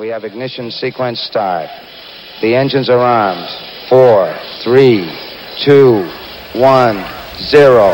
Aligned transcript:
We 0.00 0.08
have 0.08 0.24
ignition 0.24 0.70
sequence 0.70 1.20
start. 1.20 1.68
The 2.40 2.56
engines 2.56 2.88
are 2.88 3.04
armed. 3.04 3.44
Four, 3.92 4.32
three, 4.64 5.04
two, 5.60 6.08
one, 6.56 7.04
zero. 7.52 7.92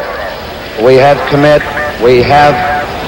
We 0.87 0.95
have 1.03 1.19
commit. 1.35 1.67
We 1.99 2.23
have 2.23 2.55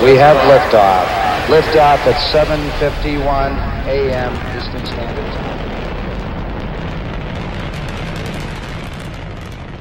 we 0.02 0.18
have 0.18 0.34
liftoff. 0.50 1.06
Liftoff 1.46 2.02
at 2.10 2.18
7:51 2.34 3.54
a.m. 3.86 4.32
Eastern 4.58 4.82
Standard 4.82 5.30
Time. 5.30 5.58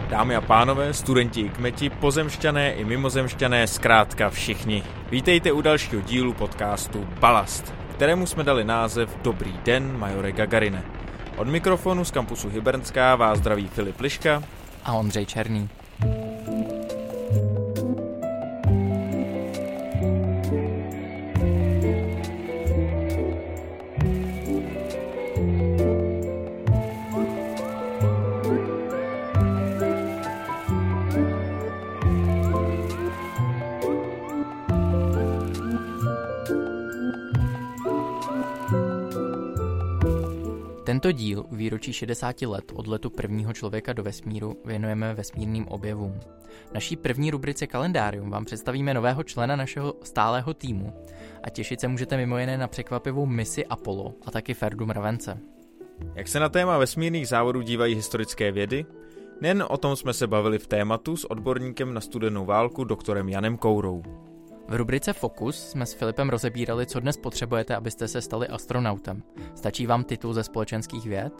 Dámy 0.09 0.35
a 0.35 0.41
pánové, 0.41 0.93
studenti 0.93 1.41
i 1.41 1.49
kmeti, 1.49 1.89
pozemšťané 1.89 2.77
i 2.77 2.85
mimozemšťané, 2.85 3.67
zkrátka 3.67 4.29
všichni. 4.29 4.83
Vítejte 5.09 5.51
u 5.51 5.61
dalšího 5.61 6.01
dílu 6.01 6.33
podcastu 6.33 7.07
Balast, 7.19 7.73
kterému 7.97 8.25
jsme 8.25 8.43
dali 8.43 8.63
název 8.63 9.17
Dobrý 9.21 9.59
den, 9.65 9.97
majore 9.97 10.31
Gagarine. 10.31 10.83
Od 11.37 11.47
mikrofonu 11.47 12.05
z 12.05 12.11
kampusu 12.11 12.49
Hybernská 12.49 13.15
vás 13.15 13.39
zdraví 13.39 13.67
Filip 13.67 13.99
Liška 13.99 14.43
a 14.85 14.93
Ondřej 14.93 15.25
Černý. 15.25 15.69
Tento 41.07 41.17
díl 41.17 41.45
u 41.51 41.55
výročí 41.55 41.93
60 41.93 42.41
let 42.41 42.71
od 42.75 42.87
letu 42.87 43.09
prvního 43.09 43.53
člověka 43.53 43.93
do 43.93 44.03
vesmíru 44.03 44.57
věnujeme 44.65 45.13
vesmírným 45.13 45.67
objevům. 45.67 46.19
V 46.69 46.73
naší 46.73 46.95
první 46.95 47.31
rubrice 47.31 47.67
Kalendárium 47.67 48.29
vám 48.29 48.45
představíme 48.45 48.93
nového 48.93 49.23
člena 49.23 49.55
našeho 49.55 49.93
stálého 50.03 50.53
týmu 50.53 50.93
a 51.43 51.49
těšit 51.49 51.81
se 51.81 51.87
můžete 51.87 52.17
mimo 52.17 52.37
jiné 52.37 52.57
na 52.57 52.67
překvapivou 52.67 53.25
misi 53.25 53.65
Apollo 53.65 54.13
a 54.25 54.31
taky 54.31 54.53
Ferdu 54.53 54.85
Mravence. 54.85 55.39
Jak 56.15 56.27
se 56.27 56.39
na 56.39 56.49
téma 56.49 56.77
vesmírných 56.77 57.27
závodů 57.27 57.61
dívají 57.61 57.95
historické 57.95 58.51
vědy? 58.51 58.85
Nejen 59.41 59.65
o 59.69 59.77
tom 59.77 59.95
jsme 59.95 60.13
se 60.13 60.27
bavili 60.27 60.59
v 60.59 60.67
tématu 60.67 61.17
s 61.17 61.31
odborníkem 61.31 61.93
na 61.93 62.01
studenou 62.01 62.45
válku 62.45 62.83
doktorem 62.83 63.29
Janem 63.29 63.57
Kourou. 63.57 64.03
V 64.69 64.75
rubrice 64.75 65.13
Focus 65.13 65.69
jsme 65.69 65.85
s 65.85 65.93
Filipem 65.93 66.29
rozebírali, 66.29 66.85
co 66.85 66.99
dnes 66.99 67.17
potřebujete, 67.17 67.75
abyste 67.75 68.07
se 68.07 68.21
stali 68.21 68.47
astronautem. 68.47 69.23
Stačí 69.55 69.87
vám 69.87 70.03
titul 70.03 70.33
ze 70.33 70.43
společenských 70.43 71.05
věd? 71.05 71.33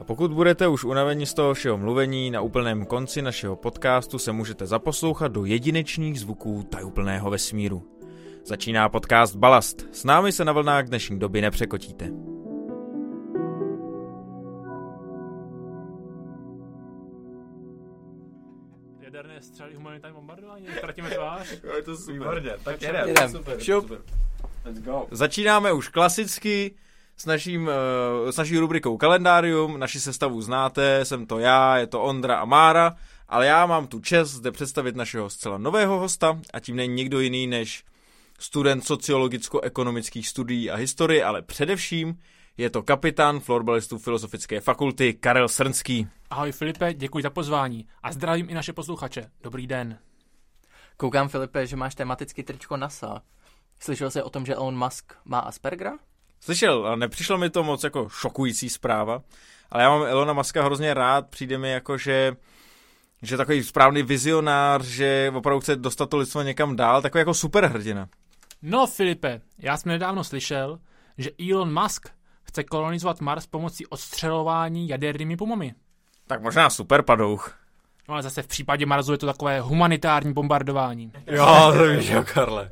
A 0.00 0.04
pokud 0.04 0.32
budete 0.32 0.68
už 0.68 0.84
unaveni 0.84 1.26
z 1.26 1.34
toho 1.34 1.54
všeho 1.54 1.78
mluvení, 1.78 2.30
na 2.30 2.40
úplném 2.40 2.86
konci 2.86 3.22
našeho 3.22 3.56
podcastu 3.56 4.18
se 4.18 4.32
můžete 4.32 4.66
zaposlouchat 4.66 5.32
do 5.32 5.44
jedinečných 5.44 6.20
zvuků 6.20 6.62
tajuplného 6.62 7.30
vesmíru. 7.30 7.82
Začíná 8.44 8.88
podcast 8.88 9.36
Balast. 9.36 9.86
S 9.92 10.04
námi 10.04 10.32
se 10.32 10.44
na 10.44 10.52
vlnách 10.52 10.84
dnešní 10.84 11.18
doby 11.18 11.40
nepřekotíte. 11.40 12.35
Střely, 19.42 19.74
humanitární 19.74 20.14
bombardování, 20.16 20.66
ztratíme 20.78 21.10
tvář. 21.10 21.50
Je 21.76 21.82
to 21.82 21.96
Výborně, 21.96 22.50
tak 22.64 22.82
jedem. 22.82 23.08
jedem. 23.08 23.30
Super, 23.30 23.60
Šup. 23.60 23.82
super. 23.82 23.98
Let's 24.64 24.80
go. 24.80 25.06
Začínáme 25.10 25.72
už 25.72 25.88
klasicky 25.88 26.74
s, 27.16 27.26
naším, 27.26 27.70
eh, 28.28 28.32
s 28.32 28.36
naší 28.36 28.58
rubrikou 28.58 28.96
Kalendárium. 28.96 29.78
Naši 29.78 30.00
sestavu 30.00 30.42
znáte, 30.42 31.04
jsem 31.04 31.26
to 31.26 31.38
já, 31.38 31.78
je 31.78 31.86
to 31.86 32.02
Ondra 32.02 32.38
a 32.38 32.44
Mára, 32.44 32.96
ale 33.28 33.46
já 33.46 33.66
mám 33.66 33.86
tu 33.86 34.00
čest 34.00 34.30
zde 34.30 34.50
představit 34.50 34.96
našeho 34.96 35.30
zcela 35.30 35.58
nového 35.58 35.98
hosta 35.98 36.38
a 36.52 36.60
tím 36.60 36.76
není 36.76 36.94
nikdo 36.94 37.20
jiný 37.20 37.46
než 37.46 37.84
student 38.38 38.84
sociologicko-ekonomických 38.84 40.28
studií 40.28 40.70
a 40.70 40.76
historie, 40.76 41.24
ale 41.24 41.42
především 41.42 42.18
je 42.56 42.70
to 42.70 42.82
kapitán 42.82 43.40
florbalistů 43.40 43.98
Filozofické 43.98 44.60
fakulty 44.60 45.14
Karel 45.14 45.48
Srnský. 45.48 46.08
Ahoj 46.30 46.52
Filipe, 46.52 46.94
děkuji 46.94 47.22
za 47.22 47.30
pozvání 47.30 47.86
a 48.02 48.12
zdravím 48.12 48.50
i 48.50 48.54
naše 48.54 48.72
posluchače. 48.72 49.30
Dobrý 49.42 49.66
den. 49.66 49.98
Koukám, 50.96 51.28
Filipe, 51.28 51.66
že 51.66 51.76
máš 51.76 51.94
tematicky 51.94 52.42
tričko 52.42 52.76
NASA. 52.76 53.22
Slyšel 53.80 54.10
jsi 54.10 54.22
o 54.22 54.30
tom, 54.30 54.46
že 54.46 54.54
Elon 54.54 54.78
Musk 54.78 55.12
má 55.24 55.38
Aspergera? 55.38 55.92
Slyšel, 56.40 56.86
a 56.86 56.96
nepřišlo 56.96 57.38
mi 57.38 57.50
to 57.50 57.62
moc 57.64 57.84
jako 57.84 58.08
šokující 58.08 58.70
zpráva, 58.70 59.22
ale 59.70 59.82
já 59.82 59.90
mám 59.90 60.02
Elona 60.02 60.32
Muska 60.32 60.64
hrozně 60.64 60.94
rád, 60.94 61.30
přijde 61.30 61.58
mi 61.58 61.70
jako, 61.70 61.98
že 61.98 62.36
že 63.22 63.36
takový 63.36 63.62
správný 63.62 64.02
vizionář, 64.02 64.84
že 64.84 65.32
opravdu 65.34 65.60
chce 65.60 65.76
dostat 65.76 66.10
to 66.10 66.16
lidstvo 66.16 66.42
někam 66.42 66.76
dál, 66.76 67.02
takový 67.02 67.20
jako 67.20 67.34
superhrdina. 67.34 68.08
No 68.62 68.86
Filipe, 68.86 69.40
já 69.58 69.76
jsem 69.76 69.92
nedávno 69.92 70.24
slyšel, 70.24 70.78
že 71.18 71.30
Elon 71.50 71.82
Musk 71.82 72.15
chce 72.56 72.64
kolonizovat 72.64 73.20
Mars 73.20 73.46
pomocí 73.46 73.86
odstřelování 73.86 74.88
jadernými 74.88 75.36
pomami. 75.36 75.74
Tak 76.26 76.42
možná 76.42 76.70
superpadouch. 76.70 77.58
No 78.08 78.14
ale 78.14 78.22
zase 78.22 78.42
v 78.42 78.46
případě 78.46 78.86
Marsu 78.86 79.12
je 79.12 79.18
to 79.18 79.26
takové 79.26 79.60
humanitární 79.60 80.32
bombardování. 80.32 81.12
Jo, 81.26 81.72
to 81.76 81.84
víš, 81.84 82.08
jo, 82.08 82.24
Karle. 82.34 82.70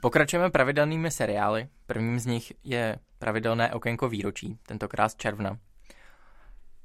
Pokračujeme 0.00 0.50
pravidelnými 0.50 1.10
seriály. 1.10 1.68
Prvním 1.86 2.18
z 2.18 2.26
nich 2.26 2.52
je 2.64 2.98
pravidelné 3.18 3.72
okénko 3.72 4.08
výročí, 4.08 4.58
tentokrát 4.66 5.08
z 5.08 5.16
června. 5.16 5.58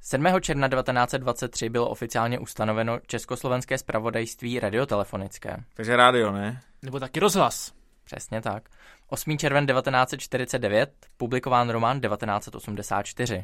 7. 0.02 0.26
června 0.42 0.68
1923 0.68 1.70
bylo 1.70 1.90
oficiálně 1.90 2.40
ustanoveno 2.40 3.00
Československé 3.08 3.78
spravodajství 3.78 4.60
radiotelefonické. 4.60 5.64
Takže 5.74 5.96
rádio, 5.96 6.32
ne? 6.32 6.62
Nebo 6.82 7.00
taky 7.00 7.20
rozhlas. 7.20 7.77
Přesně 8.08 8.42
tak. 8.42 8.70
8. 9.08 9.38
červen 9.38 9.68
1949, 9.68 10.90
publikován 11.18 11.70
román 11.70 12.02
1984. 12.02 13.44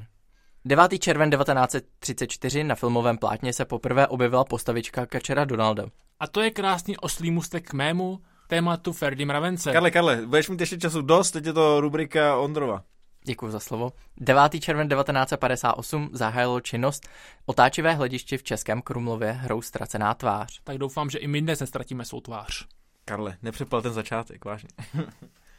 9. 0.66 1.00
červen 1.00 1.30
1934 1.32 2.64
na 2.64 2.76
filmovém 2.76 3.18
plátně 3.18 3.54
se 3.54 3.66
poprvé 3.66 4.08
objevila 4.08 4.44
postavička 4.44 5.06
Kačera 5.06 5.46
Donalda. 5.46 5.86
A 6.20 6.28
to 6.28 6.42
je 6.42 6.52
krásný 6.52 6.98
oslý 6.98 7.32
můstek 7.32 7.70
k 7.70 7.74
mému 7.74 8.20
tématu 8.48 8.94
Ferdy 8.94 9.26
Mravence. 9.26 9.72
Karle, 9.72 9.92
Karle, 9.92 10.26
budeš 10.26 10.50
mít 10.50 10.60
ještě 10.60 10.78
času 10.78 11.02
dost, 11.02 11.32
teď 11.32 11.46
je 11.46 11.54
to 11.54 11.82
rubrika 11.82 12.38
Ondrova. 12.38 12.84
Děkuji 13.26 13.52
za 13.52 13.60
slovo. 13.60 13.92
9. 14.18 14.60
červen 14.60 14.90
1958 14.90 16.10
zahájilo 16.14 16.62
činnost 16.62 17.08
otáčivé 17.46 17.94
hlediště 17.94 18.38
v 18.38 18.44
Českém 18.44 18.82
Krumlově 18.82 19.32
hrou 19.32 19.62
Ztracená 19.62 20.14
tvář. 20.14 20.62
Tak 20.64 20.78
doufám, 20.78 21.10
že 21.10 21.18
i 21.18 21.28
my 21.28 21.42
dnes 21.42 21.60
nestratíme 21.60 22.06
svou 22.06 22.22
tvář. 22.22 22.68
Karle, 23.06 23.38
nepřepal 23.42 23.82
ten 23.82 23.94
začátek, 23.94 24.46
vážně. 24.46 24.70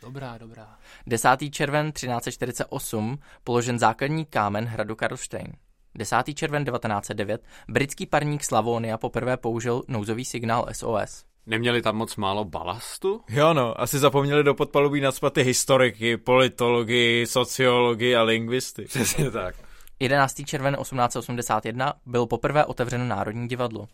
Dobrá, 0.03 0.39
dobrá. 0.39 0.79
10. 1.07 1.29
červen 1.51 1.93
1348 1.93 3.19
položen 3.45 3.79
základní 3.79 4.25
kámen 4.25 4.65
hradu 4.65 4.97
Karlštejn. 4.97 5.53
10. 5.95 6.17
červen 6.35 6.65
1909 6.65 7.43
britský 7.69 8.07
parník 8.07 8.45
Slavonia 8.45 8.99
poprvé 8.99 9.37
použil 9.37 9.83
nouzový 9.89 10.25
signál 10.25 10.67
SOS. 10.73 11.25
Neměli 11.47 11.83
tam 11.83 11.97
moc 11.97 12.17
málo 12.17 12.45
balastu? 12.45 13.21
Jo 13.29 13.55
no, 13.55 13.81
asi 13.81 13.99
zapomněli 13.99 14.45
do 14.45 14.55
podpalubí 14.55 15.01
nadspat 15.01 15.33
ty 15.33 15.43
historiky, 15.43 16.17
politology, 16.17 17.27
sociology 17.29 18.17
a 18.17 18.23
lingvisty. 18.23 18.85
Přesně 18.85 19.31
tak. 19.31 19.55
11. 20.01 20.35
červen 20.47 20.77
1881 20.81 21.95
byl 22.07 22.27
poprvé 22.27 22.65
otevřeno 22.65 23.05
Národní 23.05 23.49
divadlo. 23.49 23.89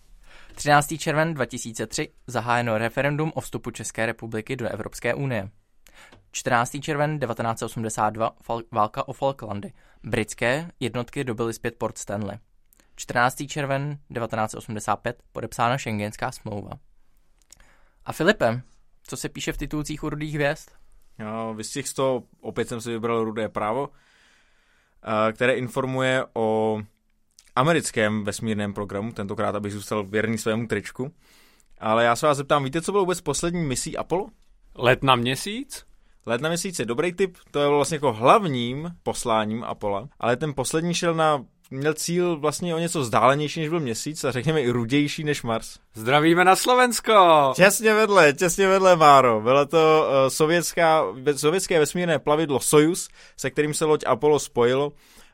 13. 0.55 0.99
červen 0.99 1.35
2003 1.35 2.09
zahájeno 2.27 2.79
referendum 2.79 3.33
o 3.35 3.41
vstupu 3.41 3.71
České 3.71 4.07
republiky 4.07 4.57
do 4.57 4.69
Evropské 4.69 5.15
unie. 5.15 5.51
14. 6.33 6.81
červen 6.81 7.19
1982 7.19 8.37
fal- 8.49 8.63
válka 8.73 9.09
o 9.09 9.13
Falklandy. 9.13 9.73
Britské 10.03 10.71
jednotky 10.81 11.25
dobily 11.25 11.55
zpět 11.55 11.79
Port 11.79 11.99
Stanley. 11.99 12.39
14. 12.97 13.47
červen 13.49 13.99
1985 14.15 15.23
podepsána 15.33 15.79
Schengenská 15.79 16.33
smlouva. 16.33 16.71
A 18.05 18.13
Filipe, 18.13 18.61
co 19.03 19.17
se 19.17 19.29
píše 19.29 19.53
v 19.53 19.57
titulcích 19.57 20.03
u 20.03 20.09
rudých 20.09 20.35
hvězd? 20.35 20.69
Vystih 21.55 21.89
z 21.89 21.95
toho, 21.95 22.23
opět 22.41 22.69
jsem 22.69 22.81
si 22.81 22.91
vybral 22.91 23.25
Rudé 23.25 23.49
právo, 23.49 23.89
a, 25.03 25.33
které 25.33 25.55
informuje 25.55 26.25
o 26.35 26.79
americkém 27.61 28.25
vesmírném 28.25 28.73
programu, 28.73 29.13
tentokrát, 29.13 29.55
abych 29.55 29.73
zůstal 29.73 30.05
věrný 30.05 30.39
svému 30.39 30.67
tričku. 30.67 31.13
Ale 31.79 32.05
já 32.05 32.17
se 32.17 32.27
vás 32.27 32.37
zeptám, 32.37 32.65
víte, 32.65 32.83
co 32.83 32.93
bylo 32.93 33.03
vůbec 33.03 33.21
poslední 33.21 33.65
misí 33.65 33.97
Apollo? 33.97 34.27
Let 34.75 35.03
na 35.03 35.17
měsíc? 35.17 35.85
Let 36.27 36.41
na 36.41 36.49
měsíc 36.49 36.79
je 36.79 36.85
dobrý 36.85 37.13
tip, 37.13 37.37
to 37.51 37.61
je 37.61 37.69
vlastně 37.69 37.95
jako 37.95 38.13
hlavním 38.13 38.91
posláním 39.03 39.65
Apollo, 39.65 40.09
ale 40.21 40.37
ten 40.37 40.55
poslední 40.55 40.95
šel 40.95 41.15
na 41.15 41.45
měl 41.71 41.95
cíl 41.95 42.37
vlastně 42.37 42.75
o 42.75 42.79
něco 42.79 43.01
vzdálenější, 43.01 43.61
než 43.61 43.69
byl 43.69 43.81
měsíc 43.81 44.25
a 44.25 44.31
řekněme 44.31 44.63
i 44.63 44.71
rudější 44.71 45.25
než 45.25 45.43
Mars. 45.43 45.79
Zdravíme 45.95 46.45
na 46.45 46.57
Slovensko! 46.57 47.53
Těsně 47.57 47.95
vedle, 47.95 48.33
těsně 48.33 48.69
vedle, 48.69 48.97
Máro. 48.97 49.41
Bylo 49.41 49.67
to 49.67 50.09
uh, 50.09 50.29
sovětská, 50.29 51.05
sovětské 51.37 51.79
vesmírné 51.79 52.19
plavidlo 52.19 52.61
Soyuz, 52.61 53.09
se 53.37 53.51
kterým 53.51 53.75
se 53.75 53.85
loď 53.85 54.05
Apollo 54.07 54.39
spojilo 54.39 54.93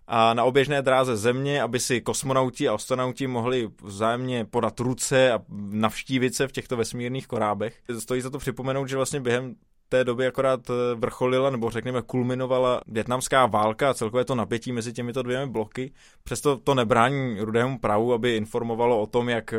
a 0.08 0.35
na 0.35 0.44
oběžné 0.44 0.82
dráze 0.82 1.17
země, 1.17 1.62
aby 1.62 1.81
si 1.81 2.00
kosmonauti 2.00 2.69
a 2.69 2.75
astronauti 2.75 3.26
mohli 3.26 3.69
vzájemně 3.82 4.44
podat 4.44 4.81
ruce 4.81 5.32
a 5.32 5.41
navštívit 5.70 6.35
se 6.35 6.49
v 6.49 6.53
těchto 6.53 6.76
vesmírných 6.76 7.26
korábech. 7.26 7.81
Stojí 7.99 8.20
za 8.20 8.31
to 8.31 8.38
připomenout, 8.38 8.88
že 8.88 8.97
vlastně 8.97 9.20
během 9.20 9.55
té 9.88 10.05
doby 10.05 10.26
akorát 10.26 10.70
eh, 10.70 10.94
vrcholila, 10.94 11.50
nebo 11.50 11.70
řekněme 11.70 12.03
kulminovala 12.03 12.81
větnamská 12.87 13.47
válka 13.47 13.91
a 13.91 13.94
celkové 13.94 14.25
to 14.25 14.35
napětí 14.35 14.73
mezi 14.73 14.93
těmito 14.93 15.23
dvěmi 15.23 15.53
bloky. 15.53 15.93
Přesto 16.25 16.56
to 16.56 16.75
nebrání 16.75 17.41
rudému 17.41 17.79
pravu, 17.79 18.12
aby 18.12 18.37
informovalo 18.37 19.00
o 19.00 19.06
tom, 19.06 19.29
jak, 19.29 19.55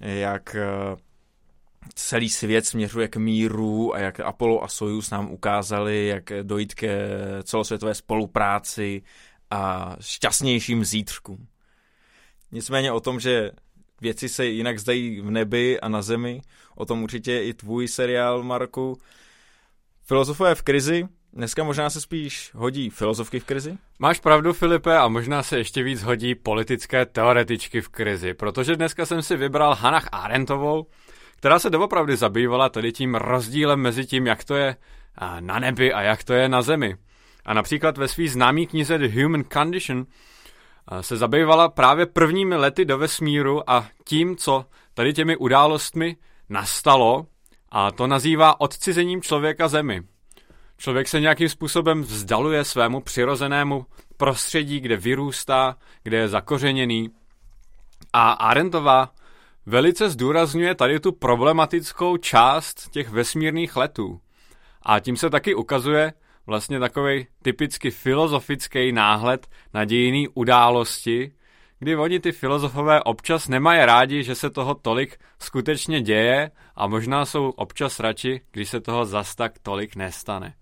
jak 0.00 0.54
eh, 0.54 0.96
celý 1.94 2.30
svět 2.30 2.66
směřuje 2.66 3.08
k 3.08 3.16
míru 3.16 3.94
a 3.94 3.98
jak 3.98 4.20
Apollo 4.20 4.64
a 4.64 4.68
Soyuz 4.68 5.10
nám 5.10 5.30
ukázali, 5.30 6.06
jak 6.06 6.32
dojít 6.42 6.74
ke 6.74 7.08
celosvětové 7.42 7.94
spolupráci 7.94 9.02
a 9.54 9.96
šťastnějším 10.00 10.84
zítřkům. 10.84 11.46
Nicméně 12.52 12.92
o 12.92 13.00
tom, 13.00 13.20
že 13.20 13.50
věci 14.00 14.28
se 14.28 14.46
jinak 14.46 14.78
zdají 14.78 15.20
v 15.20 15.30
nebi 15.30 15.80
a 15.80 15.88
na 15.88 16.02
zemi, 16.02 16.42
o 16.76 16.84
tom 16.84 17.02
určitě 17.02 17.42
i 17.42 17.54
tvůj 17.54 17.88
seriál, 17.88 18.42
Marku. 18.42 18.98
Filozofové 20.02 20.54
v 20.54 20.62
krizi, 20.62 21.08
dneska 21.32 21.64
možná 21.64 21.90
se 21.90 22.00
spíš 22.00 22.50
hodí 22.54 22.90
filozofky 22.90 23.40
v 23.40 23.44
krizi? 23.44 23.78
Máš 23.98 24.20
pravdu, 24.20 24.52
Filipe, 24.52 24.98
a 24.98 25.08
možná 25.08 25.42
se 25.42 25.58
ještě 25.58 25.82
víc 25.82 26.02
hodí 26.02 26.34
politické 26.34 27.06
teoretičky 27.06 27.80
v 27.80 27.88
krizi, 27.88 28.34
protože 28.34 28.76
dneska 28.76 29.06
jsem 29.06 29.22
si 29.22 29.36
vybral 29.36 29.74
Hannah 29.74 30.08
Arendtovou, 30.12 30.86
která 31.36 31.58
se 31.58 31.70
doopravdy 31.70 32.16
zabývala 32.16 32.68
tady 32.68 32.92
tím 32.92 33.14
rozdílem 33.14 33.80
mezi 33.80 34.06
tím, 34.06 34.26
jak 34.26 34.44
to 34.44 34.54
je 34.54 34.76
na 35.40 35.58
nebi 35.58 35.92
a 35.92 36.02
jak 36.02 36.24
to 36.24 36.32
je 36.32 36.48
na 36.48 36.62
zemi. 36.62 36.96
A 37.44 37.54
například 37.54 37.98
ve 37.98 38.08
své 38.08 38.28
známé 38.28 38.66
knize 38.66 38.98
The 38.98 39.22
Human 39.22 39.44
Condition 39.52 40.06
se 41.00 41.16
zabývala 41.16 41.68
právě 41.68 42.06
prvními 42.06 42.56
lety 42.56 42.84
do 42.84 42.98
vesmíru 42.98 43.70
a 43.70 43.88
tím, 44.04 44.36
co 44.36 44.64
tady 44.94 45.12
těmi 45.12 45.36
událostmi 45.36 46.16
nastalo, 46.48 47.26
a 47.70 47.90
to 47.90 48.06
nazývá 48.06 48.60
odcizením 48.60 49.22
člověka 49.22 49.68
zemi. 49.68 50.02
Člověk 50.78 51.08
se 51.08 51.20
nějakým 51.20 51.48
způsobem 51.48 52.02
vzdaluje 52.02 52.64
svému 52.64 53.00
přirozenému 53.00 53.86
prostředí, 54.16 54.80
kde 54.80 54.96
vyrůstá, 54.96 55.76
kde 56.02 56.16
je 56.16 56.28
zakořeněný. 56.28 57.10
A 58.12 58.32
Arendtová 58.32 59.10
velice 59.66 60.10
zdůrazňuje 60.10 60.74
tady 60.74 61.00
tu 61.00 61.12
problematickou 61.12 62.16
část 62.16 62.90
těch 62.90 63.10
vesmírných 63.10 63.76
letů. 63.76 64.20
A 64.82 65.00
tím 65.00 65.16
se 65.16 65.30
taky 65.30 65.54
ukazuje, 65.54 66.12
vlastně 66.46 66.80
takový 66.80 67.26
typicky 67.42 67.90
filozofický 67.90 68.92
náhled 68.92 69.46
na 69.74 69.84
dějiný 69.84 70.28
události, 70.28 71.32
kdy 71.78 71.96
oni 71.96 72.20
ty 72.20 72.32
filozofové 72.32 73.02
občas 73.02 73.48
nemají 73.48 73.84
rádi, 73.84 74.22
že 74.22 74.34
se 74.34 74.50
toho 74.50 74.74
tolik 74.74 75.18
skutečně 75.38 76.00
děje 76.00 76.50
a 76.76 76.86
možná 76.86 77.24
jsou 77.24 77.50
občas 77.50 78.00
radši, 78.00 78.40
když 78.50 78.68
se 78.68 78.80
toho 78.80 79.04
zas 79.04 79.34
tak 79.34 79.58
tolik 79.58 79.96
nestane. 79.96 80.54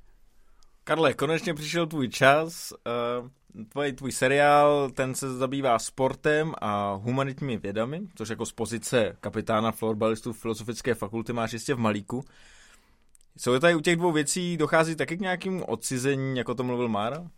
Karle, 0.85 1.15
konečně 1.15 1.55
přišel 1.55 1.87
tvůj 1.87 2.09
čas. 2.09 2.73
Uh, 3.21 3.29
tvoj, 3.69 3.93
tvůj 3.93 4.13
seriál, 4.13 4.91
ten 4.91 5.15
se 5.15 5.37
zabývá 5.37 5.79
sportem 5.79 6.55
a 6.61 6.93
humanitními 6.93 7.57
vědami, 7.59 8.01
což 8.15 8.29
jako 8.29 8.47
z 8.47 8.53
pozice 8.53 9.17
kapitána 9.21 9.73
florbalistů 9.73 10.33
Filozofické 10.33 10.95
fakulty 10.95 11.33
máš 11.33 11.53
jistě 11.53 11.75
v 11.75 11.79
Malíku. 11.79 12.25
Co 13.39 13.61
tady 13.61 13.75
u 13.75 13.81
těch 13.81 13.97
dvou 13.97 14.13
věcí 14.13 14.57
dochází 14.57 14.97
taky 14.97 15.17
k 15.17 15.21
nějakému 15.21 15.65
odcizení, 15.65 16.39
jako 16.39 16.55
to 16.55 16.65
mluvil 16.65 16.89
Mára? 16.89 17.31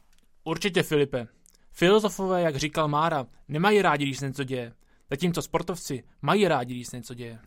Určitě, 0.44 0.82
Filipe. 0.82 1.26
Filozofové, 1.72 2.42
jak 2.42 2.56
říkal 2.56 2.88
Mára, 2.88 3.26
nemají 3.48 3.82
rádi, 3.82 4.04
když 4.04 4.18
se 4.18 4.26
něco 4.26 4.44
děje. 4.44 4.72
Zatímco 5.10 5.42
sportovci 5.42 6.04
mají 6.22 6.48
rádi, 6.48 6.74
když 6.74 6.86
se 6.86 6.96
něco 6.96 7.14
děje. 7.14 7.38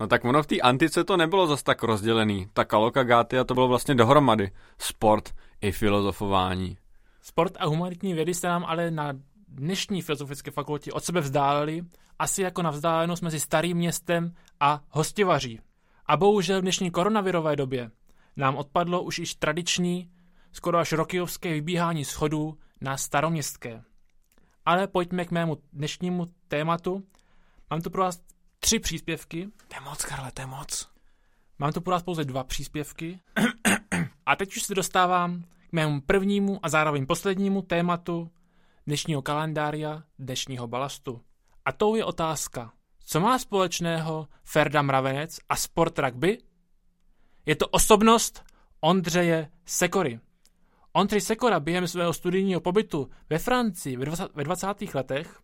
No 0.00 0.06
tak 0.06 0.24
ono 0.24 0.42
v 0.42 0.46
té 0.46 0.60
antice 0.60 1.04
to 1.04 1.16
nebylo 1.16 1.46
zas 1.46 1.62
tak 1.62 1.82
rozdělený. 1.82 2.48
Ta 2.52 2.64
Kaloka 2.64 3.02
Gáty 3.02 3.38
a 3.38 3.44
to 3.44 3.54
bylo 3.54 3.68
vlastně 3.68 3.94
dohromady. 3.94 4.50
Sport 4.78 5.34
i 5.60 5.72
filozofování. 5.72 6.78
Sport 7.22 7.52
a 7.58 7.66
humanitní 7.66 8.14
vědy 8.14 8.34
se 8.34 8.46
nám 8.46 8.64
ale 8.64 8.90
na 8.90 9.12
dnešní 9.48 10.02
filozofické 10.02 10.50
fakultě 10.50 10.92
od 10.92 11.04
sebe 11.04 11.20
vzdálili, 11.20 11.82
asi 12.18 12.42
jako 12.42 12.62
na 12.62 12.70
vzdálenost 12.70 13.22
mezi 13.22 13.40
starým 13.40 13.76
městem 13.76 14.34
a 14.60 14.80
hostivaří. 14.90 15.60
A 16.08 16.16
bohužel 16.16 16.58
v 16.58 16.62
dnešní 16.62 16.90
koronavirové 16.90 17.56
době 17.56 17.90
nám 18.36 18.56
odpadlo 18.56 19.02
už 19.02 19.18
již 19.18 19.34
tradiční, 19.34 20.10
skoro 20.52 20.78
až 20.78 20.92
rokyovské 20.92 21.52
vybíhání 21.52 22.04
schodů 22.04 22.58
na 22.80 22.96
staroměstské. 22.96 23.82
Ale 24.64 24.86
pojďme 24.86 25.24
k 25.24 25.30
mému 25.30 25.56
dnešnímu 25.72 26.26
tématu. 26.48 27.02
Mám 27.70 27.80
tu 27.80 27.90
pro 27.90 28.02
vás 28.02 28.20
tři 28.58 28.78
příspěvky. 28.78 29.48
To 29.68 29.76
je 29.76 29.80
moc, 29.80 30.04
Karle, 30.04 30.32
to 30.32 30.42
je 30.42 30.46
moc. 30.46 30.88
Mám 31.58 31.72
tu 31.72 31.80
pro 31.80 31.92
vás 31.92 32.02
pouze 32.02 32.24
dva 32.24 32.44
příspěvky. 32.44 33.20
A 34.26 34.36
teď 34.36 34.56
už 34.56 34.62
se 34.62 34.74
dostávám 34.74 35.42
k 35.70 35.72
mému 35.72 36.00
prvnímu 36.00 36.58
a 36.62 36.68
zároveň 36.68 37.06
poslednímu 37.06 37.62
tématu 37.62 38.30
dnešního 38.86 39.22
kalendária, 39.22 40.02
dnešního 40.18 40.66
balastu. 40.66 41.20
A 41.64 41.72
tou 41.72 41.94
je 41.94 42.04
otázka, 42.04 42.72
co 43.08 43.20
má 43.20 43.38
společného 43.38 44.28
Ferda 44.44 44.82
Mravenec 44.82 45.38
a 45.48 45.56
sport 45.56 45.98
rugby? 45.98 46.38
Je 47.46 47.56
to 47.56 47.68
osobnost 47.68 48.44
Ondřeje 48.80 49.50
Sekory. 49.64 50.20
Ondřej 50.92 51.20
Sekora 51.20 51.60
během 51.60 51.88
svého 51.88 52.12
studijního 52.12 52.60
pobytu 52.60 53.10
ve 53.30 53.38
Francii 53.38 53.96
ve 54.34 54.44
20. 54.44 54.66
letech 54.94 55.40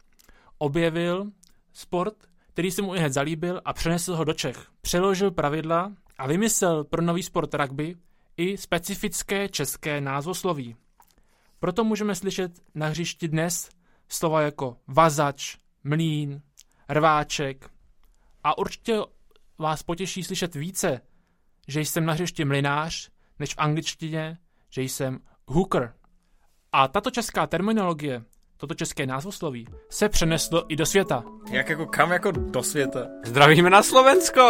objevil 0.59 1.31
sport, 1.73 2.15
který 2.49 2.71
se 2.71 2.83
mu 2.83 2.95
i 2.95 2.99
hned 2.99 3.13
zalíbil 3.13 3.61
a 3.65 3.73
přenesl 3.73 4.17
ho 4.17 4.25
do 4.25 4.33
Čech. 4.33 4.67
Přeložil 4.81 5.31
pravidla 5.31 5.93
a 6.19 6.27
vymyslel 6.27 6.85
pro 6.85 7.03
nový 7.03 7.23
sport 7.23 7.55
rugby 7.55 7.97
i 8.37 8.57
specifické 8.57 9.49
české 9.49 10.01
názvosloví. 10.01 10.77
Proto 11.59 11.85
můžeme 11.85 12.15
slyšet 12.15 12.53
na 12.75 12.87
hřišti 12.87 13.29
dnes 13.29 13.69
slova 14.09 14.41
jako 14.41 14.77
vazač, 14.87 15.57
mlín, 15.85 16.43
rváček. 16.93 17.71
A 18.45 18.59
určitě 18.59 18.99
vás 19.59 19.83
potěší 19.83 20.25
slyšet 20.25 20.55
více, 20.55 21.01
že 21.69 21.81
jsem 21.81 22.07
na 22.07 22.13
hřišti 22.13 22.45
mlinář, 22.45 23.11
než 23.39 23.55
v 23.55 23.59
angličtině, 23.59 24.39
že 24.71 24.83
jsem 24.83 25.19
hooker. 25.47 25.95
A 26.73 26.89
tato 26.89 27.11
česká 27.11 27.47
terminologie, 27.47 28.25
toto 28.57 28.75
české 28.75 29.07
názvosloví, 29.07 29.67
se 29.91 30.09
přeneslo 30.09 30.73
i 30.73 30.77
do 30.77 30.87
světa. 30.87 31.25
Jak 31.51 31.69
jako 31.69 31.87
kam 31.87 32.13
jako 32.13 32.31
do 32.31 32.63
světa? 32.63 33.07
Zdravíme 33.25 33.71
na 33.71 33.83
Slovensko! 33.83 34.43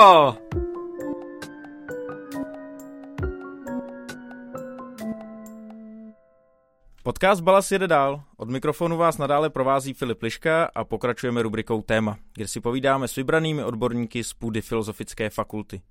Podcast 7.04 7.40
Balas 7.40 7.73
jede 7.73 7.88
dál. 7.88 8.23
Od 8.37 8.50
mikrofonu 8.50 8.97
vás 8.97 9.18
nadále 9.18 9.50
provází 9.50 9.92
Filip 9.94 10.23
Liška 10.23 10.71
a 10.75 10.85
pokračujeme 10.85 11.42
rubrikou 11.42 11.82
Téma, 11.82 12.18
kde 12.35 12.49
si 12.49 12.61
povídáme 12.61 13.09
s 13.09 13.16
vybranými 13.16 13.64
odborníky 13.64 14.25
z 14.25 14.32
půdy 14.32 14.61
Filozofické 14.61 15.30
fakulty. 15.30 15.82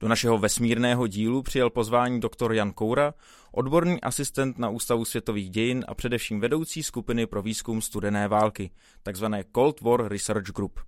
Do 0.00 0.08
našeho 0.08 0.38
vesmírného 0.38 1.06
dílu 1.06 1.42
přijel 1.42 1.70
pozvání 1.70 2.20
doktor 2.20 2.52
Jan 2.52 2.72
Koura, 2.72 3.14
odborný 3.52 4.00
asistent 4.00 4.58
na 4.58 4.68
Ústavu 4.68 5.04
světových 5.04 5.50
dějin 5.50 5.84
a 5.88 5.94
především 5.94 6.40
vedoucí 6.40 6.82
skupiny 6.82 7.26
pro 7.26 7.42
výzkum 7.42 7.82
studené 7.82 8.28
války, 8.28 8.70
takzvané 9.02 9.44
Cold 9.54 9.80
War 9.80 10.08
Research 10.08 10.46
Group. 10.46 10.80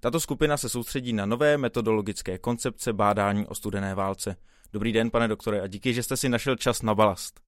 Tato 0.00 0.20
skupina 0.20 0.56
se 0.56 0.68
soustředí 0.68 1.12
na 1.12 1.26
nové 1.26 1.58
metodologické 1.58 2.38
koncepce 2.38 2.92
bádání 2.92 3.46
o 3.46 3.54
studené 3.54 3.94
válce. 3.94 4.36
Dobrý 4.72 4.92
den, 4.92 5.10
pane 5.10 5.28
doktore, 5.28 5.60
a 5.60 5.66
díky, 5.66 5.94
že 5.94 6.02
jste 6.02 6.16
si 6.16 6.28
našel 6.28 6.56
čas 6.56 6.82
na 6.82 6.94
balast. 6.94 7.45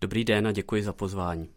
Dobrý 0.00 0.24
den 0.24 0.46
a 0.46 0.52
děkuji 0.52 0.82
za 0.82 0.92
pozvání. 0.92 1.48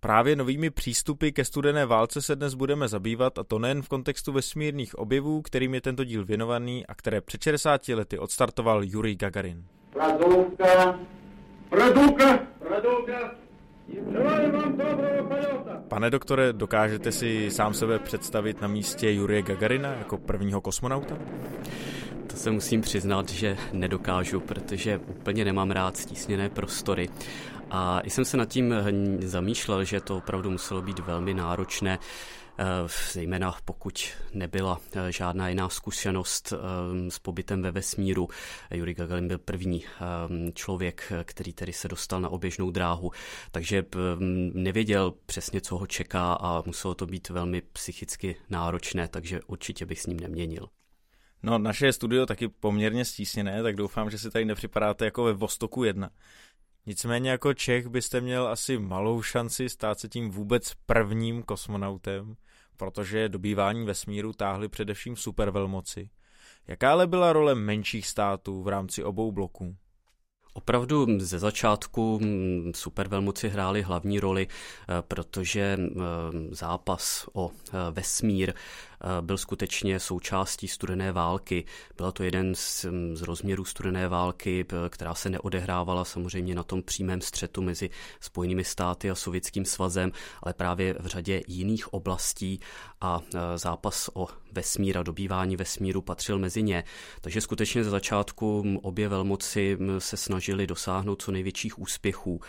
Právě 0.00 0.36
novými 0.36 0.70
přístupy 0.70 1.30
ke 1.30 1.44
studené 1.44 1.86
válce 1.86 2.22
se 2.22 2.36
dnes 2.36 2.54
budeme 2.54 2.88
zabývat 2.88 3.38
a 3.38 3.44
to 3.44 3.58
nejen 3.58 3.82
v 3.82 3.88
kontextu 3.88 4.32
vesmírných 4.32 4.98
objevů, 4.98 5.42
kterým 5.42 5.74
je 5.74 5.80
tento 5.80 6.04
díl 6.04 6.24
věnovaný 6.24 6.86
a 6.86 6.94
které 6.94 7.20
před 7.20 7.42
60 7.42 7.88
lety 7.88 8.18
odstartoval 8.18 8.84
Jurij 8.84 9.16
Gagarin. 9.16 9.64
Pradůvka, 9.92 11.00
pradůvka, 11.68 12.38
pradůvka. 12.58 13.34
Pane 15.88 16.10
doktore, 16.10 16.52
dokážete 16.52 17.12
si 17.12 17.50
sám 17.50 17.74
sebe 17.74 17.98
představit 17.98 18.60
na 18.60 18.68
místě 18.68 19.12
Jurie 19.12 19.42
Gagarina 19.42 19.92
jako 19.92 20.18
prvního 20.18 20.60
kosmonauta? 20.60 21.18
To 22.30 22.36
se 22.36 22.50
musím 22.50 22.80
přiznat, 22.80 23.28
že 23.28 23.56
nedokážu, 23.72 24.40
protože 24.40 24.98
úplně 24.98 25.44
nemám 25.44 25.70
rád 25.70 25.96
stísněné 25.96 26.48
prostory. 26.48 27.08
A 27.70 28.00
jsem 28.04 28.24
se 28.24 28.36
nad 28.36 28.48
tím 28.48 28.74
zamýšlel, 29.18 29.84
že 29.84 30.00
to 30.00 30.16
opravdu 30.16 30.50
muselo 30.50 30.82
být 30.82 30.98
velmi 30.98 31.34
náročné 31.34 31.98
Eh, 32.60 32.88
zejména 33.12 33.54
pokud 33.64 34.08
nebyla 34.34 34.80
eh, 34.92 35.12
žádná 35.12 35.48
jiná 35.48 35.68
zkušenost 35.68 36.52
eh, 36.52 37.10
s 37.10 37.18
pobytem 37.18 37.62
ve 37.62 37.70
vesmíru. 37.70 38.28
Yuri 38.70 38.94
Gagarin 38.94 39.28
byl 39.28 39.38
první 39.38 39.84
člověk, 40.54 41.12
který 41.24 41.52
tedy 41.52 41.72
se 41.72 41.88
dostal 41.88 42.20
na 42.20 42.28
oběžnou 42.28 42.70
dráhu, 42.70 43.10
takže 43.50 43.84
nevěděl 44.52 45.14
přesně, 45.26 45.60
co 45.60 45.78
ho 45.78 45.86
čeká 45.86 46.32
a 46.32 46.62
muselo 46.66 46.94
to 46.94 47.06
být 47.06 47.28
velmi 47.28 47.60
psychicky 47.60 48.36
náročné, 48.50 49.08
takže 49.08 49.40
určitě 49.46 49.86
bych 49.86 50.00
s 50.00 50.06
ním 50.06 50.20
neměnil. 50.20 50.68
No, 51.42 51.58
naše 51.58 51.92
studio 51.92 52.26
taky 52.26 52.48
poměrně 52.48 53.04
stísněné, 53.04 53.62
tak 53.62 53.76
doufám, 53.76 54.10
že 54.10 54.18
si 54.18 54.30
tady 54.30 54.44
nepřipadáte 54.44 55.04
jako 55.04 55.24
ve 55.24 55.32
Vostoku 55.32 55.84
1. 55.84 56.10
Nicméně 56.86 57.30
jako 57.30 57.54
Čech 57.54 57.86
byste 57.86 58.20
měl 58.20 58.48
asi 58.48 58.78
malou 58.78 59.22
šanci 59.22 59.68
stát 59.68 60.00
se 60.00 60.08
tím 60.08 60.30
vůbec 60.30 60.72
prvním 60.86 61.42
kosmonautem, 61.42 62.36
protože 62.76 63.28
dobývání 63.28 63.86
vesmíru 63.86 64.32
táhly 64.32 64.68
především 64.68 65.16
supervelmoci. 65.16 66.10
Jaká 66.68 66.92
ale 66.92 67.06
byla 67.06 67.32
role 67.32 67.54
menších 67.54 68.06
států 68.06 68.62
v 68.62 68.68
rámci 68.68 69.04
obou 69.04 69.32
bloků? 69.32 69.76
Opravdu 70.52 71.06
ze 71.18 71.38
začátku 71.38 72.20
supervelmoci 72.74 73.48
hrály 73.48 73.82
hlavní 73.82 74.20
roli, 74.20 74.46
eh, 74.48 75.02
protože 75.08 75.78
eh, 75.78 75.94
zápas 76.50 77.28
o 77.32 77.50
eh, 77.50 77.72
vesmír 77.90 78.52
byl 79.20 79.38
skutečně 79.38 80.00
součástí 80.00 80.68
studené 80.68 81.12
války. 81.12 81.64
Byla 81.96 82.12
to 82.12 82.22
jeden 82.22 82.54
z, 82.54 82.84
mm, 82.84 83.16
z 83.16 83.22
rozměrů 83.22 83.64
studené 83.64 84.08
války, 84.08 84.66
která 84.88 85.14
se 85.14 85.30
neodehrávala 85.30 86.04
samozřejmě 86.04 86.54
na 86.54 86.62
tom 86.62 86.82
přímém 86.82 87.20
střetu 87.20 87.62
mezi 87.62 87.90
Spojenými 88.20 88.64
státy 88.64 89.10
a 89.10 89.14
Sovětským 89.14 89.64
svazem, 89.64 90.12
ale 90.42 90.54
právě 90.54 90.94
v 91.00 91.06
řadě 91.06 91.42
jiných 91.46 91.94
oblastí 91.94 92.60
a 93.00 93.20
eh, 93.34 93.58
zápas 93.58 94.10
o 94.14 94.28
vesmír 94.52 94.98
a 94.98 95.02
dobývání 95.02 95.56
vesmíru 95.56 96.02
patřil 96.02 96.38
mezi 96.38 96.62
ně. 96.62 96.84
Takže 97.20 97.40
skutečně 97.40 97.84
ze 97.84 97.90
začátku 97.90 98.62
mm, 98.64 98.78
obě 98.82 99.08
velmoci 99.08 99.76
mm, 99.80 100.00
se 100.00 100.16
snažili 100.16 100.66
dosáhnout 100.66 101.22
co 101.22 101.32
největších 101.32 101.78
úspěchů. 101.78 102.40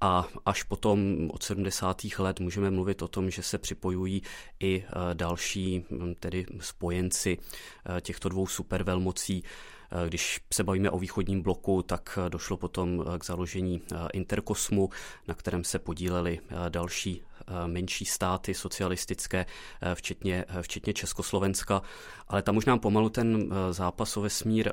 A 0.00 0.28
až 0.46 0.62
potom 0.62 1.30
od 1.32 1.42
70. 1.42 2.04
let 2.18 2.40
můžeme 2.40 2.70
mluvit 2.70 3.02
o 3.02 3.08
tom, 3.08 3.30
že 3.30 3.42
se 3.42 3.58
připojují 3.58 4.22
i 4.60 4.84
e, 4.86 5.14
další 5.14 5.84
tedy 6.20 6.46
spojenci 6.60 7.38
e, 7.38 8.00
těchto 8.00 8.28
dvou 8.28 8.46
supervelmocí. 8.46 9.44
E, 10.04 10.08
když 10.08 10.40
se 10.52 10.64
bavíme 10.64 10.90
o 10.90 10.98
východním 10.98 11.42
bloku, 11.42 11.82
tak 11.82 12.18
došlo 12.28 12.56
potom 12.56 13.04
k 13.18 13.24
založení 13.24 13.82
Interkosmu, 14.12 14.90
na 15.28 15.34
kterém 15.34 15.64
se 15.64 15.78
podíleli 15.78 16.40
další 16.68 17.22
Eh, 17.33 17.33
menší 17.66 18.04
státy 18.04 18.54
socialistické, 18.54 19.46
eh, 19.82 19.94
včetně, 19.94 20.44
eh, 20.48 20.62
včetně 20.62 20.94
Československa, 20.94 21.82
ale 22.28 22.42
tam 22.42 22.56
už 22.56 22.64
nám 22.64 22.78
pomalu 22.78 23.08
ten 23.08 23.54
zápas 23.70 24.16
o 24.16 24.20
vesmír 24.20 24.72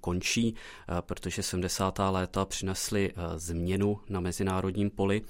končí, 0.00 0.54
protože 1.00 1.42
70. 1.42 2.10
léta 2.10 2.44
přinesly 2.44 3.12
změnu 3.36 4.00
na 4.08 4.20
mezinárodním 4.20 4.90
poli. 4.90 5.22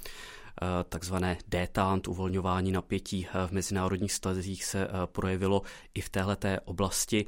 Eh, 0.62 0.84
takzvané 0.88 1.38
détant, 1.48 2.08
uvolňování 2.08 2.72
napětí 2.72 3.26
eh, 3.26 3.46
v 3.46 3.50
mezinárodních 3.50 4.12
stazích 4.12 4.64
se 4.64 4.84
eh, 4.84 4.90
projevilo 5.06 5.62
i 5.94 6.00
v 6.00 6.08
téhleté 6.08 6.60
oblasti, 6.60 7.26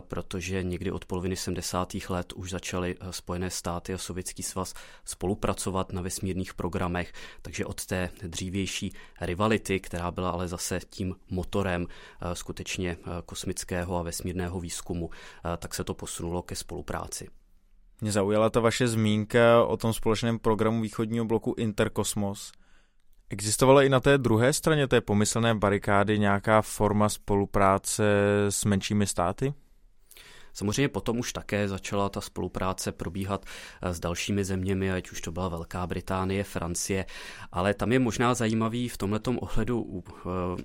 protože 0.00 0.62
někdy 0.62 0.90
od 0.90 1.04
poloviny 1.04 1.36
70. 1.36 1.94
let 2.08 2.32
už 2.32 2.50
začaly 2.50 2.96
Spojené 3.10 3.50
státy 3.50 3.94
a 3.94 3.98
Sovětský 3.98 4.42
svaz 4.42 4.74
spolupracovat 5.04 5.92
na 5.92 6.02
vesmírných 6.02 6.54
programech, 6.54 7.12
takže 7.42 7.66
od 7.66 7.86
té 7.86 8.10
dřívější 8.22 8.92
rivality, 9.20 9.80
která 9.80 10.10
byla 10.10 10.30
ale 10.30 10.48
zase 10.48 10.80
tím 10.90 11.16
motorem 11.30 11.86
skutečně 12.32 12.96
kosmického 13.26 13.96
a 13.96 14.02
vesmírného 14.02 14.60
výzkumu, 14.60 15.10
tak 15.58 15.74
se 15.74 15.84
to 15.84 15.94
posunulo 15.94 16.42
ke 16.42 16.56
spolupráci. 16.56 17.28
Mě 18.00 18.12
zaujala 18.12 18.50
ta 18.50 18.60
vaše 18.60 18.88
zmínka 18.88 19.64
o 19.64 19.76
tom 19.76 19.92
společném 19.92 20.38
programu 20.38 20.82
východního 20.82 21.24
bloku 21.24 21.54
Interkosmos. 21.58 22.52
Existovala 23.30 23.82
i 23.82 23.88
na 23.88 24.00
té 24.00 24.18
druhé 24.18 24.52
straně 24.52 24.88
té 24.88 25.00
pomyslné 25.00 25.54
barikády 25.54 26.18
nějaká 26.18 26.62
forma 26.62 27.08
spolupráce 27.08 28.04
s 28.48 28.64
menšími 28.64 29.06
státy? 29.06 29.54
Samozřejmě 30.52 30.88
potom 30.88 31.18
už 31.18 31.32
také 31.32 31.68
začala 31.68 32.08
ta 32.08 32.20
spolupráce 32.20 32.92
probíhat 32.92 33.44
eh, 33.82 33.94
s 33.94 34.00
dalšími 34.00 34.44
zeměmi, 34.44 34.92
ať 34.92 35.10
už 35.10 35.20
to 35.20 35.32
byla 35.32 35.48
Velká 35.48 35.86
Británie, 35.86 36.44
Francie, 36.44 37.06
ale 37.52 37.74
tam 37.74 37.92
je 37.92 37.98
možná 37.98 38.34
zajímavý 38.34 38.88
v 38.88 38.96
tomto 38.96 39.30
ohledu 39.32 40.04
eh, 40.06 40.20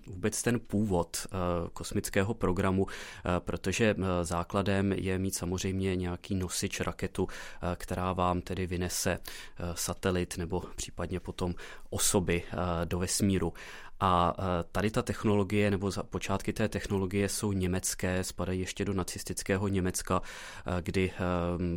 vůbec 0.07 0.41
ten 0.41 0.59
původ 0.59 1.17
eh, 1.25 1.29
kosmického 1.73 2.33
programu, 2.33 2.87
protože 3.39 3.95
základem 4.21 4.93
je 4.93 5.19
mít 5.19 5.35
samozřejmě 5.35 5.95
nějaký 5.95 6.35
nosič 6.35 6.79
raketu, 6.79 7.27
která 7.75 8.13
vám 8.13 8.41
tedy 8.41 8.67
vynese 8.67 9.19
satelit 9.73 10.37
nebo 10.37 10.63
případně 10.75 11.19
potom 11.19 11.55
osoby 11.89 12.43
do 12.85 12.99
vesmíru. 12.99 13.53
A 14.05 14.33
e, 14.37 14.63
tady 14.71 14.91
ta 14.91 15.01
technologie, 15.01 15.71
nebo 15.71 15.91
za 15.91 16.03
počátky 16.03 16.53
té 16.53 16.69
technologie 16.69 17.29
jsou 17.29 17.51
německé, 17.51 18.23
spadají 18.23 18.59
ještě 18.59 18.85
do 18.85 18.93
nacistického 18.93 19.67
Německa, 19.67 20.21
e, 20.65 20.81
kdy 20.81 21.11
e, 21.11 21.17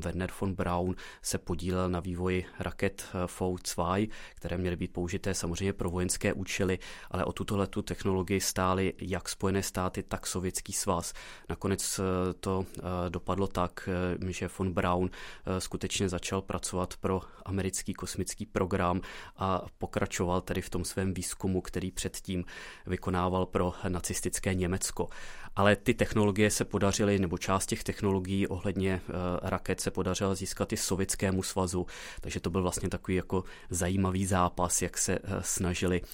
Werner 0.01 0.31
von 0.41 0.55
Braun 0.55 0.95
se 1.23 1.39
podílel 1.39 1.89
na 1.91 2.01
vývoji 2.01 2.45
raket 2.59 3.07
V2, 3.27 4.09
které 4.35 4.59
měly 4.59 4.77
být 4.77 4.93
použité 4.93 5.35
samozřejmě 5.35 5.73
pro 5.73 5.91
vojenské 5.91 6.33
účely, 6.33 6.79
ale 7.11 7.25
o 7.25 7.33
tuto 7.33 7.57
letu 7.57 7.83
technologii 7.83 8.41
stály 8.41 8.95
jak 8.99 9.29
Spojené 9.29 9.63
státy, 9.63 10.03
tak 10.03 10.27
Sovětský 10.27 10.73
svaz. 10.73 11.13
Nakonec 11.49 12.01
to 12.41 12.67
dopadlo 13.09 13.47
tak, 13.47 13.89
že 14.29 14.49
von 14.59 14.73
Braun 14.73 15.11
skutečně 15.59 16.09
začal 16.09 16.43
pracovat 16.43 16.95
pro 17.01 17.21
americký 17.45 17.95
kosmický 17.95 18.47
program 18.47 19.01
a 19.37 19.63
pokračoval 19.79 20.41
tedy 20.41 20.63
v 20.63 20.71
tom 20.71 20.85
svém 20.85 21.15
výzkumu, 21.15 21.61
který 21.61 21.91
před 21.91 22.16
předtím 22.17 22.45
vykonával 22.87 23.47
pro 23.47 23.73
nacistické 23.89 24.55
Německo. 24.55 25.09
Ale 25.57 25.77
ty 25.77 25.95
technologie 25.95 26.51
se 26.51 26.65
podařily, 26.65 27.19
nebo 27.19 27.39
část 27.39 27.67
těch 27.67 27.85
technologií 27.85 28.47
ohledně 28.47 29.01
uh, 29.09 29.15
raket 29.43 29.81
se 29.81 29.91
podařila 29.91 30.35
získat 30.35 30.73
i 30.73 30.77
Sovětskému 30.77 31.43
svazu, 31.43 31.87
takže 32.21 32.41
to 32.41 32.51
byl 32.51 32.63
vlastně 32.63 32.89
takový 32.89 33.17
jako 33.17 33.45
zajímavý 33.71 34.27
zápas, 34.27 34.83
jak 34.83 34.99
se 34.99 35.19
uh, 35.19 35.29
snažili 35.41 36.01
uh, 36.01 36.09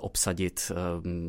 obsadit 0.00 0.72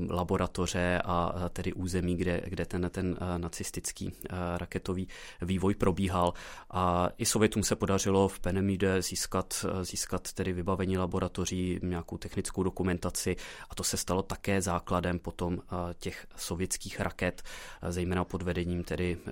laboratoře 0.09 1.01
a 1.05 1.49
tedy 1.49 1.73
území, 1.73 2.15
kde, 2.15 2.41
kde 2.45 2.65
ten, 2.65 2.89
ten 2.91 3.17
nacistický 3.37 4.13
raketový 4.57 5.07
vývoj 5.41 5.75
probíhal. 5.75 6.33
A 6.69 7.09
i 7.17 7.25
Sovětům 7.25 7.63
se 7.63 7.75
podařilo 7.75 8.27
v 8.27 8.39
Penemide 8.39 9.01
získat, 9.01 9.65
získat 9.81 10.33
tedy 10.33 10.53
vybavení 10.53 10.97
laboratoří, 10.97 11.79
nějakou 11.83 12.17
technickou 12.17 12.63
dokumentaci. 12.63 13.35
A 13.69 13.75
to 13.75 13.83
se 13.83 13.97
stalo 13.97 14.23
také 14.23 14.61
základem 14.61 15.19
potom 15.19 15.61
těch 15.99 16.27
sovětských 16.35 16.99
raket 16.99 17.40
zejména 17.89 18.23
pod 18.23 18.41
vedením 18.41 18.83
tedy 18.83 19.17
eh, 19.27 19.31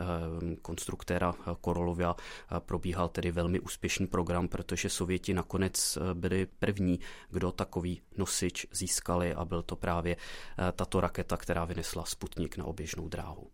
konstruktéra 0.62 1.34
eh, 1.39 1.56
Korolovia 1.62 2.16
eh, 2.16 2.60
probíhal 2.60 3.10
tedy 3.10 3.32
velmi 3.32 3.60
úspěšný 3.60 4.08
program, 4.08 4.48
protože 4.48 4.89
Sověti 4.89 5.34
nakonec 5.34 5.98
byli 6.13 6.48
první, 6.60 7.00
kdo 7.30 7.51
takový 7.51 8.01
nosič 8.18 8.68
získali 8.72 9.34
a 9.34 9.46
byl 9.46 9.63
to 9.63 9.75
právě 9.75 10.18
tato 10.74 11.01
raketa, 11.01 11.38
která 11.38 11.66
vynesla 11.66 12.06
Sputnik 12.06 12.58
na 12.58 12.66
oběžnou 12.66 13.08
dráhu. 13.08 13.51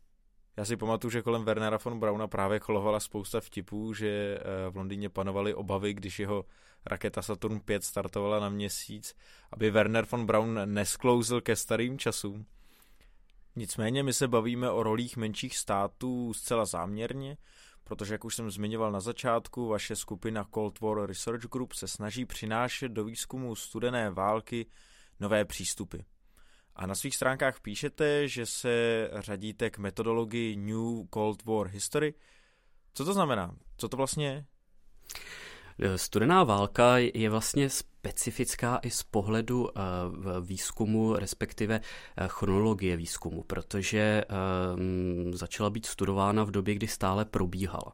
Já 0.57 0.65
si 0.65 0.77
pamatuju, 0.77 1.11
že 1.11 1.21
kolem 1.21 1.45
Wernera 1.45 1.79
von 1.85 1.99
Brauna 1.99 2.27
právě 2.27 2.59
kolovala 2.59 2.99
spousta 2.99 3.39
vtipů, 3.39 3.93
že 3.93 4.39
v 4.69 4.77
Londýně 4.77 5.09
panovaly 5.09 5.53
obavy, 5.53 5.93
když 5.93 6.19
jeho 6.19 6.45
raketa 6.85 7.21
Saturn 7.21 7.59
5 7.59 7.83
startovala 7.83 8.39
na 8.39 8.49
měsíc, 8.49 9.15
aby 9.51 9.71
Werner 9.71 10.05
von 10.11 10.25
Braun 10.25 10.59
nesklouzl 10.65 11.41
ke 11.41 11.55
starým 11.55 11.99
časům. 11.99 12.45
Nicméně 13.55 14.03
my 14.03 14.13
se 14.13 14.27
bavíme 14.27 14.71
o 14.71 14.83
rolích 14.83 15.17
menších 15.17 15.57
států 15.57 16.33
zcela 16.33 16.65
záměrně, 16.65 17.37
protože, 17.83 18.13
jak 18.13 18.25
už 18.25 18.35
jsem 18.35 18.51
zmiňoval 18.51 18.91
na 18.91 18.99
začátku, 18.99 19.67
vaše 19.67 19.95
skupina 19.95 20.47
Cold 20.53 20.79
War 20.79 21.05
Research 21.05 21.43
Group 21.43 21.73
se 21.73 21.87
snaží 21.87 22.25
přinášet 22.25 22.89
do 22.89 23.03
výzkumu 23.03 23.55
studené 23.55 24.09
války 24.09 24.65
nové 25.19 25.45
přístupy. 25.45 25.97
A 26.75 26.87
na 26.87 26.95
svých 26.95 27.15
stránkách 27.15 27.59
píšete, 27.61 28.27
že 28.27 28.45
se 28.45 29.09
řadíte 29.13 29.69
k 29.69 29.77
metodologii 29.77 30.55
New 30.55 31.07
Cold 31.13 31.45
War 31.45 31.67
History. 31.67 32.13
Co 32.93 33.05
to 33.05 33.13
znamená? 33.13 33.55
Co 33.77 33.89
to 33.89 33.97
vlastně 33.97 34.27
je? 34.27 34.45
Studená 35.95 36.43
válka 36.43 36.97
je 36.97 37.29
vlastně 37.29 37.69
specifická 38.05 38.79
i 38.83 38.89
z 38.89 39.03
pohledu 39.03 39.69
výzkumu, 40.41 41.15
respektive 41.15 41.81
chronologie 42.27 42.97
výzkumu, 42.97 43.43
protože 43.43 44.23
začala 45.31 45.69
být 45.69 45.85
studována 45.85 46.43
v 46.43 46.51
době, 46.51 46.75
kdy 46.75 46.87
stále 46.87 47.25
probíhala. 47.25 47.91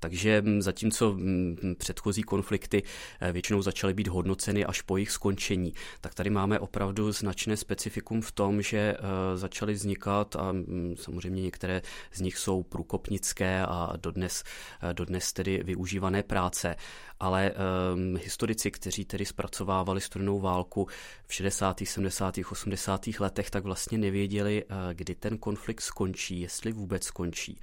Takže 0.00 0.42
mm, 0.42 0.62
zatímco 0.62 1.12
mm, 1.12 1.74
předchozí 1.78 2.22
konflikty 2.22 2.82
eh, 3.20 3.32
většinou 3.32 3.62
začaly 3.62 3.94
být 3.94 4.08
hodnoceny 4.08 4.64
až 4.64 4.82
po 4.82 4.96
jejich 4.96 5.10
skončení, 5.10 5.74
tak 6.00 6.14
tady 6.14 6.30
máme 6.30 6.58
opravdu 6.58 7.12
značné 7.12 7.56
specifikum 7.56 8.20
v 8.22 8.32
tom, 8.32 8.62
že 8.62 8.78
eh, 8.78 9.36
začaly 9.36 9.72
vznikat 9.72 10.36
a 10.36 10.52
mm, 10.52 10.94
samozřejmě 10.98 11.42
některé 11.42 11.82
z 12.12 12.20
nich 12.20 12.38
jsou 12.38 12.62
průkopnické 12.62 13.66
a 13.66 13.92
dodnes, 13.96 14.44
eh, 14.82 14.94
dodnes 14.94 15.32
tedy 15.32 15.62
využívané 15.64 16.22
práce, 16.22 16.76
ale 17.20 17.52
um, 17.94 18.16
historici, 18.16 18.70
kteří 18.70 19.04
tedy 19.04 19.24
zpracovávali 19.48 20.00
studenou 20.00 20.40
válku 20.40 20.88
v 21.26 21.34
60., 21.34 21.80
70., 21.84 22.38
80. 22.50 23.06
letech, 23.20 23.50
tak 23.50 23.64
vlastně 23.64 23.98
nevěděli, 23.98 24.64
kdy 24.92 25.14
ten 25.14 25.38
konflikt 25.38 25.80
skončí, 25.80 26.40
jestli 26.40 26.72
vůbec 26.72 27.04
skončí. 27.04 27.60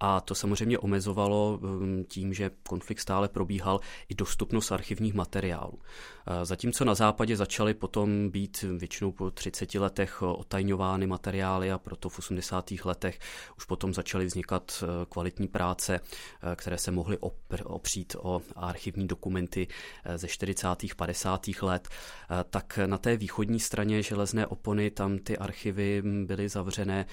A 0.00 0.20
to 0.20 0.34
samozřejmě 0.34 0.78
omezovalo 0.78 1.46
Um, 1.62 2.04
tím, 2.04 2.34
že 2.34 2.50
konflikt 2.68 3.00
stále 3.00 3.28
probíhal, 3.28 3.80
i 4.08 4.14
dostupnost 4.14 4.72
archivních 4.72 5.14
materiálů. 5.14 5.72
Uh, 5.72 5.80
zatímco 6.42 6.84
na 6.84 6.94
západě 6.94 7.36
začaly 7.36 7.74
potom 7.74 8.30
být 8.30 8.64
většinou 8.78 9.12
po 9.12 9.30
30 9.30 9.74
letech 9.74 10.22
otajňovány 10.22 11.06
materiály 11.06 11.72
a 11.72 11.78
proto 11.78 12.08
v 12.08 12.18
80. 12.18 12.70
letech 12.84 13.18
už 13.56 13.64
potom 13.64 13.94
začaly 13.94 14.26
vznikat 14.26 14.84
kvalitní 15.08 15.48
práce, 15.48 16.00
které 16.56 16.78
se 16.78 16.90
mohly 16.90 17.18
opřít 17.64 18.16
o 18.18 18.42
archivní 18.56 19.06
dokumenty 19.06 19.68
ze 20.16 20.28
40. 20.28 20.68
50. 20.96 21.25
let, 21.62 21.88
tak 22.50 22.78
na 22.86 22.98
té 22.98 23.16
východní 23.16 23.60
straně 23.60 24.02
železné 24.02 24.46
opony 24.46 24.90
tam 24.90 25.18
ty 25.18 25.38
archivy 25.38 26.02
byly 26.24 26.48
zavřené 26.48 27.06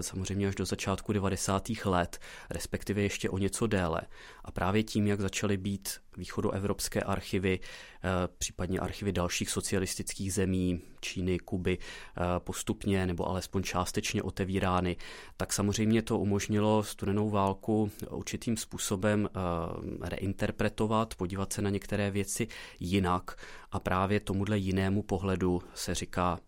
samozřejmě 0.00 0.48
až 0.48 0.54
do 0.54 0.64
začátku 0.64 1.12
90. 1.12 1.68
let, 1.84 2.18
respektive 2.50 3.02
ještě 3.02 3.30
o 3.30 3.38
něco 3.38 3.66
déle. 3.66 4.00
A 4.44 4.50
právě 4.50 4.82
tím, 4.82 5.06
jak 5.06 5.20
začaly 5.20 5.56
být 5.56 5.98
východoevropské 6.16 7.00
archivy, 7.00 7.60
eh, 7.62 8.08
případně 8.38 8.78
archivy 8.80 9.12
dalších 9.12 9.50
socialistických 9.50 10.32
zemí, 10.32 10.80
Číny, 11.00 11.38
Kuby, 11.38 11.78
eh, 11.78 12.20
postupně 12.38 13.06
nebo 13.06 13.28
alespoň 13.28 13.62
částečně 13.62 14.22
otevírány, 14.22 14.96
tak 15.36 15.52
samozřejmě 15.52 16.02
to 16.02 16.18
umožnilo 16.18 16.82
studenou 16.82 17.30
válku 17.30 17.90
určitým 18.10 18.56
způsobem 18.56 19.28
eh, 19.28 20.08
reinterpretovat, 20.08 21.14
podívat 21.14 21.52
se 21.52 21.62
na 21.62 21.70
některé 21.70 22.10
věci 22.10 22.48
jinak. 22.80 23.36
A 23.72 23.80
právě 23.80 24.20
tomuhle 24.20 24.58
jinému 24.58 25.02
pohledu 25.02 25.62
se 25.74 25.94
říká 25.94 26.38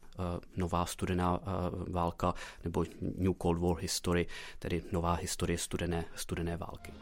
nová 0.57 0.87
studená 0.87 1.41
válka 1.91 2.35
nebo 2.65 2.85
New 3.19 3.33
Cold 3.43 3.59
War 3.59 3.77
History, 3.77 4.27
tedy 4.59 4.83
nová 4.93 5.15
historie 5.15 5.59
studené, 5.59 6.05
studené 6.15 6.57
války. 6.57 6.93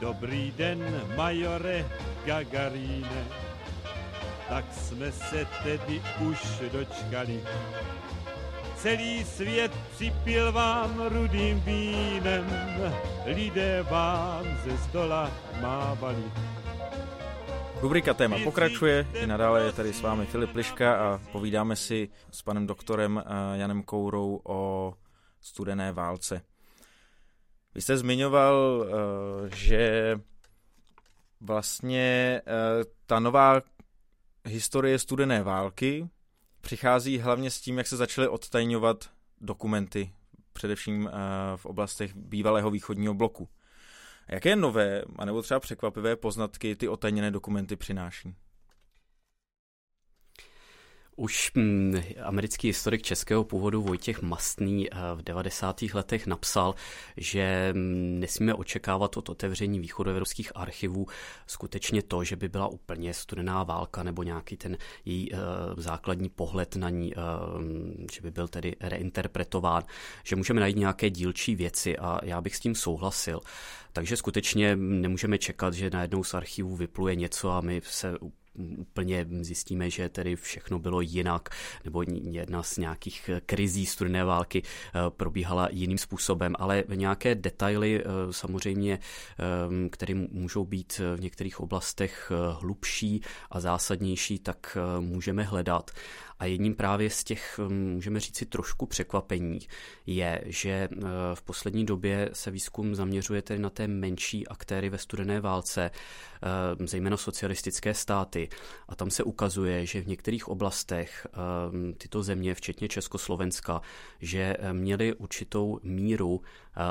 Dobrý 0.00 0.50
den, 0.56 1.02
majore 1.16 1.88
Gagaríne, 2.24 3.24
tak 4.48 4.64
jsme 4.72 5.12
se 5.12 5.46
tedy 5.64 6.02
už 6.20 6.62
dočkali. 6.72 7.42
Celý 8.76 9.24
svět 9.24 9.72
připil 9.94 10.52
vám 10.52 11.00
rudým 11.08 11.60
vínem, 11.60 12.46
lidé 13.26 13.82
vám 13.82 14.44
ze 14.64 14.76
zdola 14.76 15.30
mávali. 15.60 16.24
Rubrika 17.80 18.14
Téma 18.14 18.36
pokračuje, 18.44 19.06
i 19.22 19.26
nadále 19.26 19.64
je 19.64 19.72
tady 19.72 19.92
s 19.92 20.00
vámi 20.00 20.26
Filip 20.26 20.54
Liška 20.54 20.96
a 20.96 21.20
povídáme 21.32 21.76
si 21.76 22.08
s 22.30 22.42
panem 22.42 22.66
doktorem 22.66 23.18
eh, 23.18 23.58
Janem 23.58 23.82
Kourou 23.82 24.40
o 24.44 24.92
studené 25.40 25.92
válce. 25.92 26.42
Vy 27.74 27.82
jste 27.82 27.96
zmiňoval, 27.96 28.86
eh, 28.86 29.56
že 29.56 30.14
vlastně 31.40 32.40
eh, 32.46 32.84
ta 33.06 33.20
nová 33.20 33.60
historie 34.44 34.98
studené 34.98 35.42
války 35.42 36.08
přichází 36.60 37.18
hlavně 37.18 37.50
s 37.50 37.60
tím, 37.60 37.78
jak 37.78 37.86
se 37.86 37.96
začaly 37.96 38.28
odtajňovat 38.28 39.10
dokumenty, 39.40 40.12
především 40.52 41.10
v 41.56 41.66
oblastech 41.66 42.14
bývalého 42.16 42.70
východního 42.70 43.14
bloku. 43.14 43.48
Jaké 44.28 44.56
nové, 44.56 45.02
anebo 45.16 45.42
třeba 45.42 45.60
překvapivé 45.60 46.16
poznatky 46.16 46.76
ty 46.76 46.88
otajněné 46.88 47.30
dokumenty 47.30 47.76
přináší? 47.76 48.34
Už 51.18 51.50
hm, 51.54 51.94
americký 52.22 52.68
historik 52.68 53.02
českého 53.02 53.44
původu 53.44 53.82
Vojtěch 53.82 54.22
Mastný 54.22 54.92
eh, 54.92 54.96
v 55.14 55.22
90. 55.22 55.82
letech 55.94 56.26
napsal, 56.26 56.74
že 57.16 57.72
hm, 57.72 58.20
nesmíme 58.20 58.54
očekávat 58.54 59.16
od 59.16 59.28
otevření 59.28 59.80
východoevropských 59.80 60.52
archivů 60.54 61.06
skutečně 61.46 62.02
to, 62.02 62.24
že 62.24 62.36
by 62.36 62.48
byla 62.48 62.66
úplně 62.66 63.14
studená 63.14 63.62
válka 63.62 64.02
nebo 64.02 64.22
nějaký 64.22 64.56
ten 64.56 64.76
její 65.04 65.32
uh, 65.32 65.38
základní 65.76 66.28
pohled 66.28 66.76
na 66.76 66.90
ní, 66.90 67.14
uh, 67.14 67.22
že 68.12 68.20
by 68.22 68.30
byl 68.30 68.48
tedy 68.48 68.76
reinterpretován, 68.80 69.82
že 70.24 70.36
můžeme 70.36 70.60
najít 70.60 70.76
nějaké 70.76 71.10
dílčí 71.10 71.54
věci 71.54 71.98
a 71.98 72.18
já 72.22 72.40
bych 72.40 72.56
s 72.56 72.60
tím 72.60 72.74
souhlasil. 72.74 73.40
Takže 73.92 74.16
skutečně 74.16 74.76
nemůžeme 74.76 75.38
čekat, 75.38 75.74
že 75.74 75.90
najednou 75.90 76.24
z 76.24 76.34
archivů 76.34 76.76
vypluje 76.76 77.14
něco 77.14 77.50
a 77.50 77.60
my 77.60 77.80
se 77.84 78.14
úplně 78.76 79.26
zjistíme, 79.40 79.90
že 79.90 80.08
tedy 80.08 80.36
všechno 80.36 80.78
bylo 80.78 81.00
jinak, 81.00 81.48
nebo 81.84 82.04
jedna 82.30 82.62
z 82.62 82.76
nějakých 82.76 83.30
krizí 83.46 83.86
studené 83.86 84.24
války 84.24 84.62
eh, 84.62 85.00
probíhala 85.10 85.68
jiným 85.72 85.98
způsobem, 85.98 86.54
ale 86.58 86.84
nějaké 86.94 87.34
detaily 87.34 88.00
eh, 88.00 88.06
samozřejmě, 88.30 88.98
eh, 88.98 89.88
které 89.88 90.14
můžou 90.14 90.64
být 90.64 91.00
v 91.16 91.20
některých 91.20 91.60
oblastech 91.60 92.32
hlubší 92.60 93.20
a 93.50 93.60
zásadnější, 93.60 94.38
tak 94.38 94.78
můžeme 95.00 95.42
hledat. 95.42 95.90
A 96.38 96.44
jedním 96.44 96.74
právě 96.74 97.10
z 97.10 97.24
těch, 97.24 97.58
hm, 97.58 97.92
můžeme 97.92 98.20
říct 98.20 98.36
si 98.36 98.46
trošku 98.46 98.86
překvapení, 98.86 99.58
je, 100.06 100.42
že 100.46 100.70
eh, 100.70 100.98
v 101.34 101.42
poslední 101.42 101.86
době 101.86 102.30
se 102.32 102.50
výzkum 102.50 102.94
zaměřuje 102.94 103.42
tedy 103.42 103.60
na 103.60 103.70
té 103.70 103.88
menší 103.88 104.48
aktéry 104.48 104.88
ve 104.88 104.98
studené 104.98 105.40
válce, 105.40 105.90
eh, 105.90 106.86
zejména 106.86 107.16
socialistické 107.16 107.94
státy. 107.94 108.48
A 108.88 108.96
tam 108.96 109.10
se 109.10 109.22
ukazuje, 109.22 109.86
že 109.86 110.00
v 110.00 110.06
některých 110.06 110.48
oblastech 110.48 111.26
eh, 111.26 111.92
tyto 111.92 112.22
země, 112.22 112.54
včetně 112.54 112.88
Československa, 112.88 113.80
že 114.20 114.56
měly 114.72 115.14
určitou 115.14 115.80
míru 115.82 116.40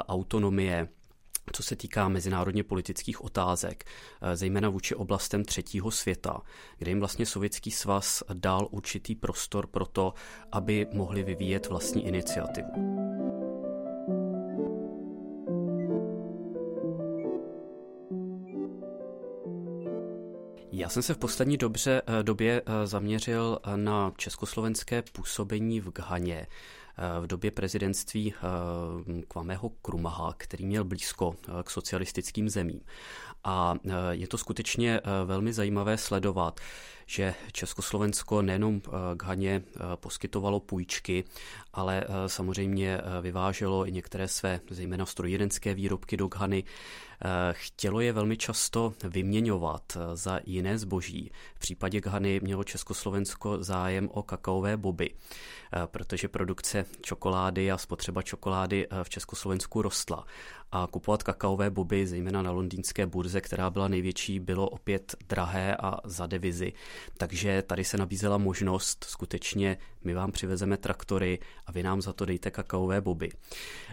autonomie 0.08 0.88
co 1.54 1.64
se 1.64 1.76
týká 1.76 2.08
mezinárodně 2.08 2.64
politických 2.64 3.24
otázek, 3.24 3.84
eh, 4.22 4.36
zejména 4.36 4.70
vůči 4.70 4.96
oblastem 4.96 5.46
třetího 5.46 5.92
světa, 5.92 6.42
kde 6.78 6.92
jim 6.92 7.00
vlastně 7.00 7.26
Sovětský 7.26 7.72
svaz 7.72 8.24
dal 8.34 8.68
určitý 8.72 9.16
prostor 9.16 9.68
pro 9.68 9.86
to, 9.86 10.14
aby 10.52 10.88
mohli 10.94 11.24
vyvíjet 11.24 11.70
vlastní 11.70 12.08
iniciativu. 12.08 12.96
Já 20.72 20.90
jsem 20.90 21.04
se 21.04 21.14
v 21.14 21.18
poslední 21.18 21.58
dobře, 21.58 22.02
eh, 22.08 22.24
době 22.24 22.62
eh, 22.66 22.88
zaměřil 22.88 23.60
na 23.76 24.12
československé 24.18 25.02
působení 25.02 25.82
v 25.82 25.92
Ghaně 25.92 26.48
v 27.22 27.28
době 27.28 27.52
prezidentství 27.52 28.34
Kvameho 29.28 29.70
Krumaha, 29.70 30.34
který 30.38 30.66
měl 30.66 30.84
blízko 30.84 31.36
k 31.64 31.70
socialistickým 31.70 32.50
zemím. 32.50 32.82
A 33.44 33.76
je 34.12 34.28
to 34.28 34.38
skutečně 34.38 35.02
velmi 35.26 35.54
zajímavé 35.54 35.98
sledovat, 35.98 36.60
že 37.06 37.34
Československo 37.52 38.42
nejenom 38.42 38.82
k 39.18 39.24
Haně 39.24 39.64
poskytovalo 39.96 40.60
půjčky, 40.60 41.24
ale 41.74 42.04
samozřejmě 42.28 43.02
vyváželo 43.22 43.88
i 43.88 43.92
některé 43.92 44.28
své, 44.28 44.60
zejména 44.70 45.06
strojírenské 45.06 45.74
výrobky 45.74 46.18
do 46.18 46.28
Ghany. 46.28 46.64
Chtělo 47.52 48.00
je 48.02 48.14
velmi 48.14 48.38
často 48.38 48.94
vyměňovat 49.04 49.98
za 50.14 50.40
jiné 50.46 50.78
zboží. 50.78 51.32
V 51.56 51.60
případě 51.60 52.02
Ghany 52.02 52.40
mělo 52.44 52.64
Československo 52.64 53.64
zájem 53.64 54.10
o 54.14 54.24
kakaové 54.24 54.78
boby. 54.78 55.10
Eh, 55.76 55.88
protože 55.88 56.28
produkce 56.28 56.85
čokolády 57.02 57.72
a 57.72 57.78
spotřeba 57.78 58.22
čokolády 58.22 58.88
eh, 58.88 59.04
v 59.04 59.10
Československu 59.10 59.82
rostla. 59.82 60.26
A 60.72 60.88
kupovat 60.92 61.24
kakaové 61.24 61.70
boby, 61.70 62.08
zejména 62.08 62.42
na 62.42 62.52
londýnské 62.52 63.06
burze, 63.06 63.42
která 63.42 63.70
byla 63.70 63.88
největší, 63.88 64.40
bylo 64.40 64.70
opět 64.70 65.16
drahé 65.30 65.76
a 65.76 65.98
za 66.04 66.28
devizi. 66.28 66.74
Takže 67.18 67.62
tady 67.68 67.84
se 67.84 67.98
nabízela 67.98 68.38
možnost 68.38 69.06
skutečně 69.10 69.78
my 70.06 70.14
vám 70.14 70.32
přivezeme 70.32 70.78
traktory 70.78 71.40
a 71.66 71.72
vy 71.72 71.84
nám 71.84 72.02
za 72.02 72.14
to 72.14 72.26
dejte 72.26 72.52
kakaové 72.52 73.02
boby. 73.02 73.30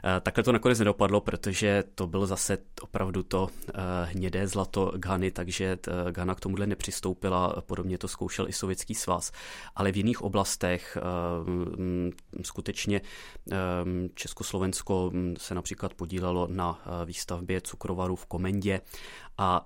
Eh, 0.04 0.20
takhle 0.20 0.44
to 0.44 0.52
nakonec 0.52 0.78
nedopadlo, 0.78 1.20
protože 1.20 1.84
to 1.94 2.06
byl 2.06 2.26
zase 2.26 2.58
opravdu 2.82 3.22
to 3.22 3.48
eh, 3.68 3.72
hnědé 4.04 4.48
zlato 4.48 4.92
Ghany, 4.96 5.30
takže 5.30 5.78
eh, 5.88 6.12
Ghana 6.12 6.34
k 6.34 6.40
tomuhle 6.40 6.66
nepřistoupila, 6.66 7.62
podobně 7.66 7.98
to 7.98 8.08
zkoušel 8.08 8.48
i 8.48 8.52
Sovětský 8.52 8.94
svaz. 8.94 9.32
Ale 9.76 9.92
v 9.92 9.96
jiných 9.96 10.22
oblastech 10.22 10.98
skutečně 12.42 13.00
Československo 14.14 15.12
se 15.38 15.54
například 15.54 15.94
podílelo 15.94 16.48
na 16.50 16.61
výstavbě 17.04 17.60
cukrovaru 17.60 18.16
v 18.16 18.26
Komendě. 18.26 18.80
A 19.38 19.64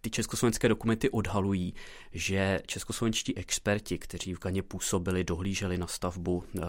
ty 0.00 0.10
československé 0.10 0.68
dokumenty 0.68 1.10
odhalují, 1.10 1.74
že 2.12 2.60
českoslovenští 2.66 3.36
experti, 3.36 3.98
kteří 3.98 4.34
v 4.34 4.38
Ganě 4.38 4.62
působili, 4.62 5.24
dohlíželi 5.24 5.78
na 5.78 5.86
stavbu, 5.86 6.44
eh, 6.56 6.60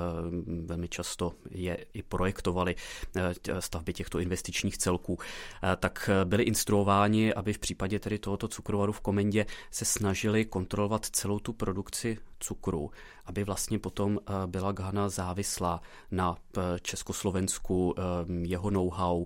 velmi 0.66 0.88
často 0.88 1.34
je 1.52 1.86
i 1.94 2.04
projektovali 2.04 2.76
eh, 3.16 3.62
stavby 3.62 3.94
těchto 3.94 4.20
investičních 4.20 4.78
celků, 4.78 5.20
eh, 5.20 5.76
tak 5.76 6.10
byli 6.24 6.44
instruováni, 6.44 7.34
aby 7.34 7.54
v 7.54 7.60
případě 7.60 8.00
tedy 8.00 8.20
tohoto 8.20 8.48
cukrovaru 8.48 8.92
v 8.92 9.02
Komendě 9.02 9.46
se 9.72 9.86
snažili 9.86 10.46
kontrolovat 10.46 11.06
celou 11.06 11.40
tu 11.40 11.54
produkci 11.54 12.18
cukru, 12.40 12.92
aby 13.26 13.44
vlastně 13.44 13.80
potom 13.80 14.20
byla 14.46 14.72
Ghana 14.72 15.10
závislá 15.10 15.82
na 16.12 16.38
Československu, 16.82 17.96
jeho 18.42 18.70
know-how, 18.70 19.26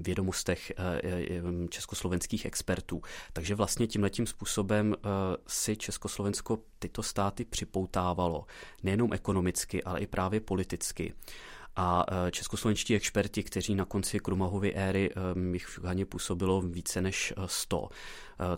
vědomostech 0.00 0.72
československých 1.68 2.44
expertů. 2.46 3.02
Takže 3.32 3.54
vlastně 3.54 3.86
tímhletím 3.86 4.26
způsobem 4.26 4.94
eh, 4.94 5.08
si 5.46 5.76
Československo 5.76 6.58
tyto 6.78 7.02
státy 7.02 7.44
připoutávalo, 7.44 8.46
nejenom 8.82 9.12
ekonomicky, 9.12 9.82
ale 9.82 10.00
i 10.00 10.06
právě 10.06 10.40
politicky. 10.40 11.14
A 11.76 12.04
eh, 12.08 12.30
českoslovenští 12.30 12.94
experti, 12.94 13.42
kteří 13.42 13.74
na 13.74 13.84
konci 13.84 14.20
Krumahovy 14.20 14.74
éry 14.74 15.10
eh, 15.10 15.52
jich 15.52 15.66
v 15.66 15.78
Ghaně 15.78 16.06
působilo 16.06 16.60
více 16.60 17.00
než 17.00 17.32
100, 17.46 17.88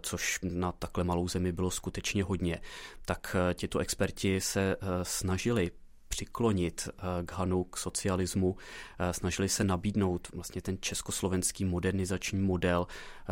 což 0.00 0.38
na 0.42 0.72
takhle 0.72 1.04
malou 1.04 1.28
zemi 1.28 1.52
bylo 1.52 1.70
skutečně 1.70 2.24
hodně, 2.24 2.60
tak 3.04 3.36
tito 3.54 3.78
experti 3.78 4.40
se 4.40 4.76
snažili 5.02 5.70
přiklonit 6.08 6.88
k 7.26 7.32
Hanu, 7.32 7.64
k 7.64 7.76
socialismu, 7.76 8.56
snažili 9.12 9.48
se 9.48 9.64
nabídnout 9.64 10.28
vlastně 10.32 10.62
ten 10.62 10.76
československý 10.80 11.64
modernizační 11.64 12.40
model 12.40 12.86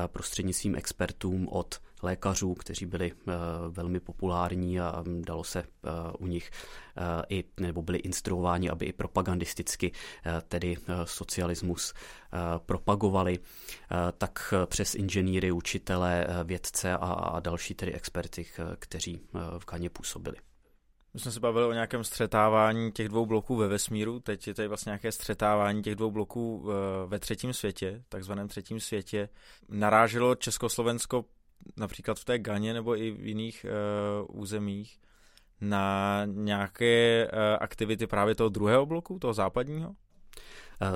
prostřednictvím 0.06 0.74
expertům 0.74 1.48
od 1.48 1.80
lékařů, 2.02 2.54
kteří 2.54 2.86
byli 2.86 3.12
velmi 3.68 4.00
populární 4.00 4.80
a 4.80 5.04
dalo 5.20 5.44
se 5.44 5.64
u 6.18 6.26
nich 6.26 6.50
i, 7.28 7.44
nebo 7.60 7.82
byli 7.82 7.98
instruováni, 7.98 8.70
aby 8.70 8.86
i 8.86 8.92
propagandisticky 8.92 9.92
tedy 10.48 10.76
socialismus 11.04 11.94
propagovali, 12.66 13.38
tak 14.18 14.54
přes 14.66 14.94
inženýry, 14.94 15.52
učitele, 15.52 16.26
vědce 16.44 16.92
a 16.96 17.40
další 17.40 17.74
tedy 17.74 17.92
experty, 17.92 18.46
kteří 18.78 19.20
v 19.58 19.64
Kaně 19.64 19.90
působili. 19.90 20.36
My 21.14 21.20
jsme 21.20 21.32
se 21.32 21.40
bavili 21.40 21.66
o 21.66 21.72
nějakém 21.72 22.04
střetávání 22.04 22.92
těch 22.92 23.08
dvou 23.08 23.26
bloků 23.26 23.56
ve 23.56 23.68
vesmíru, 23.68 24.20
teď 24.20 24.46
je 24.46 24.54
tady 24.54 24.68
vlastně 24.68 24.90
nějaké 24.90 25.12
střetávání 25.12 25.82
těch 25.82 25.94
dvou 25.94 26.10
bloků 26.10 26.64
eh, 26.66 27.06
ve 27.06 27.18
třetím 27.18 27.52
světě, 27.52 28.02
takzvaném 28.08 28.48
třetím 28.48 28.80
světě. 28.80 29.28
Naráželo 29.68 30.34
Československo 30.34 31.24
například 31.76 32.18
v 32.18 32.24
té 32.24 32.38
Ganě 32.38 32.74
nebo 32.74 32.96
i 32.96 33.10
v 33.10 33.26
jiných 33.26 33.66
uh, 34.28 34.40
územích 34.40 35.00
na 35.60 36.22
nějaké 36.24 37.28
uh, 37.32 37.38
aktivity 37.60 38.06
právě 38.06 38.34
toho 38.34 38.48
druhého 38.48 38.86
bloku, 38.86 39.18
toho 39.18 39.34
západního? 39.34 39.94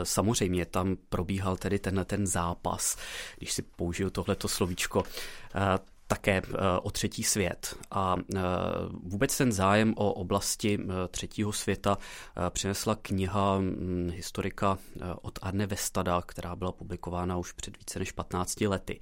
Samozřejmě 0.03 0.67
tam 0.67 0.97
probíhal 1.09 1.57
tedy 1.57 1.79
tenhle 1.79 2.05
ten 2.05 2.27
zápas, 2.27 2.99
když 3.39 3.53
si 3.53 3.63
použiju 3.63 4.11
tohleto 4.11 4.49
slovíčko 4.49 5.03
také 6.07 6.43
eh, 6.45 6.53
o 6.83 6.91
třetí 6.91 7.23
svět. 7.23 7.77
A 7.91 8.17
eh, 8.35 8.41
vůbec 9.03 9.39
ten 9.39 9.53
zájem 9.53 9.95
o 9.97 10.13
oblasti 10.13 10.79
eh, 10.81 11.09
třetího 11.09 11.53
světa 11.53 11.99
přinesla 12.51 12.95
kniha 12.95 13.59
hm, 13.59 14.11
historika 14.15 14.79
od 15.23 15.39
Arne 15.43 15.67
Vestada, 15.67 16.23
která 16.27 16.57
byla 16.57 16.73
publikována 16.73 17.37
už 17.37 17.53
před 17.53 17.77
více 17.79 17.99
než 17.99 18.13
15 18.13 18.61
lety. 18.61 19.01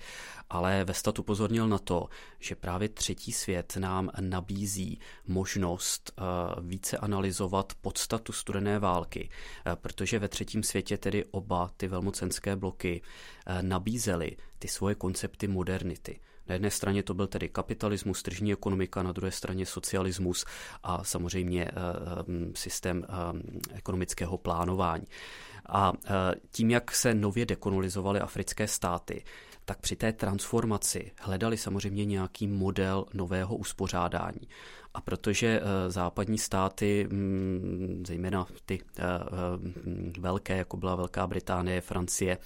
Ale 0.50 0.84
Vestad 0.84 1.18
upozornil 1.18 1.68
na 1.68 1.78
to, 1.78 2.08
že 2.40 2.54
právě 2.54 2.88
třetí 2.88 3.32
svět 3.32 3.76
nám 3.76 4.10
nabízí 4.20 4.98
možnost 5.26 6.12
více 6.60 6.96
analyzovat 6.98 7.72
podstatu 7.80 8.32
studené 8.32 8.78
války, 8.78 9.28
protože 9.74 10.18
ve 10.18 10.28
třetím 10.28 10.62
světě 10.62 10.98
tedy 10.98 11.24
oba 11.24 11.70
ty 11.76 11.88
velmocenské 11.88 12.56
bloky 12.56 13.02
nabízely 13.62 14.36
ty 14.58 14.68
svoje 14.68 14.94
koncepty 14.94 15.48
modernity. 15.48 16.20
Na 16.48 16.52
jedné 16.52 16.70
straně 16.70 17.02
to 17.02 17.14
byl 17.14 17.26
tedy 17.26 17.48
kapitalismus, 17.48 18.22
tržní 18.22 18.52
ekonomika, 18.52 19.02
na 19.02 19.12
druhé 19.12 19.30
straně 19.32 19.66
socialismus 19.66 20.44
a 20.82 21.04
samozřejmě 21.04 21.64
eh, 21.64 21.70
eh, 21.70 22.52
systém 22.54 23.04
eh, 23.04 23.74
ekonomického 23.74 24.38
plánování. 24.38 25.04
A 25.68 25.92
tím, 26.50 26.70
jak 26.70 26.94
se 26.94 27.14
nově 27.14 27.46
dekolonizovaly 27.46 28.20
africké 28.20 28.68
státy, 28.68 29.24
tak 29.64 29.78
při 29.78 29.96
té 29.96 30.12
transformaci 30.12 31.12
hledali 31.20 31.56
samozřejmě 31.56 32.04
nějaký 32.04 32.46
model 32.46 33.04
nového 33.14 33.56
uspořádání. 33.56 34.48
A 34.94 35.00
protože 35.00 35.60
západní 35.88 36.38
státy, 36.38 37.06
mm, 37.10 38.02
zejména 38.06 38.46
ty 38.66 38.80
velké, 40.18 40.56
jako 40.56 40.76
byla 40.76 40.94
Velká 40.94 41.26
Británie, 41.26 41.80
Francie, 41.80 42.38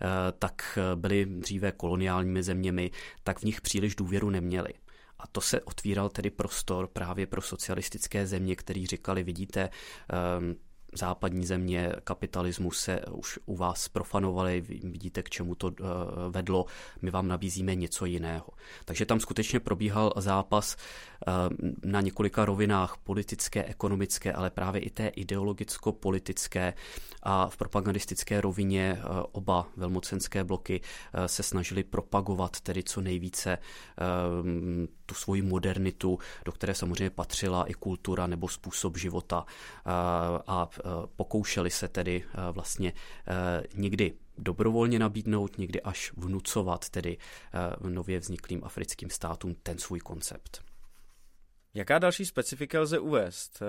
Eh, 0.00 0.32
tak 0.38 0.78
eh, 0.78 0.96
byly 0.96 1.26
dříve 1.26 1.72
koloniálními 1.72 2.42
zeměmi, 2.42 2.90
tak 3.24 3.38
v 3.38 3.44
nich 3.44 3.60
příliš 3.60 3.94
důvěru 3.94 4.30
neměli. 4.30 4.70
A 5.18 5.26
to 5.26 5.40
se 5.40 5.60
otvíral 5.60 6.08
tedy 6.08 6.30
prostor 6.30 6.86
právě 6.86 7.26
pro 7.26 7.42
socialistické 7.42 8.26
země, 8.26 8.56
kteří 8.56 8.86
říkali, 8.86 9.22
vidíte, 9.22 9.68
západní 10.96 11.46
země 11.46 11.92
kapitalismus 12.04 12.78
se 12.80 13.00
už 13.10 13.38
u 13.46 13.56
vás 13.56 13.88
profanovali, 13.88 14.60
vidíte, 14.60 15.22
k 15.22 15.30
čemu 15.30 15.54
to 15.54 15.72
eh, 15.80 15.84
vedlo, 16.30 16.66
my 17.02 17.10
vám 17.10 17.28
nabízíme 17.28 17.74
něco 17.74 18.04
jiného. 18.04 18.48
Takže 18.84 19.06
tam 19.06 19.20
skutečně 19.20 19.60
probíhal 19.60 20.12
zápas 20.16 20.76
eh, 20.76 21.32
na 21.84 22.00
několika 22.00 22.44
rovinách, 22.44 22.96
politické, 23.04 23.64
ekonomické, 23.64 24.32
ale 24.32 24.50
právě 24.50 24.80
i 24.80 24.90
té 24.90 25.08
ideologicko-politické 25.08 26.74
a 27.22 27.48
v 27.48 27.56
propagandistické 27.56 28.40
rovině 28.40 28.98
eh, 28.98 29.04
oba 29.32 29.68
velmocenské 29.76 30.44
bloky 30.44 30.80
se 31.26 31.42
snažili 31.42 31.84
propagovat 31.84 32.60
tedy 32.60 32.82
co 32.82 33.00
nejvíce 33.00 33.58
tu 35.06 35.14
svoji 35.14 35.42
modernitu, 35.42 36.18
do 36.44 36.52
které 36.52 36.74
samozřejmě 36.74 37.10
patřila 37.10 37.64
i 37.64 37.74
kultura 37.74 38.26
nebo 38.26 38.48
způsob 38.48 38.96
života 38.96 39.46
a 40.46 40.68
pokoušeli 41.16 41.70
se 41.70 41.88
tedy 41.88 42.24
vlastně 42.52 42.92
někdy 43.74 44.12
dobrovolně 44.38 44.98
nabídnout, 44.98 45.58
někdy 45.58 45.82
až 45.82 46.12
vnucovat 46.16 46.88
tedy 46.88 47.18
nově 47.88 48.18
vzniklým 48.18 48.64
africkým 48.64 49.10
státům 49.10 49.56
ten 49.62 49.78
svůj 49.78 50.00
koncept. 50.00 50.62
Jaká 51.74 51.98
další 51.98 52.26
specifika 52.26 52.80
lze 52.80 52.98
uvést? 52.98 53.62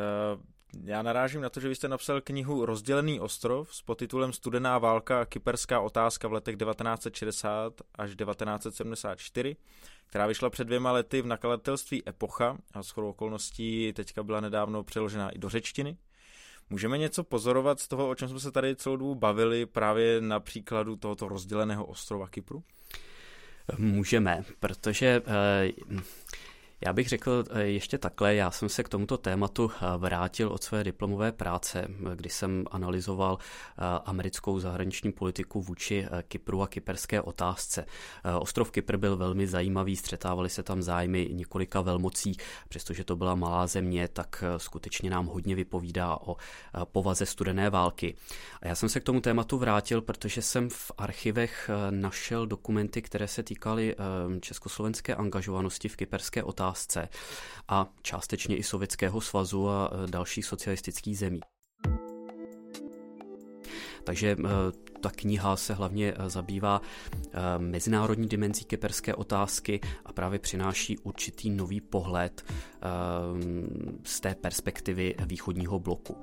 Já 0.84 1.02
narážím 1.02 1.42
na 1.42 1.50
to, 1.50 1.60
že 1.60 1.68
vy 1.68 1.76
jste 1.76 1.88
napsal 1.88 2.22
knihu 2.22 2.66
Rozdělený 2.66 3.20
ostrov 3.20 3.76
s 3.76 3.82
podtitulem 3.82 4.34
Studená 4.34 4.78
válka 4.78 5.22
a 5.22 5.26
kyperská 5.26 5.80
otázka 5.80 6.28
v 6.28 6.34
letech 6.34 6.58
1960 6.58 7.74
až 7.96 8.16
1974 8.16 9.56
která 10.08 10.28
vyšla 10.28 10.50
před 10.50 10.64
dvěma 10.64 10.92
lety 10.92 11.22
v 11.22 11.26
nakladatelství 11.26 12.10
Epocha 12.10 12.58
a 12.74 12.84
s 12.84 12.98
okolností 12.98 13.94
teďka 13.94 14.24
byla 14.24 14.40
nedávno 14.40 14.84
přeložena 14.84 15.30
i 15.30 15.38
do 15.38 15.50
řečtiny. 15.50 15.98
Můžeme 16.70 16.98
něco 16.98 17.24
pozorovat 17.24 17.80
z 17.80 17.88
toho, 17.88 18.10
o 18.10 18.16
čem 18.16 18.30
jsme 18.30 18.40
se 18.40 18.52
tady 18.52 18.76
celou 18.76 18.96
dobu 18.96 19.16
bavili 19.16 19.66
právě 19.66 20.22
na 20.22 20.40
příkladu 20.40 20.96
tohoto 20.96 21.28
rozděleného 21.28 21.86
ostrova 21.86 22.28
Kypru? 22.28 22.64
Můžeme, 23.78 24.44
protože 24.60 25.22
eh, 25.26 25.72
Já 26.86 26.94
bych 26.94 27.10
řekl 27.10 27.44
eh, 27.50 27.62
ještě 27.62 27.98
takhle, 27.98 28.36
já 28.36 28.52
jsem 28.52 28.70
se 28.70 28.84
k 28.84 28.90
tomuto 28.90 29.18
tématu 29.18 29.72
eh, 29.72 29.98
vrátil 29.98 30.50
od 30.50 30.64
své 30.64 30.84
diplomové 30.84 31.32
práce, 31.32 31.88
kdy 32.16 32.30
jsem 32.30 32.66
analyzoval 32.72 33.38
americkou 34.06 34.60
zahraniční 34.60 35.12
politiku 35.12 35.62
vůči 35.62 36.08
Kypru 36.28 36.62
a 36.62 36.68
kyperské 36.68 37.22
otázce. 37.22 37.86
Ostrov 38.40 38.72
Kypr 38.72 38.98
byl 38.98 39.18
velmi 39.18 39.48
zajímavý, 39.48 39.96
střetávaly 39.96 40.50
se 40.50 40.64
tam 40.64 40.82
zájmy 40.82 41.30
několika 41.32 41.82
velmocí, 41.82 42.38
přestože 42.70 43.04
to 43.04 43.16
byla 43.16 43.36
malá 43.36 43.68
země, 43.68 44.08
tak 44.08 44.44
skutečně 44.58 45.10
nám 45.10 45.26
hodně 45.26 45.56
vypovídá 45.56 46.18
o 46.22 46.38
povaze 46.84 47.26
studené 47.26 47.70
války. 47.70 48.16
A 48.62 48.68
já 48.68 48.76
jsem 48.76 48.90
se 48.90 49.00
k 49.00 49.04
tomu 49.04 49.22
tématu 49.22 49.58
vrátil, 49.58 50.02
protože 50.02 50.42
jsem 50.42 50.70
v 50.70 50.92
archivech 50.98 51.70
našel 51.90 52.48
dokumenty, 52.48 53.02
které 53.02 53.28
se 53.28 53.44
týkaly 53.44 53.96
československé 54.42 55.16
angažovanosti 55.16 55.90
v 55.90 55.96
kyperské 55.96 56.44
otázce 56.44 56.67
otázce 56.68 57.10
a 57.68 57.88
částečně 58.02 58.58
i 58.58 58.64
Sovětského 58.64 59.22
svazu 59.22 59.70
a 59.70 59.92
e, 59.92 60.12
dalších 60.12 60.46
socialistických 60.46 61.18
zemí. 61.18 61.40
Takže 64.04 64.32
e, 64.32 64.38
ta 65.02 65.10
kniha 65.10 65.56
se 65.56 65.74
hlavně 65.74 66.14
e, 66.18 66.30
zabývá 66.30 66.82
mezinárodní 67.58 68.28
dimenzí 68.28 68.66
kyperské 68.66 69.16
otázky 69.16 69.80
a 70.06 70.14
právě 70.14 70.40
přináší 70.40 70.98
určitý 70.98 71.50
nový 71.50 71.82
pohled 71.82 72.46
z 74.04 74.20
té 74.20 74.36
perspektivy 74.36 75.16
východního 75.26 75.80
bloku 75.80 76.18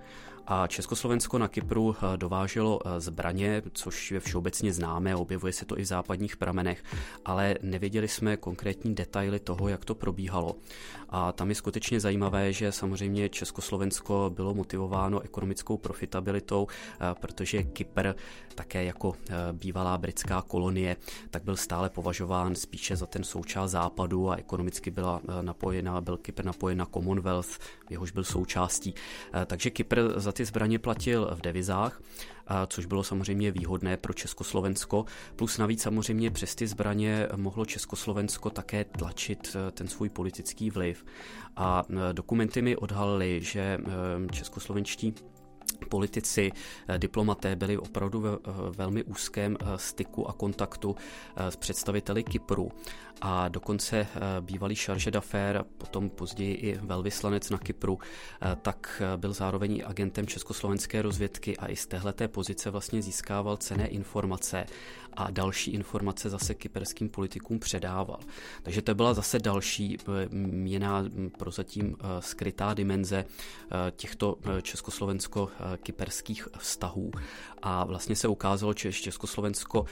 a 0.47 0.67
Československo 0.67 1.39
na 1.39 1.49
Kypru 1.49 1.97
eh, 1.97 2.17
dováželo 2.17 2.81
eh, 2.85 3.01
zbraně, 3.01 3.63
což 3.73 4.11
je 4.11 4.21
všeobecně 4.21 4.73
známé, 4.73 5.17
objevuje 5.17 5.53
se 5.53 5.65
to 5.65 5.79
i 5.79 5.83
v 5.83 5.87
západních 5.87 6.37
pramenech, 6.37 6.85
ale 7.25 7.55
nevěděli 7.63 8.09
jsme 8.09 8.37
konkrétní 8.37 8.95
detaily 8.95 9.41
toho, 9.41 9.69
jak 9.69 9.85
to 9.85 9.95
probíhalo. 9.95 10.57
A 11.17 11.33
tam 11.33 11.49
je 11.49 11.55
skutečně 11.55 12.01
zajímavé, 12.01 12.53
že 12.53 12.73
samozřejmě 12.73 13.29
Československo 13.29 14.33
bylo 14.35 14.55
motivováno 14.55 15.21
ekonomickou 15.21 15.77
profitabilitou, 15.77 16.67
eh, 16.71 17.15
protože 17.21 17.63
Kypr 17.63 18.13
také 18.55 18.85
jako 18.85 19.13
bývalá 19.53 19.99
britská 19.99 20.43
kolonie, 20.43 20.97
tak 21.31 21.45
byl 21.45 21.57
stále 21.57 21.91
považován 21.91 22.55
spíše 22.55 22.97
za 22.97 23.07
ten 23.07 23.25
součást 23.25 23.71
západu 23.71 24.31
a 24.31 24.37
ekonomicky 24.37 24.91
byla 24.91 25.21
napojena, 25.41 26.01
byl 26.01 26.17
Kypr 26.17 26.45
napojen 26.45 26.79
na 26.79 26.87
Commonwealth, 26.87 27.59
jehož 27.91 28.11
byl 28.11 28.25
součástí. 28.25 28.95
Takže 29.47 29.71
Kypr 29.71 30.21
za 30.21 30.33
ty 30.33 30.45
zbraně 30.45 30.79
platil 30.79 31.31
v 31.35 31.41
devizách, 31.41 32.01
což 32.67 32.87
bylo 32.87 33.05
samozřejmě 33.05 33.51
výhodné 33.51 33.97
pro 33.97 34.13
Československo. 34.13 35.05
Plus 35.37 35.59
navíc 35.59 35.83
samozřejmě 35.83 36.31
přes 36.31 36.55
ty 36.55 36.67
zbraně 36.67 37.29
mohlo 37.37 37.65
Československo 37.65 38.51
také 38.51 38.85
tlačit 38.85 39.57
e, 39.57 39.71
ten 39.71 39.89
svůj 39.89 40.09
politický 40.09 40.71
vliv. 40.71 41.05
A 41.57 41.83
e, 42.11 42.13
dokumenty 42.13 42.63
mi 42.63 42.77
odhalily, 42.77 43.41
že 43.43 43.61
e, 43.61 43.79
českoslovenští 44.33 45.15
politici, 45.89 46.53
diplomaté 46.99 47.57
byli 47.57 47.79
opravdu 47.79 48.21
ve 48.21 48.39
velmi 48.77 49.05
úzkém 49.05 49.57
styku 49.77 50.29
a 50.29 50.33
kontaktu 50.33 50.97
s 51.37 51.57
představiteli 51.57 52.25
Kypru 52.25 52.71
a 53.21 53.49
dokonce 53.49 53.97
eh, 54.01 54.21
bývalý 54.41 54.75
charge 54.75 55.11
d'affaires, 55.11 55.65
potom 55.79 56.11
později 56.11 56.55
i 56.55 56.79
velvyslanec 56.83 57.51
na 57.51 57.59
Kypru, 57.59 57.99
eh, 58.43 58.57
tak 58.63 59.03
eh, 59.05 59.17
byl 59.17 59.33
zároveň 59.33 59.83
agentem 59.87 60.27
československé 60.27 61.03
rozvědky 61.03 61.57
a 61.57 61.67
i 61.67 61.77
z 61.77 61.87
téhleté 61.87 62.29
pozice 62.29 62.71
vlastně 62.71 63.03
získával 63.03 63.57
cené 63.57 63.87
informace 63.87 64.67
a 65.17 65.31
další 65.31 65.71
informace 65.71 66.31
zase 66.31 66.55
kyperským 66.55 67.09
politikům 67.09 67.59
předával. 67.59 68.21
Takže 68.63 68.83
to 68.83 68.95
byla 68.95 69.15
zase 69.15 69.39
další 69.39 69.99
měná 70.31 71.05
prozatím 71.39 71.97
skrytá 72.21 72.75
dimenze 72.75 73.25
těchto 73.97 74.37
československo-kyperských 74.63 76.49
vztahů. 76.59 77.11
A 77.63 77.85
vlastně 77.85 78.17
se 78.17 78.29
ukázalo, 78.29 78.75
že 78.77 78.93
Československo 78.93 79.85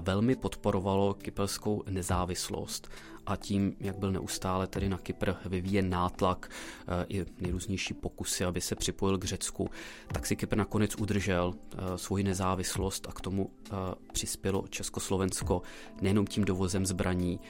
velmi 0.00 0.36
podporovalo 0.36 1.14
kyperskou 1.14 1.82
nezávislost 1.90 2.88
a 3.28 3.36
tím, 3.36 3.76
jak 3.80 3.98
byl 3.98 4.12
neustále 4.12 4.66
tedy 4.66 4.88
na 4.88 4.98
Kypr 4.98 5.32
vyvíjen 5.46 5.90
nátlak 5.90 6.50
eh, 6.50 7.06
i 7.08 7.26
nejrůznější 7.40 7.94
pokusy, 7.94 8.44
aby 8.44 8.60
se 8.60 8.74
připojil 8.74 9.18
k 9.18 9.24
Řecku, 9.24 9.70
tak 10.12 10.26
si 10.26 10.36
Kypr 10.36 10.56
nakonec 10.56 10.96
udržel 10.96 11.54
eh, 11.54 11.98
svoji 11.98 12.24
nezávislost 12.24 13.06
a 13.08 13.12
k 13.12 13.20
tomu 13.20 13.50
eh, 13.50 13.70
přispělo 14.12 14.64
Československo 14.70 15.62
nejenom 16.00 16.26
tím 16.26 16.44
dovozem 16.44 16.86
zbraní, 16.86 17.40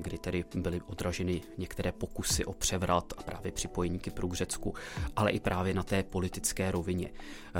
kdy 0.00 0.18
tedy 0.18 0.44
byly 0.54 0.80
odraženy 0.86 1.42
některé 1.58 1.92
pokusy 1.92 2.44
o 2.44 2.52
převrat 2.52 3.12
a 3.16 3.22
právě 3.22 3.52
připojení 3.52 3.98
Kypru 3.98 4.28
k 4.28 4.34
Řecku, 4.34 4.74
ale 5.16 5.30
i 5.30 5.40
právě 5.40 5.74
na 5.74 5.82
té 5.82 6.02
politické 6.02 6.70
rovině. 6.70 7.10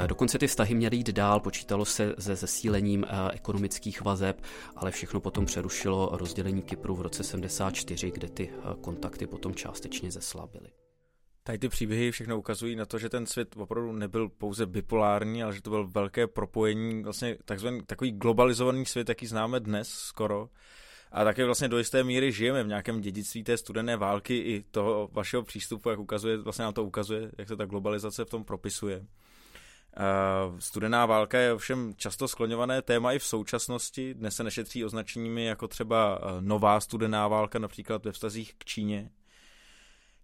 Dokonce 0.07 0.39
ty 0.39 0.47
vztahy 0.47 0.75
měly 0.75 0.97
jít 0.97 1.11
dál, 1.11 1.41
počítalo 1.41 1.85
se 1.85 2.15
se 2.19 2.37
zesílením 2.37 3.07
ekonomických 3.33 4.03
vazeb, 4.03 4.43
ale 4.77 4.91
všechno 4.91 5.21
potom 5.21 5.47
přerušilo 5.47 6.11
rozdělení 6.13 6.63
Kypru 6.63 6.97
v 6.97 7.01
roce 7.01 7.12
74, 7.21 8.11
kde 8.11 8.29
ty 8.29 8.51
eh, 8.53 8.75
kontakty 8.81 9.27
potom 9.27 9.55
částečně 9.55 10.11
zeslabily. 10.11 10.69
Tady 11.45 11.59
ty 11.59 11.69
příběhy 11.69 12.11
všechno 12.11 12.39
ukazují 12.39 12.77
na 12.77 12.87
to, 12.87 12.99
že 12.99 13.09
ten 13.09 13.27
svět 13.27 13.55
opravdu 13.57 13.93
nebyl 13.93 14.29
pouze 14.29 14.67
bipolární, 14.67 15.43
ale 15.43 15.55
že 15.55 15.63
to 15.63 15.71
byl 15.71 15.87
velké 15.87 16.27
propojení, 16.27 17.03
vlastně 17.03 17.37
takzvaný, 17.45 17.81
takový 17.87 18.13
globalizovaný 18.13 18.87
svět, 18.87 19.09
jaký 19.09 19.27
známe 19.27 19.61
dnes 19.61 19.89
skoro. 19.89 20.49
A 21.13 21.25
také 21.25 21.45
vlastně 21.45 21.69
do 21.69 21.79
jisté 21.79 22.05
míry 22.05 22.33
žijeme 22.33 22.65
v 22.65 22.67
nějakém 22.67 23.01
dědictví 23.01 23.45
té 23.45 23.57
studené 23.57 23.97
války 23.97 24.39
i 24.39 24.65
toho 24.71 25.09
vašeho 25.13 25.43
přístupu, 25.43 25.91
jak 25.91 25.99
ukazuje, 25.99 26.37
vlastně 26.37 26.65
nám 26.65 26.75
to 26.75 26.85
ukazuje, 26.85 27.31
jak 27.39 27.49
se 27.49 27.57
ta 27.57 27.65
globalizace 27.65 28.25
v 28.25 28.31
tom 28.31 28.45
propisuje. 28.45 29.07
Studená 30.59 31.07
válka 31.07 31.39
je 31.39 31.53
ovšem 31.53 31.95
často 31.97 32.29
skloňované 32.29 32.83
téma 32.83 33.13
i 33.13 33.19
v 33.19 33.25
současnosti. 33.25 34.15
Dnes 34.15 34.37
se 34.37 34.45
nešetří 34.45 34.85
označeními 34.85 35.45
jako 35.45 35.69
třeba 35.69 36.21
e, 36.23 36.43
nová 36.43 36.81
studená 36.81 37.29
válka, 37.29 37.59
například 37.59 38.05
ve 38.05 38.13
vztazích 38.13 38.55
k 38.55 38.65
Číně. 38.65 39.11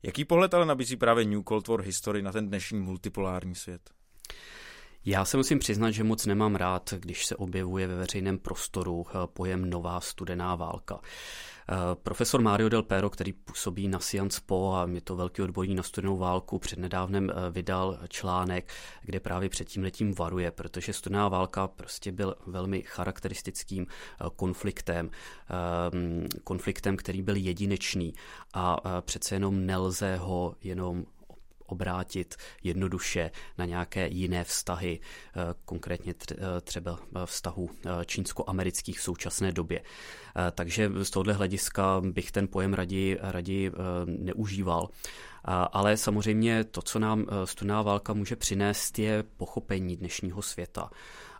Jaký 0.02 0.24
pohled 0.24 0.54
ale 0.54 0.66
nabízí 0.66 0.96
právě 0.96 1.24
New 1.24 1.42
Cold 1.48 1.68
War 1.68 1.80
History 1.80 2.22
na 2.22 2.32
ten 2.32 2.48
dnešní 2.48 2.80
multipolární 2.80 3.54
svět? 3.54 3.90
Já 5.04 5.24
se 5.24 5.36
musím 5.36 5.58
přiznat, 5.58 5.90
že 5.90 6.04
moc 6.04 6.26
nemám 6.26 6.56
rád, 6.56 6.94
když 6.98 7.26
se 7.26 7.36
objevuje 7.36 7.86
ve 7.86 7.96
veřejném 7.96 8.38
prostoru 8.38 9.06
e, 9.08 9.26
pojem 9.26 9.70
nová 9.70 10.00
studená 10.00 10.54
válka. 10.54 11.00
Eh, 11.70 11.94
profesor 12.02 12.40
Mario 12.40 12.68
Del 12.68 12.82
Pero, 12.82 13.10
který 13.10 13.32
působí 13.32 13.88
na 13.88 13.98
Science 13.98 14.40
Po 14.46 14.74
a 14.74 14.88
je 14.92 15.00
to 15.00 15.16
velký 15.16 15.42
odborník 15.42 15.76
na 15.76 15.82
studenou 15.82 16.16
válku, 16.16 16.58
přednedávnem 16.58 17.30
eh, 17.30 17.50
vydal 17.50 17.98
článek, 18.08 18.72
kde 19.02 19.20
právě 19.20 19.48
před 19.48 19.68
tím 19.68 19.82
letím 19.82 20.14
varuje, 20.14 20.50
protože 20.50 20.92
studená 20.92 21.28
válka 21.28 21.68
prostě 21.68 22.12
byl 22.12 22.34
velmi 22.46 22.82
charakteristickým 22.82 23.86
eh, 23.86 24.24
konfliktem, 24.36 25.10
konfliktem, 26.44 26.96
který 26.96 27.22
byl 27.22 27.36
jedinečný 27.36 28.14
a 28.54 28.76
přece 29.00 29.34
jenom 29.34 29.66
nelze 29.66 30.16
ho 30.16 30.54
jenom 30.62 31.04
obrátit 31.68 32.36
jednoduše 32.62 33.30
na 33.58 33.64
nějaké 33.64 34.08
jiné 34.08 34.44
vztahy, 34.44 35.00
eh, 35.00 35.54
konkrétně 35.64 36.14
eh, 36.32 36.36
třeba 36.60 36.98
vztahu 37.24 37.70
eh, 37.70 38.04
čínsko-amerických 38.04 38.98
v 38.98 39.02
současné 39.02 39.52
době. 39.52 39.80
Takže 40.52 40.90
z 41.02 41.10
tohohle 41.10 41.34
hlediska 41.34 42.02
bych 42.04 42.32
ten 42.32 42.48
pojem 42.48 42.74
raději, 42.74 43.18
raději 43.20 43.72
neužíval. 44.06 44.88
Ale 45.72 45.96
samozřejmě 45.96 46.64
to, 46.64 46.82
co 46.82 46.98
nám 46.98 47.26
studená 47.44 47.82
válka 47.82 48.12
může 48.12 48.36
přinést, 48.36 48.98
je 48.98 49.24
pochopení 49.36 49.96
dnešního 49.96 50.42
světa. 50.42 50.90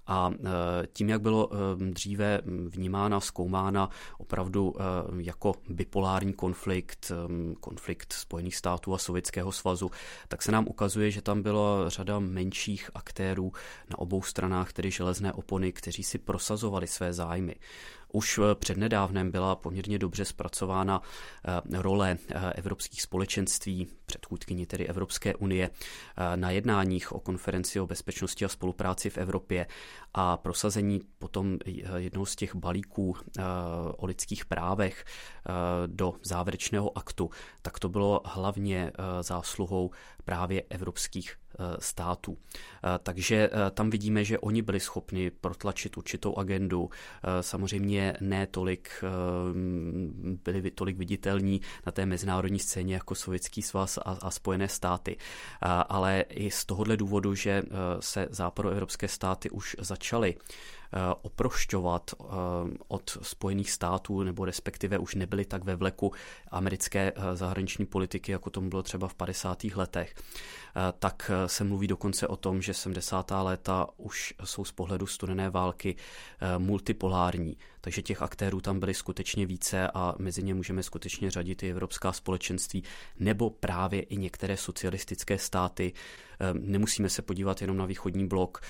A 0.07 0.31
e, 0.33 0.87
tím, 0.92 1.09
jak 1.09 1.21
bylo 1.21 1.49
e, 1.53 1.57
dříve 1.90 2.40
vnímána, 2.44 3.21
zkoumána 3.21 3.90
opravdu 4.18 4.75
jako 5.18 5.55
bipolární 5.68 6.33
konflikt, 6.33 7.12
konflikt 7.61 8.12
Spojených 8.12 8.57
států 8.57 8.94
a 8.94 8.99
Sovětského 8.99 9.53
svazu, 9.53 9.90
tak 10.29 10.42
se 10.42 10.53
nám 10.53 10.68
ukazuje, 10.68 11.11
že 11.11 11.23
tam 11.23 11.42
byla 11.42 11.88
řada 11.88 12.18
menších 12.18 12.90
aktérů 12.94 13.53
na 13.90 13.99
obou 13.99 14.23
stranách, 14.23 14.73
tedy 14.73 14.90
železné 14.90 15.33
opony, 15.33 15.73
kteří 15.73 16.03
si 16.03 16.18
prosazovali 16.18 16.87
své 16.87 17.12
zájmy. 17.12 17.55
Už 18.12 18.38
eh, 18.38 18.55
přednedávnem 18.55 19.31
byla 19.31 19.57
poměrně 19.57 19.99
dobře 19.99 20.25
zpracována 20.25 21.03
eh, 21.44 21.83
role 21.83 22.18
eh, 22.29 22.53
evropských 22.53 23.03
společenství, 23.03 23.88
předchůdkyni 24.07 24.66
tedy 24.66 24.87
Evropské 24.87 25.35
unie, 25.35 25.71
na 26.37 26.51
jednáních 26.51 27.12
o 27.12 27.21
konferenci 27.21 27.81
o 27.81 27.87
bezpečnosti 27.87 28.44
a 28.44 28.49
spolupráci 28.49 29.11
v 29.11 29.18
Evropě 29.18 29.66
a 30.14 30.37
prosazení 30.37 31.01
potom 31.18 31.59
jednoho 31.97 32.27
z 32.27 32.37
těch 32.37 32.55
balíků 32.55 33.16
o 33.97 34.07
lidských 34.07 34.44
právech 34.47 35.05
do 35.87 36.14
závěrečného 36.23 36.99
aktu, 36.99 37.31
tak 37.62 37.79
to 37.79 37.88
bylo 37.88 38.21
hlavně 38.25 38.92
zásluhou 39.21 39.90
právě 40.25 40.62
evropských 40.71 41.37
států. 41.79 42.38
Takže 43.03 43.51
tam 43.75 43.90
vidíme, 43.90 44.25
že 44.25 44.38
oni 44.38 44.62
byli 44.62 44.81
schopni 44.81 45.31
protlačit 45.31 45.97
určitou 45.97 46.37
agendu. 46.37 46.90
Samozřejmě 47.40 48.14
ne 48.21 48.47
tolik 48.47 49.05
byli 50.44 50.71
tolik 50.71 50.99
viditelní 50.99 51.61
na 51.87 51.92
té 51.92 52.07
mezinárodní 52.07 52.59
scéně 52.59 52.94
jako 52.94 53.14
Sovětský 53.14 53.62
svaz 53.62 53.99
a, 53.99 54.18
a 54.23 54.31
Spojené 54.31 54.68
státy. 54.68 55.16
Ale 55.88 56.21
i 56.21 56.51
z 56.51 56.64
tohohle 56.64 56.97
důvodu, 56.97 57.35
že 57.35 57.62
se 58.01 58.29
západoevropské 58.31 59.09
státy 59.09 59.51
už 59.51 59.77
začaly 59.79 60.35
Eh, 60.35 60.78
oprošťovat 61.22 62.11
eh, 62.20 62.24
od 62.88 63.18
Spojených 63.22 63.70
států, 63.70 64.22
nebo 64.22 64.44
respektive 64.44 64.98
už 64.98 65.14
nebyly 65.14 65.44
tak 65.44 65.64
ve 65.64 65.77
vleku 65.77 66.12
americké 66.51 67.12
eh, 67.16 67.37
zahraniční 67.37 67.87
politiky, 67.87 68.33
jako 68.33 68.51
tomu 68.51 68.68
bylo 68.68 68.83
třeba 68.83 69.09
v 69.09 69.14
50. 69.14 69.64
letech. 69.64 70.14
Tak 70.98 71.31
se 71.46 71.64
mluví 71.64 71.87
dokonce 71.87 72.29
o 72.29 72.37
tom, 72.37 72.62
že 72.62 72.74
70. 72.74 73.31
léta 73.31 73.87
už 73.96 74.35
jsou 74.44 74.64
z 74.64 74.72
pohledu 74.72 75.07
studené 75.07 75.51
války 75.51 75.96
multipolární, 76.59 77.57
takže 77.81 78.03
těch 78.03 78.22
aktérů 78.22 78.61
tam 78.61 78.81
byly 78.81 78.94
skutečně 78.94 79.46
více 79.46 79.90
a 79.94 80.14
mezi 80.18 80.42
ně 80.42 80.55
můžeme 80.55 80.83
skutečně 80.83 81.31
řadit 81.31 81.62
i 81.62 81.70
Evropská 81.70 82.12
společenství 82.12 82.85
nebo 83.18 83.51
právě 83.51 84.03
i 84.03 84.16
některé 84.16 84.57
socialistické 84.57 85.38
státy. 85.38 85.92
Nemusíme 86.53 87.09
se 87.09 87.22
podívat 87.22 87.61
jenom 87.61 87.77
na 87.77 87.87
východní 87.87 88.29
blok. 88.29 88.61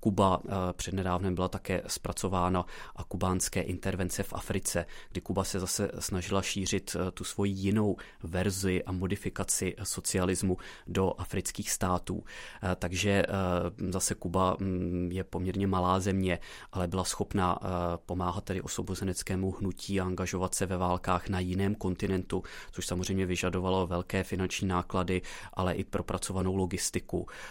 Kuba 0.00 0.42
přednedávnem 0.72 1.34
byla 1.34 1.48
také 1.48 1.82
zpracována 1.86 2.66
a 2.96 3.04
kubánské 3.04 3.62
intervence 3.62 4.22
v 4.22 4.32
Africe, 4.32 4.86
kdy 5.10 5.20
Kuba 5.20 5.44
se 5.44 5.60
zase 5.60 5.90
snažila 5.98 6.42
šířit 6.42 6.96
eh, 6.96 7.10
tu 7.10 7.24
svoji 7.24 7.52
jinou 7.52 7.96
verzi 8.22 8.84
a 8.84 8.92
modifikaci 8.92 9.74
socialismu 9.82 10.56
do 10.86 11.12
afrických 11.18 11.70
států. 11.70 12.24
Eh, 12.62 12.76
takže 12.76 13.10
eh, 13.10 13.92
zase 13.92 14.14
Kuba 14.14 14.56
mm, 14.58 15.08
je 15.12 15.24
poměrně 15.24 15.66
malá 15.66 16.00
země, 16.00 16.38
ale 16.72 16.88
byla 16.88 17.04
schopná 17.04 17.58
pomáhat 18.06 18.44
tedy 18.44 18.60
osvobozeneckému 18.60 19.52
hnutí 19.52 20.00
a 20.00 20.04
angažovat 20.04 20.54
se 20.54 20.66
ve 20.66 20.76
válkách 20.76 21.28
na 21.28 21.40
jiném 21.40 21.74
kontinentu, 21.74 22.42
což 22.70 22.86
samozřejmě 22.86 23.26
vyžadovalo 23.26 23.86
velké 23.86 24.24
finanční 24.24 24.68
náklady, 24.68 25.22
ale 25.54 25.74
i 25.74 25.84
propracovanou 25.84 26.56
logistiku. 26.56 26.99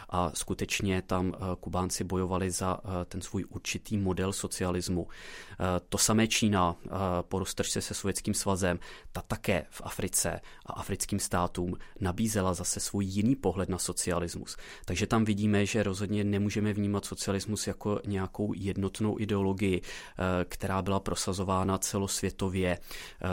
A 0.10 0.32
skutečně 0.34 1.02
tam 1.02 1.34
Kubánci 1.60 2.04
bojovali 2.04 2.52
za 2.52 2.80
ten 3.06 3.22
svůj 3.22 3.46
určitý 3.50 3.98
model 3.98 4.34
socialismu. 4.34 5.08
Eh, 5.60 5.82
to 5.90 5.98
samé 5.98 6.28
Čína 6.28 6.76
eh, 6.86 6.90
po 7.22 7.40
roztržce 7.40 7.82
se 7.82 7.94
Sovětským 7.94 8.34
svazem, 8.34 8.80
ta 9.12 9.22
také 9.22 9.66
v 9.70 9.82
Africe 9.86 10.42
a 10.66 10.74
africkým 10.74 11.20
státům 11.20 11.78
nabízela 12.00 12.54
zase 12.54 12.80
svůj 12.80 13.06
jiný 13.06 13.36
pohled 13.36 13.70
na 13.70 13.78
socialismus. 13.78 14.58
Takže 14.86 15.08
tam 15.08 15.26
vidíme, 15.26 15.66
že 15.66 15.84
rozhodně 15.84 16.24
nemůžeme 16.24 16.74
vnímat 16.74 17.06
socialismus 17.06 17.68
jako 17.68 18.00
nějakou 18.06 18.54
jednotnou 18.54 19.20
ideologii, 19.20 19.82
eh, 19.82 20.46
která 20.46 20.82
byla 20.82 21.00
prosazována 21.00 21.78
celosvětově 21.78 22.80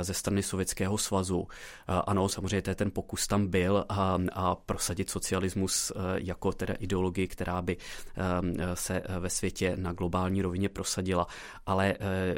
ze 0.02 0.14
strany 0.14 0.42
Sovětského 0.42 0.98
svazu. 0.98 1.48
Ano, 1.86 2.28
samozřejmě 2.28 2.74
ten 2.74 2.90
pokus 2.90 3.26
tam 3.26 3.46
byl 3.46 3.84
a, 3.88 4.18
a 4.32 4.54
prosadit 4.54 5.10
socialismus 5.10 5.92
jako 6.16 6.52
teda 6.52 6.74
ideologii, 6.74 7.28
která 7.28 7.62
by 7.62 7.76
se 8.74 9.02
ve 9.20 9.30
světě 9.30 9.76
na 9.76 9.92
globální 9.92 10.42
rovině 10.42 10.68
prosadila, 10.68 11.26
ale 11.66 11.94
eh, 12.00 12.34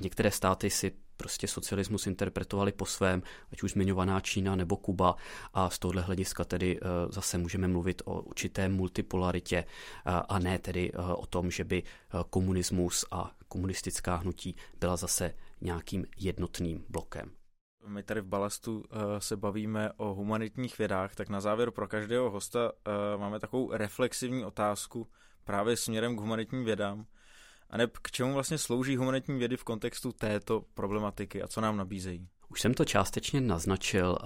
některé 0.00 0.30
státy 0.30 0.70
si 0.70 0.92
prostě 1.16 1.48
socialismus 1.48 2.06
interpretovali 2.06 2.72
po 2.72 2.86
svém, 2.86 3.22
ať 3.52 3.62
už 3.62 3.72
zmiňovaná 3.72 4.20
Čína 4.20 4.56
nebo 4.56 4.76
Kuba 4.76 5.16
a 5.54 5.70
z 5.70 5.78
tohohle 5.78 6.02
hlediska 6.02 6.44
tedy 6.44 6.78
eh, 6.78 6.86
zase 7.12 7.38
můžeme 7.38 7.68
mluvit 7.68 8.02
o 8.04 8.22
určité 8.22 8.68
multipolaritě 8.68 9.56
eh, 9.56 9.66
a 10.28 10.38
ne 10.38 10.58
tedy 10.58 10.92
o 11.16 11.26
tom, 11.26 11.50
že 11.50 11.64
by 11.64 11.82
komunismus 12.30 13.04
a 13.10 13.30
komunistická 13.48 14.16
hnutí 14.16 14.56
byla 14.80 14.96
zase 14.96 15.34
nějakým 15.60 16.04
jednotným 16.16 16.84
blokem. 16.88 17.30
My 17.86 18.02
tady 18.02 18.20
v 18.20 18.26
Balastu 18.26 18.78
uh, 18.78 18.84
se 19.18 19.36
bavíme 19.36 19.90
o 19.96 20.14
humanitních 20.14 20.78
vědách, 20.78 21.14
tak 21.14 21.28
na 21.28 21.40
závěr 21.40 21.70
pro 21.70 21.88
každého 21.88 22.30
hosta 22.30 22.72
uh, 22.72 23.20
máme 23.20 23.40
takovou 23.40 23.72
reflexivní 23.72 24.44
otázku 24.44 25.08
právě 25.44 25.76
směrem 25.76 26.16
k 26.16 26.20
humanitním 26.20 26.64
vědám. 26.64 27.06
A 27.70 27.76
ne 27.76 27.86
k 28.02 28.10
čemu 28.10 28.34
vlastně 28.34 28.58
slouží 28.58 28.96
humanitní 28.96 29.38
vědy 29.38 29.56
v 29.56 29.64
kontextu 29.64 30.12
této 30.12 30.64
problematiky 30.74 31.42
a 31.42 31.48
co 31.48 31.60
nám 31.60 31.76
nabízejí? 31.76 32.28
Už 32.48 32.60
jsem 32.60 32.74
to 32.74 32.84
částečně 32.84 33.40
naznačil. 33.40 34.18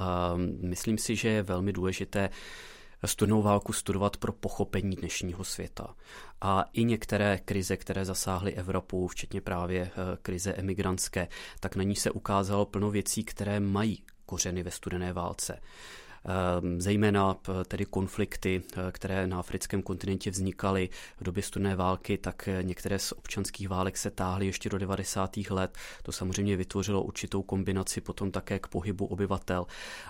Myslím 0.60 0.98
si, 0.98 1.16
že 1.16 1.28
je 1.28 1.42
velmi 1.42 1.72
důležité 1.72 2.30
studenou 3.06 3.42
válku 3.42 3.72
studovat 3.72 4.16
pro 4.16 4.32
pochopení 4.32 4.96
dnešního 4.96 5.44
světa. 5.44 5.94
A 6.40 6.64
i 6.72 6.84
některé 6.84 7.38
krize, 7.44 7.76
které 7.76 8.04
zasáhly 8.04 8.54
Evropu, 8.54 9.08
včetně 9.08 9.40
právě 9.40 9.82
eh, 9.82 9.90
krize 10.22 10.52
emigrantské, 10.52 11.28
tak 11.60 11.76
na 11.76 11.82
ní 11.82 11.96
se 11.96 12.10
ukázalo 12.10 12.66
plno 12.66 12.90
věcí, 12.90 13.24
které 13.24 13.60
mají 13.60 14.02
kořeny 14.26 14.62
ve 14.62 14.70
studené 14.70 15.12
válce. 15.12 15.60
Ehm, 16.24 16.80
zejména 16.80 17.36
tedy 17.68 17.84
konflikty, 17.84 18.62
eh, 18.72 18.92
které 18.92 19.26
na 19.26 19.38
africkém 19.38 19.82
kontinentě 19.82 20.30
vznikaly 20.30 20.88
v 21.16 21.24
době 21.24 21.42
studené 21.42 21.76
války, 21.76 22.18
tak 22.18 22.48
eh, 22.48 22.62
některé 22.62 22.98
z 22.98 23.12
občanských 23.12 23.68
válek 23.68 23.96
se 23.96 24.10
táhly 24.10 24.46
ještě 24.46 24.68
do 24.68 24.78
90. 24.78 25.50
let. 25.50 25.78
To 26.02 26.12
samozřejmě 26.12 26.56
vytvořilo 26.56 27.02
určitou 27.02 27.42
kombinaci 27.42 28.00
potom 28.00 28.30
také 28.30 28.58
k 28.58 28.66
pohybu 28.66 29.06
obyvatel. 29.06 29.66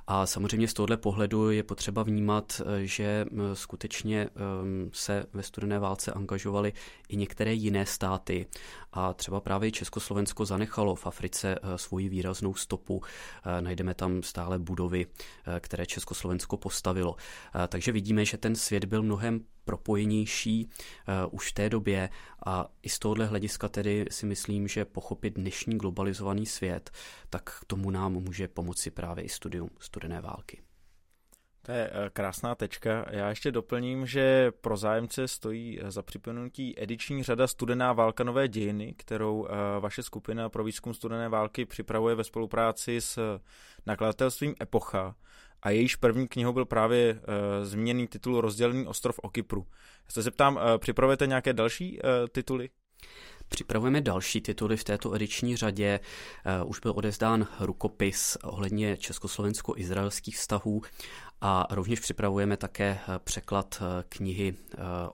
A 0.06 0.26
samozřejmě 0.26 0.68
z 0.68 0.74
tohohle 0.74 0.96
pohledu 0.96 1.50
je 1.50 1.62
potřeba 1.62 2.02
vnímat, 2.02 2.60
eh, 2.60 2.86
že 2.86 3.26
skutečně 3.54 4.22
ehm, 4.22 4.90
se 4.92 5.26
ve 5.32 5.42
studené 5.42 5.78
válce 5.78 6.12
angažovaly 6.12 6.72
i 7.08 7.16
některé 7.16 7.52
jiné 7.52 7.86
státy 7.86 8.46
a 8.94 9.14
třeba 9.14 9.40
právě 9.40 9.70
Československo 9.70 10.46
zanechalo 10.46 10.94
v 10.94 11.06
Africe 11.06 11.58
svoji 11.76 12.08
výraznou 12.08 12.54
stopu. 12.54 13.02
Najdeme 13.60 13.94
tam 13.94 14.22
stále 14.22 14.58
budovy, 14.58 15.06
které 15.60 15.86
Československo 15.86 16.56
postavilo. 16.56 17.16
Eh, 17.54 17.68
takže 17.68 17.92
vidíme, 17.92 18.24
že 18.24 18.36
ten 18.36 18.56
svět 18.56 18.84
byl 18.84 19.02
mnohem 19.02 19.40
propojenější 19.64 20.70
už 21.30 21.50
v 21.50 21.54
té 21.54 21.70
době 21.70 22.10
a 22.46 22.68
i 22.82 22.88
z 22.88 22.98
tohohle 22.98 23.26
hlediska 23.26 23.68
tedy 23.68 24.04
si 24.10 24.26
myslím, 24.26 24.68
že 24.68 24.84
pochopit 24.84 25.34
dnešní 25.34 25.78
globalizovaný 25.78 26.46
svět, 26.46 26.90
tak 27.30 27.50
k 27.60 27.64
tomu 27.64 27.90
nám 27.90 28.12
může 28.12 28.48
pomoci 28.48 28.90
právě 28.90 29.24
i 29.24 29.28
studium 29.28 29.70
studené 29.78 30.20
války. 30.20 30.63
To 31.66 31.72
je 31.72 31.90
eh, 31.92 32.10
krásná 32.12 32.54
tečka. 32.54 33.06
Já 33.10 33.28
ještě 33.28 33.52
doplním, 33.52 34.06
že 34.06 34.52
pro 34.60 34.76
zájemce 34.76 35.28
stojí 35.28 35.80
za 35.88 36.02
připomenutí 36.02 36.74
ediční 36.82 37.22
řada 37.22 37.46
Studená 37.46 37.92
válka 37.92 38.24
nové 38.24 38.48
dějiny, 38.48 38.94
kterou 38.98 39.48
vaše 39.80 40.02
skupina 40.02 40.48
pro 40.48 40.64
výzkum 40.64 40.94
studené 40.94 41.28
války 41.28 41.64
připravuje 41.64 42.14
ve 42.14 42.24
spolupráci 42.24 43.00
s 43.00 43.40
nakladatelstvím 43.86 44.54
Epocha 44.62 45.14
a 45.64 45.70
jejíž 45.70 45.96
první 45.96 46.28
knihou 46.28 46.52
byl 46.52 46.64
právě 46.64 47.12
uh, 47.12 47.18
zmíněný 47.64 48.06
titul 48.06 48.40
Rozdělený 48.40 48.86
ostrov 48.86 49.18
o 49.22 49.30
Kypru. 49.30 49.66
Já 50.04 50.10
se 50.10 50.22
zeptám, 50.22 50.56
uh, 50.56 50.62
připravujete 50.78 51.26
nějaké 51.26 51.52
další 51.52 51.98
uh, 51.98 52.08
tituly? 52.32 52.70
Připravujeme 53.48 54.00
další 54.00 54.40
tituly 54.40 54.76
v 54.76 54.84
této 54.84 55.14
ediční 55.14 55.56
řadě. 55.56 56.00
Už 56.64 56.80
byl 56.80 56.92
odezdán 56.96 57.46
rukopis 57.60 58.36
ohledně 58.42 58.96
československo-izraelských 58.96 60.36
vztahů 60.36 60.82
a 61.46 61.66
rovněž 61.70 62.00
připravujeme 62.00 62.56
také 62.56 62.98
překlad 63.24 63.82
knihy 64.08 64.54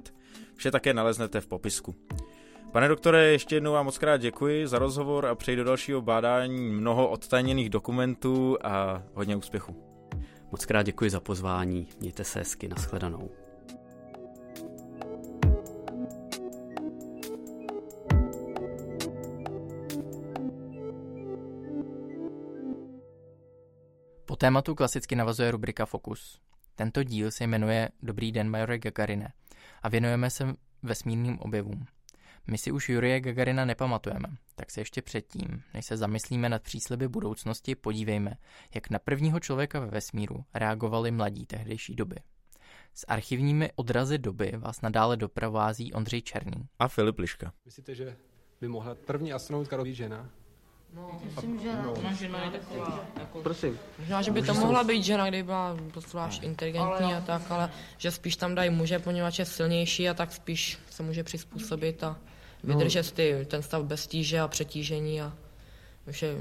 Vše 0.56 0.70
také 0.70 0.94
naleznete 0.94 1.40
v 1.40 1.46
popisku. 1.46 1.94
Pane 2.72 2.88
doktore, 2.88 3.24
ještě 3.24 3.56
jednou 3.56 3.72
vám 3.72 3.84
moc 3.84 3.98
krát 3.98 4.16
děkuji 4.16 4.66
za 4.66 4.78
rozhovor 4.78 5.26
a 5.26 5.34
přeji 5.34 5.56
do 5.56 5.64
dalšího 5.64 6.02
bádání 6.02 6.70
mnoho 6.70 7.08
odtajněných 7.08 7.70
dokumentů 7.70 8.58
a 8.62 9.02
hodně 9.14 9.36
úspěchu. 9.36 9.76
Moc 10.50 10.66
krát 10.66 10.82
děkuji 10.82 11.10
za 11.10 11.20
pozvání, 11.20 11.88
mějte 12.00 12.24
se 12.24 12.38
hezky, 12.38 12.68
nashledanou. 12.68 13.30
Po 24.24 24.36
tématu 24.36 24.74
klasicky 24.74 25.16
navazuje 25.16 25.50
rubrika 25.50 25.86
Fokus. 25.86 26.40
Tento 26.76 27.02
díl 27.02 27.30
se 27.30 27.44
jmenuje 27.44 27.88
Dobrý 28.02 28.32
den, 28.32 28.50
majore 28.50 28.78
Gagarine 28.78 29.32
a 29.82 29.88
věnujeme 29.88 30.30
se 30.30 30.54
vesmírným 30.82 31.38
objevům. 31.38 31.86
My 32.50 32.58
si 32.58 32.72
už 32.72 32.88
Jurie 32.88 33.20
Gagarina 33.20 33.64
nepamatujeme, 33.64 34.28
tak 34.54 34.70
se 34.70 34.80
ještě 34.80 35.02
předtím, 35.02 35.62
než 35.74 35.86
se 35.86 35.96
zamyslíme 35.96 36.48
nad 36.48 36.62
přísliby 36.62 37.08
budoucnosti, 37.08 37.74
podívejme, 37.74 38.34
jak 38.74 38.90
na 38.90 38.98
prvního 38.98 39.40
člověka 39.40 39.80
ve 39.80 39.86
vesmíru 39.86 40.44
reagovali 40.54 41.10
mladí 41.10 41.46
tehdejší 41.46 41.94
doby. 41.94 42.16
S 42.94 43.04
archivními 43.08 43.70
odrazy 43.76 44.18
doby 44.18 44.52
vás 44.58 44.80
nadále 44.80 45.16
doprovází 45.16 45.92
Ondřej 45.92 46.22
Černý. 46.22 46.68
A 46.78 46.88
Filip 46.88 47.18
Liška. 47.18 47.52
Myslíte, 47.64 47.94
že 47.94 48.16
by 48.60 48.68
mohla 48.68 48.94
první 48.94 49.32
astronautka 49.32 49.84
být 49.84 49.94
žena? 49.94 50.30
Myslím, 51.24 51.60
že 51.60 51.72
no. 51.72 51.94
žena 52.18 52.44
je 52.44 52.50
taková, 52.50 53.04
jako... 53.20 53.42
Prosím. 53.42 53.78
Možná, 53.98 54.22
že 54.22 54.30
by 54.30 54.42
to 54.42 54.54
mohla 54.54 54.84
být 54.84 55.04
žena, 55.04 55.28
kdyby 55.28 55.42
byla 55.42 55.76
zvlášť 55.96 56.42
inteligentní 56.42 57.14
a 57.14 57.20
tak, 57.20 57.50
ale 57.50 57.70
že 57.98 58.10
spíš 58.10 58.36
tam 58.36 58.54
dají 58.54 58.70
muže, 58.70 58.98
poněvadž 58.98 59.38
je 59.38 59.44
silnější 59.44 60.08
a 60.08 60.14
tak 60.14 60.32
spíš 60.32 60.78
se 60.90 61.02
může 61.02 61.24
přizpůsobit 61.24 62.04
a 62.04 62.18
vydržet 62.64 63.12
ty, 63.12 63.46
ten 63.48 63.62
stav 63.62 63.82
bez 63.82 64.06
tíže 64.06 64.40
a 64.40 64.48
přetížení 64.48 65.20
a 65.20 65.32
už 66.08 66.22
je 66.22 66.36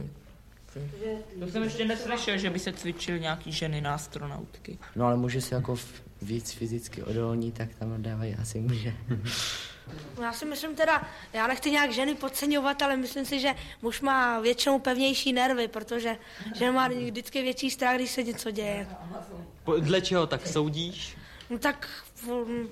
To 1.39 1.47
jsem 1.47 1.63
ještě 1.63 1.85
neslyšel, 1.85 2.37
že 2.37 2.49
by 2.49 2.59
se 2.59 2.73
cvičil 2.73 3.19
nějaký 3.19 3.51
ženy 3.51 3.81
na 3.81 3.93
astronautky. 3.93 4.77
No 4.95 5.05
ale 5.05 5.17
muži 5.17 5.41
si 5.41 5.53
jako 5.53 5.75
víc 6.21 6.51
fyzicky 6.51 7.03
odolní, 7.03 7.51
tak 7.51 7.69
tam 7.79 8.01
dávají 8.03 8.35
asi 8.35 8.59
muže. 8.59 8.93
No 10.17 10.23
já 10.23 10.33
si 10.33 10.45
myslím 10.45 10.75
teda, 10.75 11.07
já 11.33 11.47
nechci 11.47 11.71
nějak 11.71 11.91
ženy 11.91 12.15
podceňovat, 12.15 12.81
ale 12.81 12.97
myslím 12.97 13.25
si, 13.25 13.39
že 13.39 13.55
muž 13.81 14.01
má 14.01 14.39
většinou 14.39 14.79
pevnější 14.79 15.33
nervy, 15.33 15.67
protože 15.67 16.17
žena 16.55 16.71
má 16.71 16.87
vždycky 16.87 17.41
větší 17.41 17.71
strach, 17.71 17.95
když 17.95 18.11
se 18.11 18.23
něco 18.23 18.51
děje. 18.51 18.87
Dle 19.79 20.01
čeho 20.01 20.27
tak 20.27 20.47
soudíš? 20.47 21.17
No 21.49 21.59
tak 21.59 21.89
mm, 22.27 22.67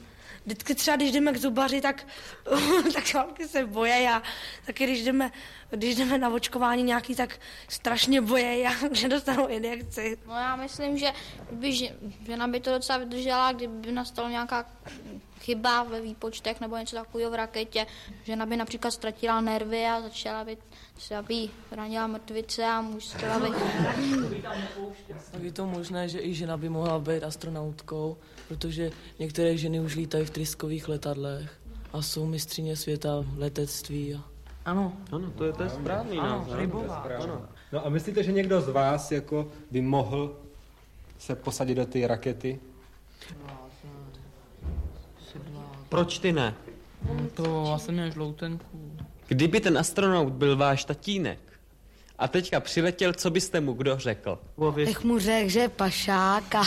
vždycky 0.48 0.76
třeba, 0.76 0.98
když 0.98 1.12
jdeme 1.12 1.34
k 1.34 1.38
zubaři, 1.38 1.82
tak, 1.82 2.08
tak 2.94 3.14
holky 3.14 3.48
se 3.48 3.66
boje 3.66 4.10
a 4.14 4.22
taky 4.66 4.84
když 4.84 5.04
jdeme, 5.04 5.32
když 5.70 5.96
jdeme 5.96 6.18
na 6.18 6.30
očkování 6.30 6.84
nějaký, 6.84 7.16
tak 7.16 7.40
strašně 7.68 8.22
boje 8.22 8.68
a 8.68 8.72
že 8.92 9.10
dostanou 9.10 9.48
injekci. 9.48 10.18
No 10.28 10.34
já 10.34 10.56
myslím, 10.56 10.98
že 10.98 11.12
by 11.52 11.74
že- 11.74 11.96
žena 12.26 12.48
by 12.48 12.60
to 12.60 12.72
docela 12.72 12.98
vydržela, 12.98 13.52
kdyby 13.52 13.92
nastala 13.92 14.30
nějaká 14.30 14.66
chyba 15.40 15.84
ve 15.84 16.02
výpočtech 16.02 16.62
nebo 16.62 16.78
něco 16.78 16.96
takového 16.96 17.32
v 17.32 17.36
raketě. 17.36 17.86
Žena 18.24 18.46
by 18.46 18.58
například 18.58 18.92
ztratila 18.92 19.42
nervy 19.42 19.86
a 19.86 20.02
začala 20.02 20.44
by 20.44 20.58
třeba 20.94 21.22
by 21.22 21.50
ranila 21.72 22.08
mrtvice 22.08 22.66
a 22.66 22.82
muž 22.82 23.06
třeba 23.06 23.40
by... 23.40 23.48
Tak 25.32 25.44
je 25.44 25.52
to 25.52 25.66
možné, 25.66 26.10
že 26.10 26.20
i 26.20 26.34
žena 26.34 26.58
by 26.58 26.70
mohla 26.70 27.00
být 27.00 27.24
astronautkou, 27.24 28.18
protože 28.48 28.92
některé 29.20 29.58
ženy 29.58 29.80
už 29.80 29.96
lítají 29.96 30.26
v 30.26 30.30
tryskových 30.30 30.88
letadlech 30.90 31.60
a 31.94 32.02
jsou 32.02 32.26
mistřině 32.26 32.76
světa 32.76 33.10
v 33.22 33.40
letectví. 33.40 34.14
A... 34.16 34.24
Ano. 34.66 34.94
Ano, 35.12 35.32
to 35.38 35.46
je, 35.46 35.54
to 35.54 35.64
je 35.64 35.70
správný 35.70 36.18
Ano, 36.18 36.30
názor. 36.40 36.58
rybová, 36.60 37.00
To 37.02 37.10
je 37.10 37.16
správný. 37.16 37.34
Ano. 37.34 37.46
No 37.72 37.86
a 37.86 37.90
myslíte, 37.90 38.24
že 38.24 38.32
někdo 38.32 38.62
z 38.62 38.70
vás 38.70 39.12
jako 39.12 39.48
by 39.72 39.82
mohl 39.82 40.36
se 41.20 41.36
posadit 41.36 41.76
do 41.76 41.86
ty 41.86 42.08
rakety? 42.08 42.60
Proč 45.90 46.20
ty 46.20 46.34
ne? 46.34 46.56
To 47.34 47.74
asi 47.74 47.92
mě 47.92 48.12
žloutenku. 48.12 48.92
Kdyby 49.28 49.60
ten 49.60 49.78
astronaut 49.78 50.34
byl 50.34 50.58
váš 50.58 50.84
tatínek 50.84 51.40
a 52.18 52.28
teďka 52.28 52.60
přiletěl, 52.60 53.14
co 53.14 53.30
byste 53.30 53.62
mu 53.62 53.74
kdo 53.74 54.00
řekl? 54.00 54.40
Bych 54.72 55.04
mu 55.04 55.20
řekl, 55.20 55.50
že 55.50 55.60
je 55.60 55.70
pašák 55.70 56.56
a 56.56 56.64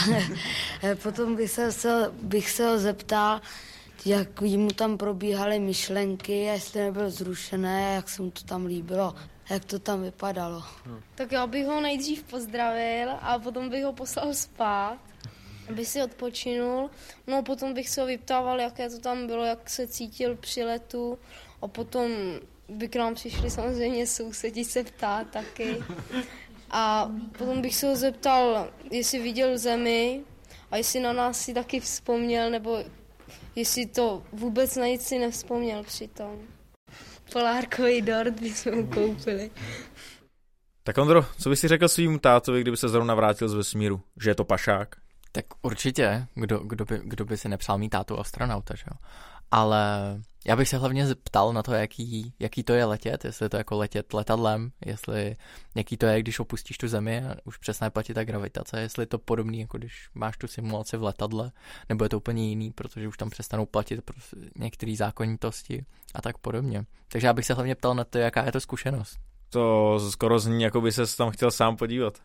potom 1.03 1.35
bych 1.35 1.51
se, 1.51 1.71
se, 1.71 2.11
bych 2.21 2.49
se 2.49 2.65
ho 2.67 2.79
zeptal, 2.79 3.41
jak 4.05 4.41
mu 4.41 4.67
tam 4.71 4.97
probíhaly 4.97 5.59
myšlenky, 5.59 6.37
jestli 6.37 6.79
nebyl 6.79 7.09
zrušené, 7.09 7.95
jak 7.95 8.09
se 8.09 8.21
mu 8.21 8.31
to 8.31 8.43
tam 8.43 8.65
líbilo, 8.65 9.15
jak 9.49 9.65
to 9.65 9.79
tam 9.79 10.03
vypadalo. 10.03 10.63
Tak 11.15 11.31
já 11.31 11.47
bych 11.47 11.65
ho 11.65 11.81
nejdřív 11.81 12.23
pozdravil 12.23 13.09
a 13.21 13.39
potom 13.39 13.69
bych 13.69 13.83
ho 13.83 13.93
poslal 13.93 14.33
spát, 14.33 14.97
aby 15.69 15.85
si 15.85 16.03
odpočinul. 16.03 16.89
No 17.27 17.37
a 17.37 17.41
potom 17.41 17.73
bych 17.73 17.89
se 17.89 18.01
ho 18.01 18.07
vyptával, 18.07 18.59
jaké 18.59 18.89
to 18.89 18.99
tam 18.99 19.27
bylo, 19.27 19.45
jak 19.45 19.69
se 19.69 19.87
cítil 19.87 20.35
při 20.35 20.63
letu 20.63 21.17
a 21.61 21.67
potom 21.67 22.11
by 22.71 22.87
k 22.87 22.95
nám 22.95 23.15
přišli 23.15 23.49
samozřejmě 23.49 24.07
sousedi 24.07 24.65
se 24.65 24.83
ptát 24.83 25.27
taky. 25.29 25.83
A 26.71 27.11
potom 27.37 27.61
bych 27.61 27.75
se 27.75 27.87
ho 27.87 27.95
zeptal, 27.95 28.67
jestli 28.91 29.19
viděl 29.19 29.57
zemi 29.57 30.21
a 30.71 30.77
jestli 30.77 30.99
na 30.99 31.13
nás 31.13 31.39
si 31.39 31.53
taky 31.53 31.79
vzpomněl, 31.79 32.49
nebo 32.49 32.83
jestli 33.55 33.85
to 33.85 34.23
vůbec 34.31 34.75
na 34.75 34.85
nic 34.85 35.01
si 35.01 35.19
nevzpomněl 35.19 35.83
přitom. 35.83 36.39
Polárkový 37.33 38.01
dort 38.01 38.39
bychom 38.39 38.75
mu 38.75 38.87
koupili. 38.87 39.51
Tak 40.83 40.97
Ondro, 40.97 41.25
co 41.39 41.49
bys 41.49 41.59
si 41.59 41.67
řekl 41.67 41.87
svým 41.87 42.19
tátovi, 42.19 42.61
kdyby 42.61 42.77
se 42.77 42.89
zrovna 42.89 43.15
vrátil 43.15 43.49
z 43.49 43.53
vesmíru? 43.53 44.01
Že 44.21 44.29
je 44.29 44.35
to 44.35 44.45
pašák? 44.45 44.95
Tak 45.31 45.45
určitě, 45.61 46.27
kdo, 46.35 46.59
kdo, 46.59 46.85
by, 46.85 47.01
kdo 47.03 47.25
by 47.25 47.37
si 47.37 47.49
nepřál 47.49 47.77
mít 47.77 47.89
tátu 47.89 48.19
astronauta, 48.19 48.75
že 48.75 48.83
jo. 48.91 48.97
Ale 49.51 50.15
já 50.45 50.55
bych 50.55 50.69
se 50.69 50.77
hlavně 50.77 51.07
zeptal 51.07 51.53
na 51.53 51.63
to, 51.63 51.73
jaký, 51.73 52.33
jaký 52.39 52.63
to 52.63 52.73
je 52.73 52.85
letět, 52.85 53.25
jestli 53.25 53.45
je 53.45 53.49
to 53.49 53.57
jako 53.57 53.77
letět 53.77 54.13
letadlem, 54.13 54.71
jestli 54.85 55.35
jaký 55.75 55.97
to 55.97 56.05
je, 56.05 56.19
když 56.19 56.39
opustíš 56.39 56.77
tu 56.77 56.87
zemi 56.87 57.23
a 57.25 57.35
už 57.43 57.57
přesně 57.57 57.89
platí 57.89 58.13
ta 58.13 58.23
gravitace, 58.23 58.81
jestli 58.81 59.01
je 59.01 59.07
to 59.07 59.19
podobný, 59.19 59.59
jako 59.59 59.77
když 59.77 60.09
máš 60.13 60.37
tu 60.37 60.47
simulaci 60.47 60.97
v 60.97 61.03
letadle, 61.03 61.51
nebo 61.89 62.05
je 62.05 62.09
to 62.09 62.17
úplně 62.17 62.49
jiný, 62.49 62.71
protože 62.71 63.07
už 63.07 63.17
tam 63.17 63.29
přestanou 63.29 63.65
platit 63.65 64.01
prostě 64.01 64.37
některé 64.57 64.95
zákonitosti 64.95 65.85
a 66.13 66.21
tak 66.21 66.37
podobně. 66.37 66.85
Takže 67.07 67.27
já 67.27 67.33
bych 67.33 67.45
se 67.45 67.53
hlavně 67.53 67.75
ptal 67.75 67.95
na 67.95 68.03
to, 68.03 68.17
jaká 68.17 68.45
je 68.45 68.51
to 68.51 68.59
zkušenost. 68.59 69.17
To 69.49 69.99
skoro 70.09 70.39
zní, 70.39 70.63
jako 70.63 70.81
by 70.81 70.91
se 70.91 71.17
tam 71.17 71.31
chtěl 71.31 71.51
sám 71.51 71.77
podívat. 71.77 72.21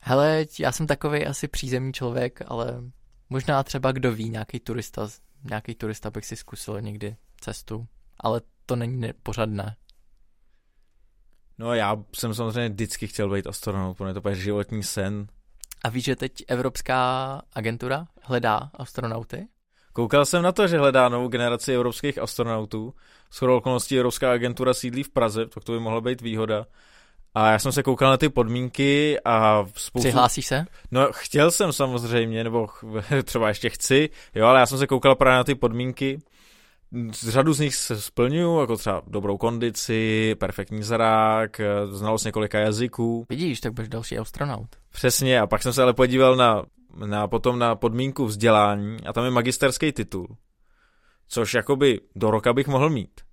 Hele, 0.00 0.46
já 0.58 0.72
jsem 0.72 0.86
takový 0.86 1.26
asi 1.26 1.48
přízemní 1.48 1.92
člověk, 1.92 2.42
ale 2.46 2.82
možná 3.30 3.62
třeba 3.62 3.92
kdo 3.92 4.12
ví, 4.12 4.28
nějaký 4.28 4.60
turista, 4.60 5.08
nějaký 5.50 5.74
turista 5.74 6.10
bych 6.10 6.26
si 6.26 6.36
zkusil 6.36 6.80
někdy 6.80 7.16
cestu, 7.40 7.86
ale 8.20 8.40
to 8.66 8.76
není 8.76 8.96
ne, 9.00 9.12
pořád 9.22 9.48
ne. 9.48 9.76
No 11.58 11.74
já 11.74 11.96
jsem 12.14 12.34
samozřejmě 12.34 12.68
vždycky 12.68 13.06
chtěl 13.06 13.30
být 13.30 13.46
astronaut, 13.46 13.96
protože 13.96 14.20
to 14.20 14.28
je 14.28 14.34
životní 14.34 14.82
sen. 14.82 15.26
A 15.84 15.88
víš, 15.88 16.04
že 16.04 16.16
teď 16.16 16.32
Evropská 16.48 17.42
agentura 17.52 18.06
hledá 18.22 18.70
astronauty? 18.74 19.48
Koukal 19.92 20.24
jsem 20.24 20.42
na 20.42 20.52
to, 20.52 20.68
že 20.68 20.78
hledá 20.78 21.08
novou 21.08 21.28
generaci 21.28 21.74
evropských 21.74 22.18
astronautů. 22.18 22.94
S 23.30 23.38
chodou 23.38 23.56
okolností 23.56 23.96
Evropská 23.96 24.32
agentura 24.32 24.74
sídlí 24.74 25.02
v 25.02 25.10
Praze, 25.10 25.46
tak 25.46 25.64
to 25.64 25.72
by 25.72 25.80
mohla 25.80 26.00
být 26.00 26.20
výhoda. 26.20 26.66
A 27.36 27.50
já 27.52 27.58
jsem 27.58 27.72
se 27.72 27.82
koukal 27.82 28.10
na 28.10 28.16
ty 28.16 28.28
podmínky 28.28 29.16
a 29.24 29.66
spoustu... 29.76 30.08
Přihlásíš 30.08 30.46
se? 30.46 30.66
No, 30.90 31.08
chtěl 31.12 31.50
jsem 31.50 31.72
samozřejmě, 31.72 32.44
nebo 32.44 32.66
ch- 32.66 32.84
třeba 33.24 33.48
ještě 33.48 33.70
chci, 33.70 34.10
jo, 34.34 34.46
ale 34.46 34.60
já 34.60 34.66
jsem 34.66 34.78
se 34.78 34.86
koukal 34.86 35.14
právě 35.14 35.36
na 35.36 35.44
ty 35.44 35.54
podmínky. 35.54 36.18
Z 37.12 37.28
řadu 37.28 37.52
z 37.52 37.60
nich 37.60 37.74
se 37.74 38.00
splňuju, 38.00 38.60
jako 38.60 38.76
třeba 38.76 39.02
dobrou 39.06 39.36
kondici, 39.38 40.34
perfektní 40.34 40.82
zrak, 40.82 41.60
znalost 41.90 42.24
několika 42.24 42.58
jazyků. 42.58 43.26
Vidíš, 43.28 43.60
tak 43.60 43.72
budeš 43.72 43.88
další 43.88 44.18
astronaut. 44.18 44.68
Přesně, 44.92 45.40
a 45.40 45.46
pak 45.46 45.62
jsem 45.62 45.72
se 45.72 45.82
ale 45.82 45.94
podíval 45.94 46.36
na, 46.36 46.62
na 47.06 47.28
potom 47.28 47.58
na 47.58 47.74
podmínku 47.74 48.26
vzdělání 48.26 48.96
a 49.06 49.12
tam 49.12 49.24
je 49.24 49.30
magisterský 49.30 49.92
titul, 49.92 50.36
což 51.28 51.54
jakoby 51.54 52.00
do 52.16 52.30
roka 52.30 52.52
bych 52.52 52.66
mohl 52.66 52.90
mít. 52.90 53.25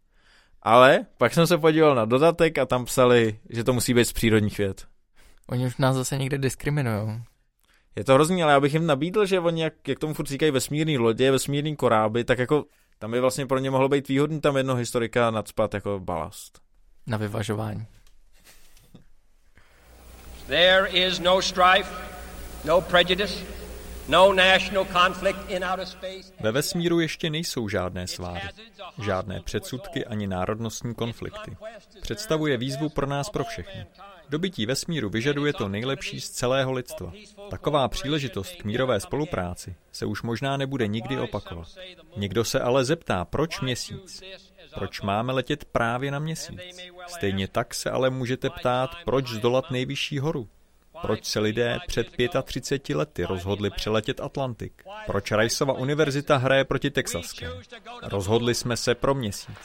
Ale 0.66 1.06
pak 1.18 1.34
jsem 1.34 1.48
se 1.48 1.58
podíval 1.58 1.96
na 1.96 2.06
dodatek 2.06 2.58
a 2.58 2.66
tam 2.66 2.86
psali, 2.86 3.40
že 3.50 3.64
to 3.64 3.74
musí 3.74 3.94
být 3.94 4.06
z 4.06 4.14
přírodních 4.14 4.58
věd. 4.58 4.88
Oni 5.50 5.66
už 5.66 5.78
nás 5.78 5.96
zase 5.96 6.18
někde 6.18 6.38
diskriminují. 6.38 7.24
Je 7.96 8.04
to 8.04 8.14
hrozný, 8.14 8.44
ale 8.44 8.52
já 8.54 8.60
bych 8.60 8.74
jim 8.74 8.86
nabídl, 8.86 9.26
že 9.26 9.40
oni, 9.40 9.64
jak, 9.64 9.88
jak 9.88 10.00
tomu 10.00 10.14
furt 10.14 10.28
říkají 10.28 10.52
vesmírný 10.52 10.98
lodě, 10.98 11.32
vesmírný 11.32 11.76
koráby, 11.76 12.24
tak 12.24 12.40
jako 12.40 12.66
tam 13.00 13.12
by 13.12 13.20
vlastně 13.20 13.46
pro 13.46 13.60
ně 13.60 13.72
mohlo 13.72 13.90
být 13.90 14.08
výhodný 14.08 14.42
tam 14.42 14.58
jedno 14.58 14.76
historika 14.76 15.32
nadspat 15.32 15.74
jako 15.74 16.00
balast. 16.00 16.60
Na 17.08 17.18
vyvažování. 17.18 17.88
There 20.48 20.90
is 20.90 21.20
no 21.20 21.42
strife, 21.42 21.90
no 22.66 22.82
prejudice, 22.82 23.46
no 24.08 24.34
national 24.34 24.86
conflict 24.86 25.50
in 25.50 25.64
outer 25.64 25.86
space. 25.86 26.34
Ve 26.40 26.52
vesmíru 26.52 27.00
ještě 27.00 27.30
nejsou 27.30 27.70
žádné 27.70 28.08
sváry, 28.08 28.50
žádné 29.04 29.42
předsudky 29.42 30.06
ani 30.06 30.28
národnostní 30.28 30.96
konflikty. 30.96 31.58
Představuje 32.02 32.58
výzvu 32.58 32.90
pro 32.90 33.08
nás 33.08 33.30
pro 33.30 33.44
všechny. 33.44 33.86
Dobytí 34.30 34.66
vesmíru 34.66 35.10
vyžaduje 35.10 35.54
to 35.54 35.68
nejlepší 35.70 36.22
z 36.22 36.30
celého 36.30 36.72
lidstva. 36.72 37.12
Taková 37.50 37.88
příležitost 37.88 38.56
k 38.56 38.64
mírové 38.64 39.00
spolupráci 39.00 39.76
se 39.92 40.06
už 40.06 40.22
možná 40.22 40.58
nebude 40.58 40.88
nikdy 40.88 41.20
opakovat. 41.20 41.68
Někdo 42.18 42.44
se 42.44 42.60
ale 42.60 42.86
zeptá, 42.86 43.26
proč 43.26 43.62
měsíc? 43.62 44.24
Proč 44.74 45.02
máme 45.02 45.34
letět 45.34 45.66
právě 45.66 46.12
na 46.12 46.20
měsíc? 46.20 46.60
Stejně 47.08 47.48
tak 47.48 47.74
se 47.74 47.92
ale 47.92 48.10
můžete 48.10 48.50
ptát, 48.50 48.90
proč 49.06 49.28
zdolat 49.28 49.72
nejvyšší 49.72 50.20
horu? 50.20 50.50
Proč 51.04 51.26
se 51.26 51.40
lidé 51.40 51.80
před 51.88 52.08
35 52.44 52.96
lety 52.96 53.26
rozhodli 53.26 53.70
přeletět 53.70 54.20
Atlantik? 54.20 54.84
Proč 55.06 55.32
Riceova 55.32 55.74
univerzita 55.74 56.38
hraje 56.38 56.64
proti 56.64 56.92
Texaské? 56.92 57.50
Rozhodli 58.04 58.56
jsme 58.56 58.78
se 58.78 58.96
pro 58.96 59.14
měsíc. 59.14 59.58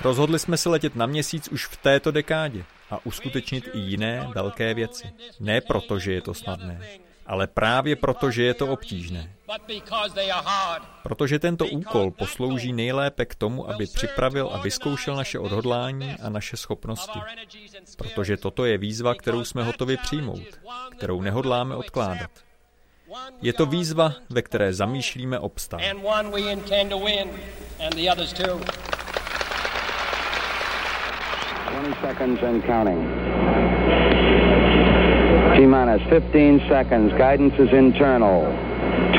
Rozhodli 0.00 0.38
jsme 0.38 0.56
se 0.56 0.68
letět 0.68 0.96
na 0.96 1.06
měsíc 1.06 1.48
už 1.48 1.66
v 1.66 1.76
této 1.76 2.10
dekádě 2.10 2.64
a 2.90 3.06
uskutečnit 3.06 3.68
i 3.72 3.78
jiné 3.78 4.28
velké 4.34 4.74
věci. 4.74 5.12
Ne 5.40 5.60
proto, 5.60 5.98
že 5.98 6.12
je 6.12 6.20
to 6.20 6.34
snadné, 6.34 6.80
ale 7.30 7.46
právě 7.46 7.96
proto, 7.96 8.30
že 8.30 8.42
je 8.42 8.54
to 8.54 8.66
obtížné. 8.66 9.30
Protože 11.02 11.38
tento 11.38 11.66
úkol 11.66 12.10
poslouží 12.10 12.72
nejlépe 12.72 13.24
k 13.24 13.34
tomu, 13.34 13.70
aby 13.70 13.86
připravil 13.86 14.50
a 14.52 14.58
vyzkoušel 14.58 15.16
naše 15.16 15.38
odhodlání 15.38 16.16
a 16.22 16.28
naše 16.28 16.56
schopnosti. 16.56 17.18
Protože 17.96 18.36
toto 18.36 18.64
je 18.64 18.78
výzva, 18.78 19.14
kterou 19.14 19.44
jsme 19.44 19.62
hotovi 19.62 19.96
přijmout, 19.96 20.42
kterou 20.90 21.20
nehodláme 21.20 21.76
odkládat. 21.76 22.30
Je 23.42 23.52
to 23.52 23.66
výzva, 23.66 24.12
ve 24.30 24.42
které 24.42 24.74
zamýšlíme 24.74 25.38
obstát. 25.38 25.80
20 31.70 32.00
seconds 32.00 32.42
and 32.42 32.66
counting. 32.66 33.29
T 35.60 35.66
minus 35.66 36.00
15 36.08 36.60
seconds. 36.70 37.12
Guidance 37.18 37.52
is 37.58 37.70
internal. 37.70 38.44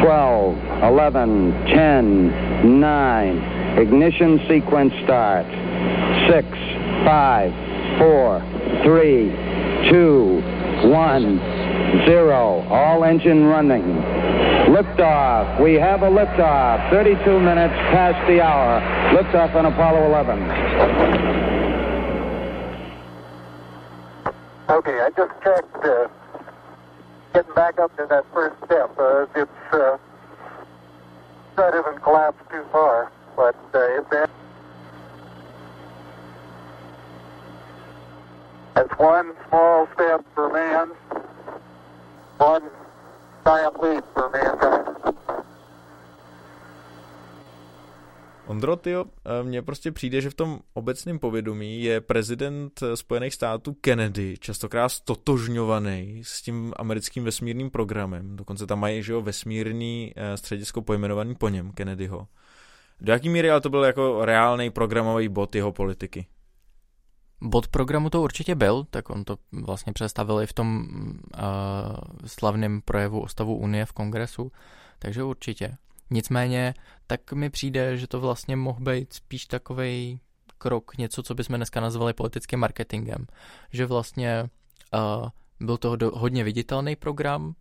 12, 0.02 0.58
11, 0.82 1.52
10, 1.68 2.80
9. 2.80 3.38
Ignition 3.78 4.40
sequence 4.50 4.92
start. 5.04 5.46
6, 6.28 6.48
5, 7.06 7.54
4, 8.00 8.42
3, 8.82 9.92
2, 9.92 10.90
1, 10.90 12.06
0. 12.08 12.68
All 12.72 13.04
engine 13.04 13.46
running. 13.46 13.84
Liftoff. 14.74 15.62
We 15.62 15.76
have 15.76 16.02
a 16.02 16.10
liftoff. 16.10 16.90
32 16.90 17.40
minutes 17.40 17.76
past 17.94 18.18
the 18.28 18.42
hour. 18.42 18.82
Liftoff 19.16 19.54
on 19.54 19.68
Apollo 19.68 20.08
11. 20.08 20.42
Okay, 24.72 25.02
I 25.02 25.10
just 25.16 25.34
checked 25.44 25.86
uh, 25.86 26.08
getting 27.34 27.54
back 27.54 27.80
up 27.80 27.96
to 27.98 28.06
that 28.10 28.26
first 28.34 28.56
step. 28.66 28.92
Uh, 28.98 29.26
it's 29.36 29.52
uh, 29.74 29.98
that 31.58 31.74
isn't 31.74 32.02
collapsed 32.04 32.50
too 32.50 32.64
far, 32.72 33.12
but 33.36 33.56
uh, 33.74 34.02
that 34.12 34.30
that's 38.76 39.00
one 39.00 39.34
small 39.50 39.88
step 39.94 40.26
for 40.34 40.52
man, 40.52 40.90
one 42.38 42.70
giant 43.46 43.82
leap 43.82 44.04
for 44.14 44.30
mankind. 44.30 45.18
Ondro, 48.48 48.76
tyjo, 48.76 49.06
mně 49.44 49.62
prostě 49.62 49.92
přijde, 49.92 50.22
že 50.22 50.30
v 50.30 50.34
tom 50.34 50.60
obecném 50.74 51.20
povědomí 51.20 51.84
je 51.84 52.02
prezident 52.02 52.84
Spojených 52.96 53.34
států 53.34 53.74
Kennedy 53.74 54.38
častokrát 54.40 54.92
stotožňovaný 54.92 56.22
s 56.26 56.42
tím 56.42 56.74
americkým 56.78 57.24
vesmírným 57.24 57.70
programem. 57.70 58.36
Dokonce 58.36 58.68
tam 58.68 58.80
mají 58.80 59.04
že 59.04 59.14
jo, 59.14 59.22
vesmírný 59.22 60.14
středisko 60.36 60.82
pojmenovaný 60.82 61.36
po 61.36 61.50
něm, 61.50 61.72
Kennedyho. 61.72 62.28
Do 63.02 63.14
jaký 63.14 63.30
míry 63.30 63.52
ale 63.52 63.62
to 63.62 63.70
byl 63.70 63.84
jako 63.84 64.26
reálný 64.26 64.70
programový 64.70 65.30
bod 65.30 65.56
jeho 65.56 65.72
politiky? 65.72 66.28
Bod 67.42 67.68
programu 67.68 68.10
to 68.10 68.22
určitě 68.22 68.56
byl, 68.56 68.84
tak 68.90 69.10
on 69.10 69.24
to 69.24 69.38
vlastně 69.52 69.94
představil 69.94 70.42
i 70.42 70.48
v 70.48 70.54
tom 70.54 70.88
uh, 70.88 71.46
slavném 72.26 72.82
projevu 72.82 73.22
o 73.22 73.28
stavu 73.28 73.56
Unie 73.56 73.86
v 73.86 73.94
kongresu, 73.94 74.52
takže 75.00 75.24
určitě. 75.24 75.78
Nicméně, 76.12 76.74
tak 77.08 77.34
mi 77.34 77.50
přijde, 77.50 77.98
že 77.98 78.08
to 78.08 78.20
vlastně 78.20 78.56
mohl 78.56 78.80
být 78.80 79.14
spíš 79.14 79.46
takový 79.46 80.20
krok, 80.58 80.98
něco, 80.98 81.24
co 81.24 81.36
bychom 81.36 81.56
dneska 81.56 81.82
nazvali 81.82 82.14
politickým 82.14 82.60
marketingem. 82.60 83.28
Že 83.74 83.86
vlastně 83.86 84.50
uh, 84.94 85.30
byl 85.60 85.78
to 85.78 85.96
do, 85.96 86.12
hodně 86.14 86.44
viditelný 86.44 86.96
program, 86.96 87.48
uh, 87.48 87.54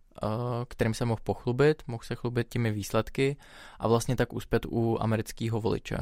kterým 0.67 0.93
se 0.93 1.05
mohl 1.05 1.21
pochlubit, 1.23 1.83
mohl 1.87 2.03
se 2.03 2.15
chlubit 2.15 2.49
těmi 2.49 2.71
výsledky 2.71 3.37
a 3.79 3.87
vlastně 3.87 4.15
tak 4.15 4.33
uspět 4.33 4.65
u 4.69 4.97
amerického 5.01 5.61
voliče. 5.61 5.97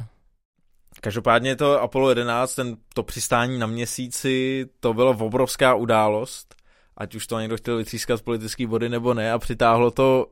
Každopádně 1.02 1.56
to 1.56 1.82
Apollo 1.82 2.10
11, 2.10 2.56
ten, 2.56 2.78
to 2.94 3.04
přistání 3.04 3.60
na 3.60 3.68
měsíci, 3.68 4.66
to 4.80 4.94
byla 4.94 5.10
obrovská 5.10 5.76
událost, 5.76 6.56
ať 6.98 7.16
už 7.16 7.28
to 7.28 7.40
někdo 7.40 7.58
chtěl 7.58 7.78
vytřískat 7.78 8.22
politický 8.22 8.66
body 8.66 8.90
nebo 8.90 9.14
ne 9.14 9.32
a 9.32 9.40
přitáhlo 9.40 9.92
to 9.92 10.28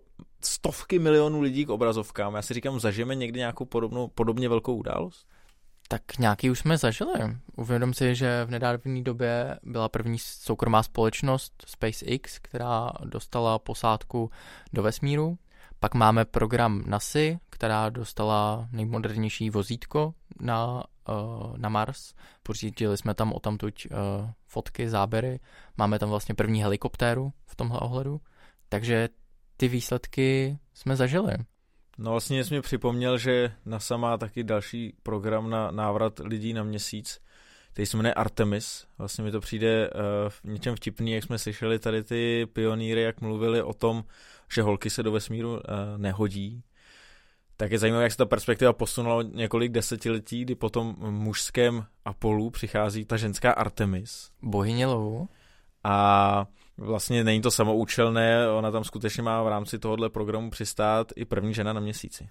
stovky 0.47 0.99
milionů 0.99 1.41
lidí 1.41 1.65
k 1.65 1.69
obrazovkám. 1.69 2.35
Já 2.35 2.41
si 2.41 2.53
říkám, 2.53 2.79
zažijeme 2.79 3.15
někdy 3.15 3.39
nějakou 3.39 3.65
podobnou, 3.65 4.07
podobně 4.07 4.49
velkou 4.49 4.75
událost? 4.75 5.27
Tak 5.87 6.17
nějaký 6.17 6.49
už 6.49 6.59
jsme 6.59 6.77
zažili. 6.77 7.37
Uvědom 7.55 7.93
si, 7.93 8.15
že 8.15 8.45
v 8.45 8.51
nedávné 8.51 9.01
době 9.01 9.59
byla 9.63 9.89
první 9.89 10.19
soukromá 10.19 10.83
společnost 10.83 11.63
SpaceX, 11.67 12.39
která 12.39 12.91
dostala 13.05 13.59
posádku 13.59 14.31
do 14.73 14.83
vesmíru. 14.83 15.37
Pak 15.79 15.93
máme 15.93 16.25
program 16.25 16.83
NASA, 16.85 17.19
která 17.49 17.89
dostala 17.89 18.67
nejmodernější 18.71 19.49
vozítko 19.49 20.13
na, 20.41 20.83
uh, 21.09 21.57
na 21.57 21.69
Mars. 21.69 22.13
Pořídili 22.43 22.97
jsme 22.97 23.13
tam 23.13 23.33
o 23.33 23.39
tamtuť 23.39 23.87
uh, 23.91 23.97
fotky, 24.47 24.89
záběry. 24.89 25.39
Máme 25.77 25.99
tam 25.99 26.09
vlastně 26.09 26.35
první 26.35 26.63
helikoptéru 26.63 27.33
v 27.45 27.55
tomhle 27.55 27.79
ohledu. 27.79 28.21
Takže 28.69 29.09
ty 29.58 29.68
výsledky 29.68 30.58
jsme 30.74 30.95
zažili. 30.95 31.34
No 31.97 32.12
vlastně 32.12 32.43
jsi 32.43 32.53
mi 32.53 32.62
připomněl, 32.62 33.18
že 33.18 33.51
NASA 33.66 33.97
má 33.97 34.18
taky 34.18 34.43
další 34.43 34.93
program 35.03 35.49
na 35.49 35.72
návrat 35.72 36.20
lidí 36.20 36.53
na 36.53 36.64
měsíc, 36.64 37.20
který 37.72 37.86
se 37.86 37.97
jmenuje 37.97 38.14
Artemis. 38.14 38.88
Vlastně 38.97 39.24
mi 39.24 39.32
to 39.32 39.39
přijde 39.39 39.89
uh, 39.89 40.30
v 40.30 40.43
něčem 40.43 40.76
vtipný, 40.76 41.12
jak 41.12 41.24
jsme 41.24 41.38
slyšeli 41.38 41.80
tady 41.80 42.03
ty 42.03 42.47
pionýry, 42.53 43.01
jak 43.01 43.22
mluvili 43.22 43.62
o 43.62 43.74
tom, 43.74 44.03
že 44.53 44.62
holky 44.62 44.89
se 44.89 45.03
do 45.03 45.12
vesmíru 45.12 45.53
uh, 45.53 45.60
nehodí. 45.97 46.64
Tak 47.58 47.72
je 47.72 47.80
zajímavé, 47.80 48.03
jak 48.03 48.12
se 48.12 48.18
ta 48.18 48.26
perspektiva 48.26 48.74
posunula 48.74 49.24
několik 49.24 49.72
desetiletí, 49.72 50.41
kdy 50.41 50.55
po 50.55 50.70
tom 50.70 50.95
mužském 50.99 51.86
Apollu 52.05 52.49
přichází 52.49 53.05
ta 53.05 53.18
ženská 53.18 53.51
Artemis. 53.51 54.32
Bohyně 54.41 54.86
lovu. 54.86 55.30
A 55.84 56.47
vlastně 56.78 57.23
není 57.23 57.41
to 57.41 57.51
samoučelné, 57.51 58.49
ona 58.49 58.71
tam 58.71 58.84
skutečně 58.84 59.23
má 59.23 59.43
v 59.43 59.47
rámci 59.47 59.80
tohohle 59.80 60.09
programu 60.09 60.49
přistát 60.49 61.11
i 61.15 61.25
první 61.25 61.53
žena 61.53 61.73
na 61.73 61.80
měsíci. 61.80 62.30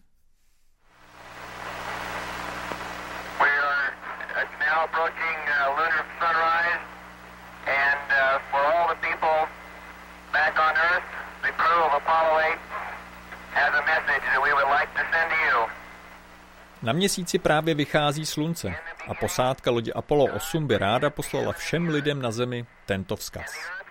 Na 16.82 16.92
měsíci 16.92 17.38
právě 17.38 17.74
vychází 17.74 18.26
slunce 18.26 18.74
a 19.08 19.14
posádka 19.14 19.70
lodi 19.70 19.92
Apollo 19.92 20.24
8 20.24 20.66
by 20.66 20.78
ráda 20.78 21.10
poslala 21.10 21.52
všem 21.52 21.88
lidem 21.88 22.22
na 22.22 22.30
Zemi 22.30 22.66
tento 22.86 23.16
vzkaz. 23.16 23.85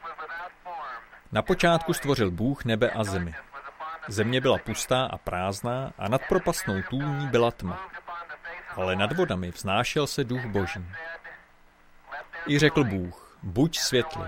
Na 1.36 1.42
počátku 1.42 1.94
stvořil 1.94 2.32
Bůh 2.32 2.66
nebe 2.66 2.90
a 2.90 3.04
zemi. 3.04 3.36
Země 4.08 4.42
byla 4.42 4.58
pustá 4.58 5.06
a 5.06 5.18
prázdná 5.18 5.94
a 5.98 6.08
nad 6.08 6.22
propastnou 6.30 6.82
tůní 6.90 7.28
byla 7.28 7.52
tma. 7.52 7.90
Ale 8.76 8.96
nad 8.96 9.18
vodami 9.18 9.52
vznášel 9.52 10.08
se 10.08 10.24
duch 10.24 10.46
boží. 10.46 10.86
I 12.48 12.60
řekl 12.60 12.84
Bůh, 12.84 13.38
buď 13.44 13.78
světlo. 13.78 14.28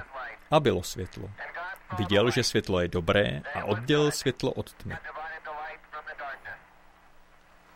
A 0.51 0.59
bylo 0.59 0.83
světlo. 0.83 1.29
Viděl, 1.97 2.31
že 2.31 2.43
světlo 2.43 2.79
je 2.79 2.87
dobré 2.87 3.41
a 3.55 3.63
oddělil 3.63 4.11
světlo 4.11 4.51
od 4.51 4.73
tmy. 4.73 4.97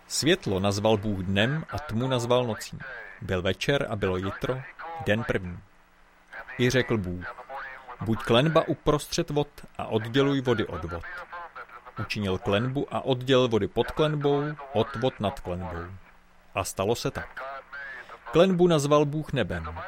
Světlo 0.07 0.59
nazval 0.59 0.97
Bůh 0.97 1.19
dnem 1.19 1.65
a 1.69 1.79
tmu 1.79 2.07
nazval 2.07 2.43
nocí. 2.43 2.79
Byl 3.21 3.41
večer 3.41 3.87
a 3.89 3.95
bylo 3.95 4.17
jitro, 4.17 4.61
den 5.05 5.23
první. 5.23 5.59
I 6.59 6.69
řekl 6.69 6.97
Bůh, 6.97 7.50
buď 8.01 8.23
klenba 8.23 8.67
uprostřed 8.67 9.29
vod 9.29 9.47
a 9.77 9.85
odděluj 9.85 10.41
vody 10.41 10.65
od 10.65 10.83
vod. 10.83 11.03
Učinil 11.99 12.37
klenbu 12.37 12.87
a 12.91 13.01
oddělil 13.01 13.47
vody 13.47 13.67
pod 13.67 13.91
klenbou, 13.91 14.43
od 14.73 14.95
vod 14.95 15.19
nad 15.19 15.39
klenbou. 15.39 15.85
A 16.55 16.63
stalo 16.63 16.95
se 16.95 17.11
tak. 17.11 17.43
Klenbu 18.31 18.67
nazval 18.67 19.05
Bůh 19.05 19.33
nebem. 19.33 19.79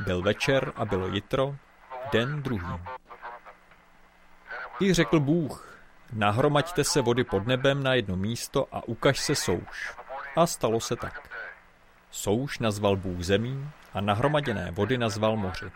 Byl 0.00 0.22
večer 0.22 0.72
a 0.76 0.84
bylo 0.84 1.06
jitro, 1.06 1.56
den 2.12 2.42
druhý. 2.42 2.80
I 4.80 4.94
řekl 4.94 5.20
Bůh, 5.20 5.78
nahromaďte 6.12 6.84
se 6.84 7.02
vody 7.02 7.24
pod 7.24 7.46
nebem 7.46 7.82
na 7.82 7.94
jedno 7.94 8.16
místo 8.16 8.68
a 8.72 8.88
ukaž 8.88 9.18
se 9.18 9.34
souš. 9.34 9.94
A 10.36 10.46
stalo 10.46 10.80
se 10.80 10.96
tak. 10.96 11.30
Souš 12.10 12.58
nazval 12.58 12.96
Bůh 12.96 13.22
zemí 13.22 13.70
a 13.94 14.00
nahromaděné 14.00 14.70
vody 14.70 14.98
nazval 14.98 15.36
moři. 15.36 15.70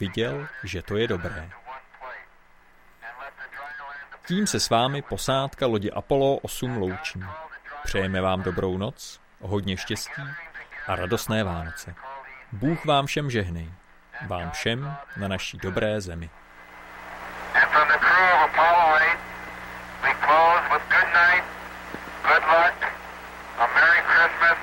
Viděl, 0.00 0.46
že 0.64 0.82
to 0.82 0.96
je 0.96 1.08
dobré. 1.08 1.50
Tím 4.26 4.46
se 4.46 4.60
s 4.60 4.70
vámi 4.70 5.02
posádka 5.02 5.66
lodi 5.66 5.90
Apollo 5.90 6.36
8 6.36 6.76
loučí. 6.76 7.20
Přejeme 7.84 8.20
vám 8.20 8.42
dobrou 8.42 8.78
noc, 8.78 9.20
hodně 9.40 9.76
štěstí 9.76 10.22
a 10.86 10.96
radostné 10.96 11.44
Vánoce. 11.44 11.94
Bůh 12.52 12.84
vám 12.84 13.06
všem 13.06 13.30
žehnej. 13.30 13.72
Vám 14.26 14.50
všem 14.50 14.96
na 15.16 15.28
naší 15.28 15.58
dobré 15.58 16.00
zemi. 16.00 16.30
And 17.54 17.68
from 17.72 17.88
the 17.88 17.98
crew 17.98 18.30
of 18.34 18.50
Apollo 18.50 18.96
8, 18.96 19.18
we 20.02 20.14
close 20.26 20.62
with 20.72 20.84
good 20.88 21.10
night, 21.12 21.44
good 22.22 22.44
luck, 22.46 22.76
a 23.58 23.66
Merry 23.74 24.02
Christmas, 24.12 24.58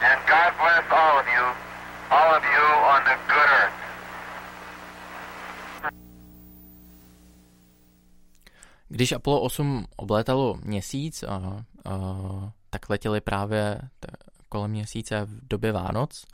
and 0.00 0.18
God 0.26 0.50
bless 0.60 0.84
all 0.90 1.18
of 1.20 1.26
you, 1.26 1.44
all 2.10 2.36
of 2.36 2.44
you 2.44 2.64
on 2.92 3.04
the 3.04 3.16
good 3.28 3.50
earth. 3.62 3.78
Když 8.98 9.12
Apollo 9.12 9.40
8 9.40 9.86
oblétalo 9.96 10.58
měsíc, 10.64 11.22
a, 11.22 11.34
a, 11.34 11.62
tak 12.70 12.90
letěli 12.90 13.20
právě 13.20 13.80
t- 14.00 14.08
kolem 14.48 14.70
měsíce 14.70 15.24
v 15.24 15.48
době 15.48 15.72
Vánoc 15.72 16.26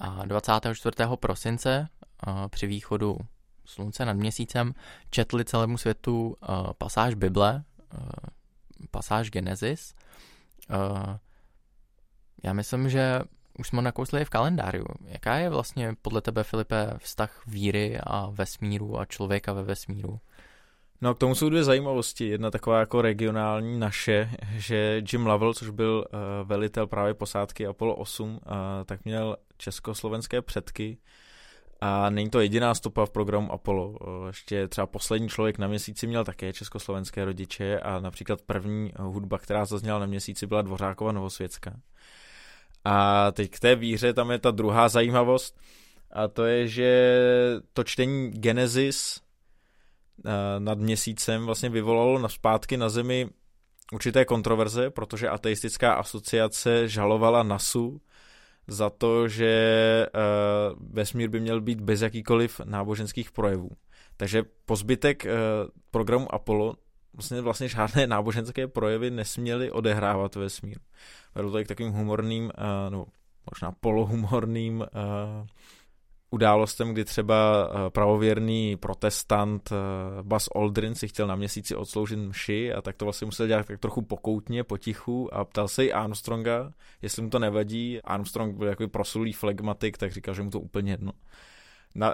a 0.00 0.24
24. 0.24 0.96
prosince 1.16 1.88
a, 2.20 2.48
při 2.48 2.66
východu 2.66 3.18
slunce 3.64 4.04
nad 4.04 4.12
měsícem 4.12 4.74
četli 5.10 5.44
celému 5.44 5.78
světu 5.78 6.36
a, 6.42 6.74
pasáž 6.74 7.14
Bible, 7.14 7.64
a, 7.90 7.96
pasáž 8.90 9.30
Genesis. 9.30 9.94
A, 10.68 11.18
já 12.44 12.52
myslím, 12.52 12.90
že 12.90 13.20
už 13.58 13.68
jsme 13.68 13.82
nakousli 13.82 14.24
v 14.24 14.30
kalendáři. 14.30 14.82
Jaká 15.04 15.36
je 15.36 15.50
vlastně 15.50 15.94
podle 16.02 16.20
tebe, 16.20 16.44
Filipe, 16.44 16.94
vztah 16.98 17.46
víry 17.46 18.00
a 18.00 18.30
vesmíru 18.30 18.98
a 19.00 19.04
člověka 19.04 19.52
ve 19.52 19.62
vesmíru? 19.62 20.20
No 21.02 21.14
k 21.14 21.18
tomu 21.18 21.34
jsou 21.34 21.48
dvě 21.48 21.64
zajímavosti. 21.64 22.28
Jedna 22.28 22.50
taková 22.50 22.80
jako 22.80 23.02
regionální 23.02 23.78
naše, 23.78 24.30
že 24.56 25.02
Jim 25.12 25.26
Lovell, 25.26 25.54
což 25.54 25.70
byl 25.70 26.04
uh, 26.12 26.48
velitel 26.48 26.86
právě 26.86 27.14
posádky 27.14 27.66
Apollo 27.66 27.96
8, 27.96 28.30
uh, 28.30 28.38
tak 28.86 29.04
měl 29.04 29.36
československé 29.56 30.42
předky 30.42 30.98
a 31.80 32.10
není 32.10 32.30
to 32.30 32.40
jediná 32.40 32.74
stopa 32.74 33.06
v 33.06 33.10
programu 33.10 33.52
Apollo. 33.52 33.88
Uh, 33.88 34.26
ještě 34.26 34.68
třeba 34.68 34.86
poslední 34.86 35.28
člověk 35.28 35.58
na 35.58 35.68
měsíci 35.68 36.06
měl 36.06 36.24
také 36.24 36.52
československé 36.52 37.24
rodiče 37.24 37.80
a 37.80 38.00
například 38.00 38.42
první 38.42 38.92
hudba, 38.98 39.38
která 39.38 39.64
zazněla 39.64 39.98
na 39.98 40.06
měsíci, 40.06 40.46
byla 40.46 40.62
Dvořákova 40.62 41.12
Novosvětská. 41.12 41.80
A 42.84 43.30
teď 43.32 43.50
k 43.50 43.60
té 43.60 43.76
víře 43.76 44.12
tam 44.12 44.30
je 44.30 44.38
ta 44.38 44.50
druhá 44.50 44.88
zajímavost 44.88 45.60
a 46.12 46.28
to 46.28 46.44
je, 46.44 46.68
že 46.68 47.18
to 47.72 47.84
čtení 47.84 48.30
Genesis 48.30 49.20
nad 50.58 50.78
měsícem 50.78 51.46
vlastně 51.46 51.68
vyvolalo 51.68 52.18
na 52.18 52.28
zpátky 52.28 52.76
na 52.76 52.88
Zemi 52.88 53.28
určité 53.92 54.24
kontroverze, 54.24 54.90
protože 54.90 55.28
ateistická 55.28 55.94
asociace 55.94 56.88
žalovala 56.88 57.42
NASU 57.42 58.00
za 58.66 58.90
to, 58.90 59.28
že 59.28 60.06
vesmír 60.90 61.28
by 61.28 61.40
měl 61.40 61.60
být 61.60 61.80
bez 61.80 62.00
jakýkoliv 62.00 62.60
náboženských 62.64 63.32
projevů. 63.32 63.70
Takže 64.16 64.42
po 64.64 64.76
zbytek 64.76 65.26
programu 65.90 66.34
Apollo 66.34 66.74
vlastně, 67.14 67.40
vlastně 67.40 67.68
žádné 67.68 68.06
náboženské 68.06 68.68
projevy 68.68 69.10
nesměly 69.10 69.70
odehrávat 69.70 70.34
ve 70.34 70.42
vesmíru. 70.42 70.80
Vedlo 71.34 71.50
to 71.50 71.58
i 71.58 71.64
k 71.64 71.68
takovým 71.68 71.92
humorným, 71.92 72.52
no 72.88 73.06
možná 73.50 73.72
polohumorným 73.80 74.86
událostem, 76.30 76.92
kdy 76.92 77.04
třeba 77.04 77.70
pravověrný 77.88 78.76
protestant 78.76 79.72
Buzz 80.22 80.48
Aldrin 80.54 80.94
si 80.94 81.08
chtěl 81.08 81.26
na 81.26 81.36
měsíci 81.36 81.74
odsloužit 81.74 82.18
mši 82.18 82.72
a 82.72 82.82
tak 82.82 82.96
to 82.96 83.04
vlastně 83.04 83.24
musel 83.24 83.46
dělat 83.46 83.66
tak 83.66 83.80
trochu 83.80 84.02
pokoutně, 84.02 84.64
potichu 84.64 85.34
a 85.34 85.44
ptal 85.44 85.68
se 85.68 85.84
i 85.84 85.92
Armstronga, 85.92 86.72
jestli 87.02 87.22
mu 87.22 87.30
to 87.30 87.38
nevadí. 87.38 88.00
Armstrong 88.02 88.56
byl 88.56 88.68
jako 88.68 88.88
prosulý 88.88 89.32
flegmatik, 89.32 89.98
tak 89.98 90.12
říkal, 90.12 90.34
že 90.34 90.42
mu 90.42 90.50
to 90.50 90.60
úplně 90.60 90.92
jedno. 90.92 91.12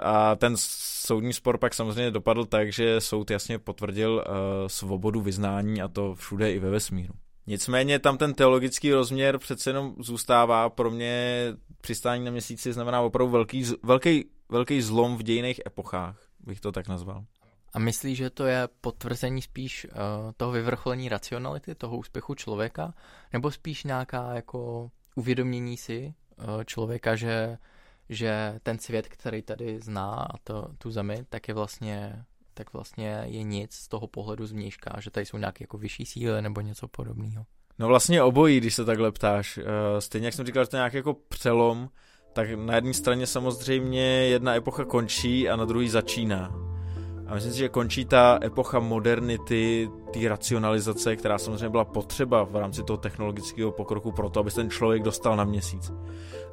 a 0.01 0.35
ten 0.35 0.53
soudní 0.57 1.33
spor 1.33 1.57
pak 1.57 1.73
samozřejmě 1.73 2.11
dopadl 2.11 2.45
tak, 2.45 2.73
že 2.73 3.01
soud 3.01 3.31
jasně 3.31 3.59
potvrdil 3.59 4.11
uh, 4.13 4.23
svobodu 4.67 5.21
vyznání 5.21 5.81
a 5.81 5.87
to 5.87 6.15
všude 6.15 6.51
i 6.51 6.59
ve 6.59 6.69
vesmíru. 6.69 7.13
Nicméně 7.47 7.99
tam 7.99 8.17
ten 8.17 8.33
teologický 8.33 8.93
rozměr 8.93 9.37
přece 9.37 9.69
jenom 9.69 9.95
zůstává. 9.99 10.69
Pro 10.69 10.91
mě 10.91 11.43
přistání 11.81 12.25
na 12.25 12.31
měsíci 12.31 12.73
znamená 12.73 13.01
opravdu 13.01 13.31
velký, 13.31 13.65
velký, 13.83 14.29
velký 14.49 14.81
zlom 14.81 15.17
v 15.17 15.23
dějných 15.23 15.61
epochách, 15.67 16.19
bych 16.39 16.59
to 16.59 16.71
tak 16.71 16.87
nazval. 16.87 17.25
A 17.73 17.79
myslíš, 17.79 18.17
že 18.17 18.29
to 18.29 18.45
je 18.45 18.67
potvrzení 18.81 19.41
spíš 19.41 19.85
uh, 19.85 19.91
toho 20.37 20.51
vyvrcholení 20.51 21.09
racionality, 21.09 21.75
toho 21.75 21.97
úspěchu 21.97 22.35
člověka, 22.35 22.93
nebo 23.33 23.51
spíš 23.51 23.83
nějaká 23.83 24.33
jako 24.33 24.91
uvědomění 25.15 25.77
si 25.77 26.13
uh, 26.37 26.63
člověka, 26.63 27.15
že, 27.15 27.57
že 28.09 28.59
ten 28.63 28.79
svět, 28.79 29.07
který 29.07 29.41
tady 29.41 29.79
zná 29.79 30.13
a 30.13 30.37
to, 30.43 30.67
tu 30.77 30.91
zemi, 30.91 31.25
tak 31.29 31.47
je 31.47 31.53
vlastně 31.53 32.23
tak 32.57 32.73
vlastně 32.73 33.23
je 33.25 33.43
nic 33.43 33.73
z 33.73 33.87
toho 33.87 34.07
pohledu 34.07 34.45
zvnějška, 34.45 34.99
že 34.99 35.11
tady 35.11 35.25
jsou 35.25 35.37
nějaké 35.37 35.63
jako 35.63 35.77
vyšší 35.77 36.05
síly 36.05 36.41
nebo 36.41 36.61
něco 36.61 36.87
podobného. 36.87 37.45
No 37.79 37.87
vlastně 37.87 38.23
obojí, 38.23 38.59
když 38.59 38.75
se 38.75 38.85
takhle 38.85 39.11
ptáš. 39.11 39.59
Stejně 39.99 40.27
jak 40.27 40.33
jsem 40.33 40.45
říkal, 40.45 40.63
že 40.63 40.69
to 40.69 40.75
je 40.75 40.79
nějaký 40.79 40.97
jako 40.97 41.13
přelom, 41.13 41.89
tak 42.33 42.49
na 42.53 42.75
jedné 42.75 42.93
straně 42.93 43.27
samozřejmě 43.27 44.01
jedna 44.01 44.55
epocha 44.55 44.85
končí 44.85 45.49
a 45.49 45.55
na 45.55 45.65
druhé 45.65 45.89
začíná. 45.89 46.51
A 47.27 47.33
myslím 47.33 47.53
si, 47.53 47.57
že 47.57 47.69
končí 47.69 48.05
ta 48.05 48.39
epocha 48.43 48.79
modernity, 48.79 49.89
té 50.13 50.29
racionalizace, 50.29 51.15
která 51.15 51.37
samozřejmě 51.37 51.69
byla 51.69 51.85
potřeba 51.85 52.43
v 52.43 52.55
rámci 52.55 52.83
toho 52.83 52.97
technologického 52.97 53.71
pokroku 53.71 54.11
pro 54.11 54.29
to, 54.29 54.39
aby 54.39 54.51
se 54.51 54.55
ten 54.55 54.69
člověk 54.69 55.03
dostal 55.03 55.35
na 55.35 55.43
měsíc. 55.43 55.91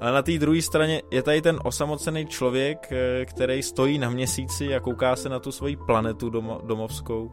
Ale 0.01 0.13
na 0.13 0.23
té 0.23 0.39
druhé 0.39 0.63
straně 0.63 1.03
je 1.11 1.23
tady 1.23 1.43
ten 1.43 1.59
osamocený 1.65 2.27
člověk, 2.27 2.93
který 3.25 3.63
stojí 3.63 3.99
na 3.99 4.11
měsíci 4.11 4.75
a 4.75 4.81
kouká 4.81 5.17
se 5.17 5.29
na 5.29 5.39
tu 5.39 5.53
svoji 5.53 5.77
planetu 5.77 6.31
domo- 6.31 6.67
domovskou, 6.67 7.31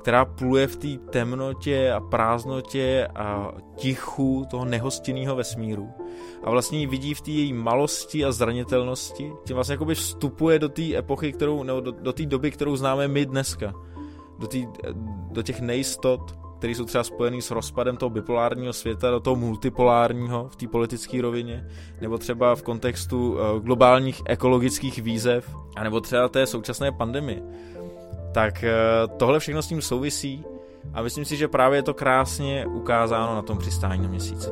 která 0.00 0.24
pluje 0.24 0.66
v 0.66 0.76
té 0.76 0.88
temnotě 1.10 1.92
a 1.92 2.00
prázdnotě 2.00 3.08
a 3.14 3.52
tichu 3.76 4.46
toho 4.50 4.64
nehostinného 4.64 5.36
vesmíru. 5.36 5.88
A 6.44 6.50
vlastně 6.50 6.78
ji 6.78 6.86
vidí 6.86 7.14
v 7.14 7.20
té 7.20 7.30
její 7.30 7.52
malosti 7.52 8.24
a 8.24 8.32
zranitelnosti. 8.32 9.32
Tím 9.44 9.54
vlastně 9.54 9.72
jakoby 9.72 9.94
vstupuje 9.94 10.58
do 10.58 10.68
té 10.68 10.96
epochy, 10.96 11.32
kterou, 11.32 11.62
nebo 11.62 11.80
do, 11.80 11.92
do 11.92 12.12
té 12.12 12.26
doby, 12.26 12.50
kterou 12.50 12.76
známe 12.76 13.08
my 13.08 13.26
dneska. 13.26 13.74
Do, 14.38 14.46
tý, 14.46 14.66
do 15.30 15.42
těch 15.42 15.60
nejistot, 15.60 16.20
které 16.58 16.74
jsou 16.74 16.84
třeba 16.84 17.04
spojený 17.04 17.42
s 17.42 17.50
rozpadem 17.50 17.96
toho 17.96 18.10
bipolárního 18.10 18.72
světa 18.72 19.10
do 19.10 19.20
toho 19.20 19.36
multipolárního 19.36 20.48
v 20.48 20.56
té 20.56 20.68
politické 20.68 21.22
rovině, 21.22 21.66
nebo 22.00 22.18
třeba 22.18 22.54
v 22.54 22.62
kontextu 22.62 23.36
globálních 23.62 24.22
ekologických 24.26 25.02
výzev, 25.02 25.56
anebo 25.76 26.00
třeba 26.00 26.28
té 26.28 26.46
současné 26.46 26.92
pandemie. 26.92 27.42
Tak 28.32 28.64
tohle 29.16 29.40
všechno 29.40 29.62
s 29.62 29.66
tím 29.66 29.82
souvisí 29.82 30.44
a 30.94 31.02
myslím 31.02 31.24
si, 31.24 31.36
že 31.36 31.48
právě 31.48 31.78
je 31.78 31.82
to 31.82 31.94
krásně 31.94 32.66
ukázáno 32.66 33.34
na 33.34 33.42
tom 33.42 33.58
přistání 33.58 34.02
na 34.02 34.08
měsíci. 34.08 34.50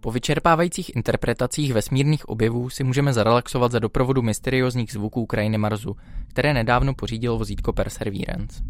Po 0.00 0.10
vyčerpávajících 0.10 0.96
interpretacích 0.96 1.72
vesmírných 1.72 2.28
objevů 2.28 2.70
si 2.70 2.84
můžeme 2.84 3.12
zarelaxovat 3.12 3.72
za 3.72 3.78
doprovodu 3.78 4.22
mysteriózních 4.22 4.92
zvuků 4.92 5.26
krajiny 5.26 5.58
Marsu, 5.58 5.96
které 6.28 6.54
nedávno 6.54 6.94
pořídil 6.94 7.38
vozítko 7.38 7.72
Perseverance. 7.72 8.62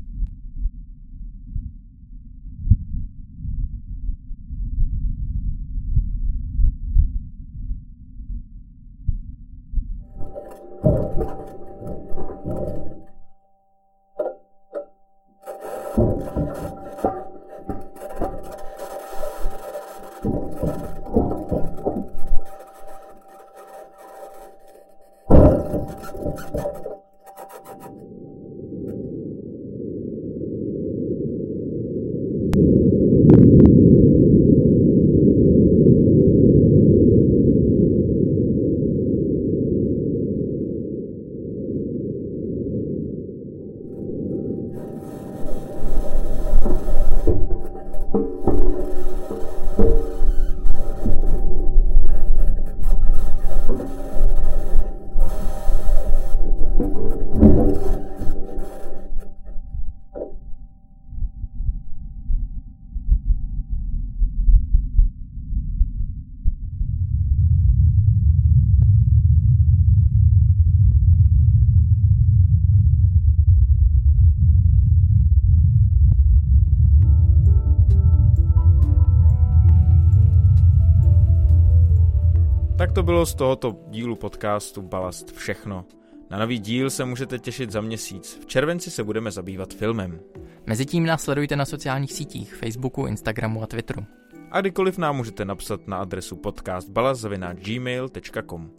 Bylo 83.11 83.27
z 83.27 83.35
tohoto 83.35 83.77
dílu 83.89 84.17
podcastu 84.17 84.83
Balast 84.83 85.37
všechno. 85.37 85.85
Na 86.31 86.39
nový 86.39 86.59
díl 86.59 86.91
se 86.91 87.05
můžete 87.05 87.39
těšit 87.39 87.71
za 87.71 87.81
měsíc. 87.81 88.39
V 88.43 88.47
červenci 88.47 88.91
se 88.91 89.05
budeme 89.05 89.31
zabývat 89.31 89.75
filmem. 89.75 90.21
Mezitím 90.67 91.07
nás 91.07 91.23
sledujte 91.23 91.57
na 91.57 91.65
sociálních 91.65 92.13
sítích, 92.13 92.55
Facebooku, 92.55 93.07
Instagramu 93.07 93.63
a 93.63 93.67
Twitteru. 93.67 94.05
A 94.51 94.61
kdykoliv 94.61 94.99
nám 94.99 95.17
můžete 95.17 95.45
napsat 95.45 95.89
na 95.89 95.97
adresu 95.97 96.37
podcastbalaz.gmail.com 96.37 98.71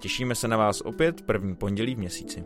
Těšíme 0.00 0.34
se 0.34 0.48
na 0.48 0.56
vás 0.56 0.80
opět 0.80 1.22
první 1.22 1.56
pondělí 1.56 1.94
v 1.94 1.98
měsíci. 1.98 2.44